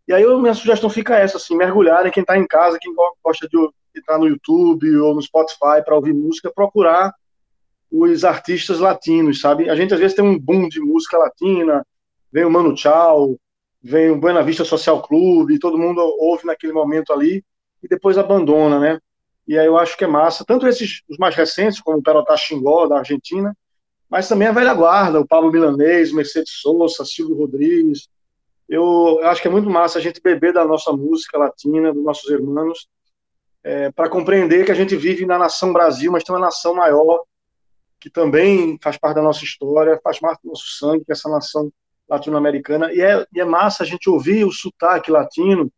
E 0.07 0.13
aí 0.13 0.25
minha 0.37 0.53
sugestão 0.53 0.89
fica 0.89 1.17
essa, 1.17 1.37
assim, 1.37 1.55
mergulhar 1.55 2.05
em 2.05 2.11
quem 2.11 2.21
está 2.21 2.37
em 2.37 2.45
casa, 2.45 2.77
quem 2.79 2.93
gosta 3.23 3.47
de 3.47 3.57
entrar 3.99 4.17
no 4.17 4.27
YouTube 4.27 4.95
ou 4.97 5.15
no 5.15 5.21
Spotify 5.21 5.83
para 5.83 5.95
ouvir 5.95 6.13
música, 6.13 6.51
procurar 6.53 7.13
os 7.91 8.25
artistas 8.25 8.79
latinos, 8.79 9.39
sabe? 9.39 9.69
A 9.69 9.75
gente 9.75 9.93
às 9.93 9.99
vezes 9.99 10.15
tem 10.15 10.25
um 10.25 10.37
boom 10.37 10.67
de 10.67 10.79
música 10.79 11.17
latina, 11.17 11.85
vem 12.31 12.43
o 12.43 12.51
Mano 12.51 12.75
Chao, 12.75 13.37
vem 13.81 14.09
o 14.09 14.19
Buena 14.19 14.43
Vista 14.43 14.65
Social 14.65 15.01
Clube, 15.01 15.59
todo 15.59 15.77
mundo 15.77 16.01
ouve 16.19 16.45
naquele 16.45 16.73
momento 16.73 17.13
ali 17.13 17.43
e 17.81 17.87
depois 17.87 18.17
abandona, 18.17 18.79
né? 18.79 18.99
E 19.47 19.57
aí 19.57 19.65
eu 19.65 19.77
acho 19.77 19.95
que 19.95 20.03
é 20.03 20.07
massa, 20.07 20.43
tanto 20.45 20.67
esses 20.67 21.03
os 21.07 21.17
mais 21.17 21.35
recentes, 21.35 21.79
como 21.79 21.99
o 21.99 22.01
Perotá 22.01 22.35
Xingó, 22.35 22.87
da 22.87 22.97
Argentina, 22.97 23.55
mas 24.09 24.27
também 24.27 24.47
a 24.47 24.51
velha 24.51 24.73
guarda, 24.73 25.19
o 25.19 25.27
Pablo 25.27 25.51
Milanês, 25.51 26.11
Mercedes 26.11 26.51
Sosa, 26.61 27.05
Silvio 27.05 27.37
Rodrigues. 27.37 28.09
Eu, 28.67 29.19
eu 29.21 29.27
acho 29.27 29.41
que 29.41 29.47
é 29.47 29.51
muito 29.51 29.69
massa 29.69 29.99
a 29.99 30.01
gente 30.01 30.21
beber 30.21 30.51
da 30.51 30.65
nossa 30.65 30.91
música 30.91 31.37
latina, 31.37 31.93
dos 31.93 32.03
nossos 32.03 32.29
irmãos, 32.29 32.87
é, 33.65 33.91
para 33.91 34.07
compreender 34.07 34.63
que 34.63 34.71
a 34.71 34.75
gente 34.75 34.95
vive 34.95 35.25
na 35.25 35.39
nação 35.39 35.73
Brasil, 35.73 36.11
mas 36.11 36.23
tem 36.23 36.35
uma 36.35 36.39
nação 36.39 36.75
maior 36.75 37.23
que 37.99 38.11
também 38.11 38.77
faz 38.79 38.95
parte 38.95 39.15
da 39.15 39.23
nossa 39.23 39.43
história, 39.43 39.99
faz 40.03 40.19
parte 40.19 40.43
do 40.43 40.49
nosso 40.49 40.67
sangue, 40.77 41.03
que 41.03 41.11
é 41.11 41.13
essa 41.13 41.27
nação 41.27 41.71
latino-americana. 42.07 42.93
E 42.93 43.01
é, 43.01 43.25
e 43.33 43.41
é 43.41 43.43
massa 43.43 43.81
a 43.81 43.85
gente 43.85 44.07
ouvir 44.07 44.45
o 44.45 44.51
sotaque 44.51 45.09
latino, 45.09 45.71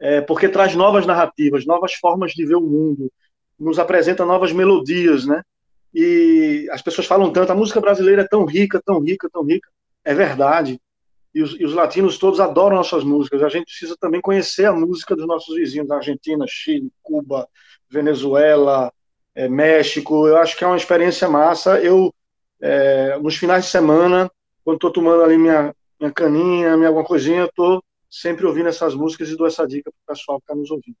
é, 0.00 0.22
porque 0.22 0.48
traz 0.48 0.74
novas 0.74 1.04
narrativas, 1.04 1.66
novas 1.66 1.92
formas 1.92 2.32
de 2.32 2.46
ver 2.46 2.56
o 2.56 2.62
mundo, 2.62 3.12
nos 3.60 3.78
apresenta 3.78 4.24
novas 4.24 4.50
melodias, 4.50 5.26
né? 5.26 5.42
E 5.92 6.66
as 6.72 6.80
pessoas 6.80 7.06
falam 7.06 7.30
tanto, 7.30 7.52
a 7.52 7.54
música 7.54 7.78
brasileira 7.78 8.22
é 8.22 8.26
tão 8.26 8.46
rica, 8.46 8.80
tão 8.82 9.00
rica, 9.00 9.28
tão 9.30 9.44
rica. 9.44 9.68
É 10.02 10.14
verdade 10.14 10.80
e 11.34 11.42
os, 11.42 11.58
e 11.58 11.64
os, 11.64 11.74
latinos 11.74 12.16
todos 12.16 12.38
adoram 12.38 12.76
nossas 12.76 13.02
músicas. 13.02 13.42
A 13.42 13.48
gente 13.48 13.66
precisa 13.66 13.96
também 13.98 14.20
conhecer 14.20 14.66
a 14.66 14.72
música 14.72 15.16
dos 15.16 15.26
nossos 15.26 15.56
vizinhos, 15.56 15.90
Argentina, 15.90 16.44
Chile, 16.48 16.92
Cuba, 17.02 17.48
Venezuela, 17.88 18.92
é, 19.34 19.48
México. 19.48 20.28
Eu 20.28 20.36
acho 20.36 20.56
que 20.56 20.62
é 20.62 20.66
uma 20.66 20.76
experiência 20.76 21.28
massa. 21.28 21.80
Eu, 21.80 22.14
é, 22.60 23.18
nos 23.18 23.36
finais 23.36 23.64
de 23.64 23.70
semana, 23.70 24.30
quando 24.64 24.76
estou 24.76 24.92
tomando 24.92 25.22
ali 25.22 25.36
minha, 25.36 25.74
minha 25.98 26.12
caninha, 26.12 26.76
minha 26.76 26.88
alguma 26.88 27.04
coisinha, 27.04 27.44
estou 27.44 27.82
sempre 28.08 28.46
ouvindo 28.46 28.68
essas 28.68 28.94
músicas 28.94 29.28
e 29.28 29.36
dou 29.36 29.46
essa 29.46 29.66
dica 29.66 29.90
para 29.90 30.14
o 30.14 30.16
pessoal 30.16 30.38
que 30.38 30.44
está 30.44 30.54
nos 30.54 30.70
ouvindo. 30.70 30.96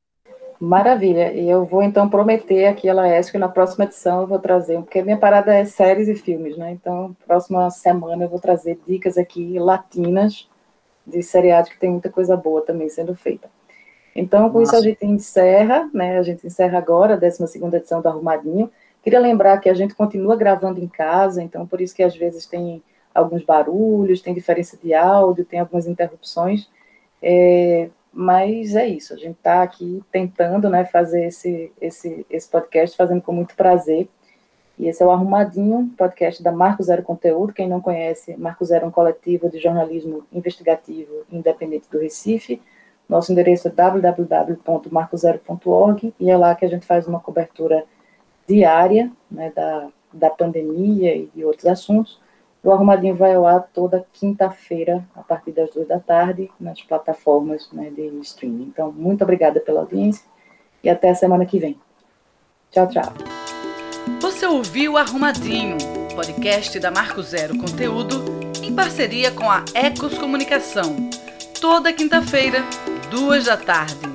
Maravilha. 0.60 1.32
E 1.32 1.48
eu 1.48 1.64
vou 1.64 1.82
então 1.82 2.08
prometer 2.08 2.66
aqui 2.66 2.88
a 2.88 2.94
Laércio 2.94 3.32
que 3.32 3.38
na 3.38 3.48
próxima 3.48 3.84
edição 3.84 4.22
eu 4.22 4.26
vou 4.26 4.38
trazer, 4.38 4.78
porque 4.78 5.02
minha 5.02 5.16
parada 5.16 5.54
é 5.54 5.64
séries 5.64 6.08
e 6.08 6.14
filmes, 6.14 6.56
né? 6.56 6.72
Então, 6.72 7.16
próxima 7.26 7.68
semana 7.70 8.24
eu 8.24 8.28
vou 8.28 8.38
trazer 8.38 8.78
dicas 8.86 9.18
aqui 9.18 9.58
latinas 9.58 10.48
de 11.06 11.22
seriados 11.22 11.70
que 11.70 11.78
tem 11.78 11.90
muita 11.90 12.10
coisa 12.10 12.36
boa 12.36 12.62
também 12.62 12.88
sendo 12.88 13.14
feita. 13.14 13.50
Então, 14.16 14.48
com 14.50 14.60
Nossa. 14.60 14.76
isso 14.76 14.76
a 14.76 14.88
gente 14.88 15.04
encerra, 15.04 15.90
né? 15.92 16.18
A 16.18 16.22
gente 16.22 16.46
encerra 16.46 16.78
agora 16.78 17.14
a 17.14 17.16
12 17.16 17.58
edição 17.74 18.00
do 18.00 18.08
Arrumadinho. 18.08 18.70
Queria 19.02 19.18
lembrar 19.18 19.58
que 19.58 19.68
a 19.68 19.74
gente 19.74 19.94
continua 19.94 20.36
gravando 20.36 20.80
em 20.80 20.88
casa, 20.88 21.42
então 21.42 21.66
por 21.66 21.80
isso 21.80 21.94
que 21.94 22.02
às 22.02 22.16
vezes 22.16 22.46
tem 22.46 22.82
alguns 23.14 23.44
barulhos, 23.44 24.22
tem 24.22 24.32
diferença 24.32 24.76
de 24.76 24.94
áudio, 24.94 25.44
tem 25.44 25.60
algumas 25.60 25.86
interrupções. 25.86 26.68
É, 27.20 27.90
mas 28.14 28.76
é 28.76 28.86
isso, 28.86 29.12
a 29.12 29.16
gente 29.16 29.36
está 29.36 29.62
aqui 29.62 30.00
tentando 30.12 30.70
né, 30.70 30.84
fazer 30.84 31.26
esse, 31.26 31.72
esse, 31.80 32.24
esse 32.30 32.48
podcast, 32.48 32.96
fazendo 32.96 33.20
com 33.20 33.32
muito 33.32 33.56
prazer. 33.56 34.08
E 34.78 34.86
esse 34.88 35.02
é 35.02 35.06
o 35.06 35.10
Arrumadinho, 35.10 35.90
podcast 35.96 36.40
da 36.42 36.52
Marco 36.52 36.82
Zero 36.82 37.02
Conteúdo. 37.02 37.52
Quem 37.52 37.68
não 37.68 37.80
conhece, 37.80 38.36
Marco 38.36 38.64
Zero 38.64 38.84
é 38.84 38.88
um 38.88 38.92
coletivo 38.92 39.50
de 39.50 39.58
jornalismo 39.58 40.24
investigativo 40.32 41.24
independente 41.30 41.90
do 41.90 41.98
Recife. 41.98 42.62
Nosso 43.08 43.32
endereço 43.32 43.68
é 43.68 43.70
www.marcozero.org 43.70 46.14
e 46.18 46.30
é 46.30 46.36
lá 46.36 46.54
que 46.54 46.64
a 46.64 46.68
gente 46.68 46.86
faz 46.86 47.08
uma 47.08 47.20
cobertura 47.20 47.84
diária 48.46 49.10
né, 49.30 49.52
da, 49.54 49.88
da 50.12 50.28
pandemia 50.30 51.16
e 51.16 51.30
de 51.34 51.44
outros 51.44 51.66
assuntos. 51.66 52.20
O 52.64 52.72
Arrumadinho 52.72 53.14
vai 53.14 53.34
ao 53.34 53.46
ar 53.46 53.68
toda 53.74 54.06
quinta-feira, 54.14 55.06
a 55.14 55.22
partir 55.22 55.52
das 55.52 55.70
duas 55.70 55.86
da 55.86 56.00
tarde, 56.00 56.50
nas 56.58 56.80
plataformas 56.80 57.70
né, 57.70 57.90
de 57.90 58.06
streaming. 58.22 58.62
Então, 58.62 58.90
muito 58.90 59.22
obrigada 59.22 59.60
pela 59.60 59.80
audiência 59.80 60.24
e 60.82 60.88
até 60.88 61.10
a 61.10 61.14
semana 61.14 61.44
que 61.44 61.58
vem. 61.58 61.78
Tchau, 62.70 62.88
tchau. 62.88 63.12
Você 64.18 64.46
ouviu 64.46 64.96
Arrumadinho, 64.96 65.76
podcast 66.14 66.80
da 66.80 66.90
Marco 66.90 67.20
Zero 67.22 67.58
Conteúdo, 67.58 68.24
em 68.62 68.74
parceria 68.74 69.30
com 69.30 69.50
a 69.50 69.62
Ecos 69.74 70.16
Comunicação. 70.16 70.96
Toda 71.60 71.92
quinta-feira, 71.92 72.60
duas 73.10 73.44
da 73.44 73.58
tarde. 73.58 74.13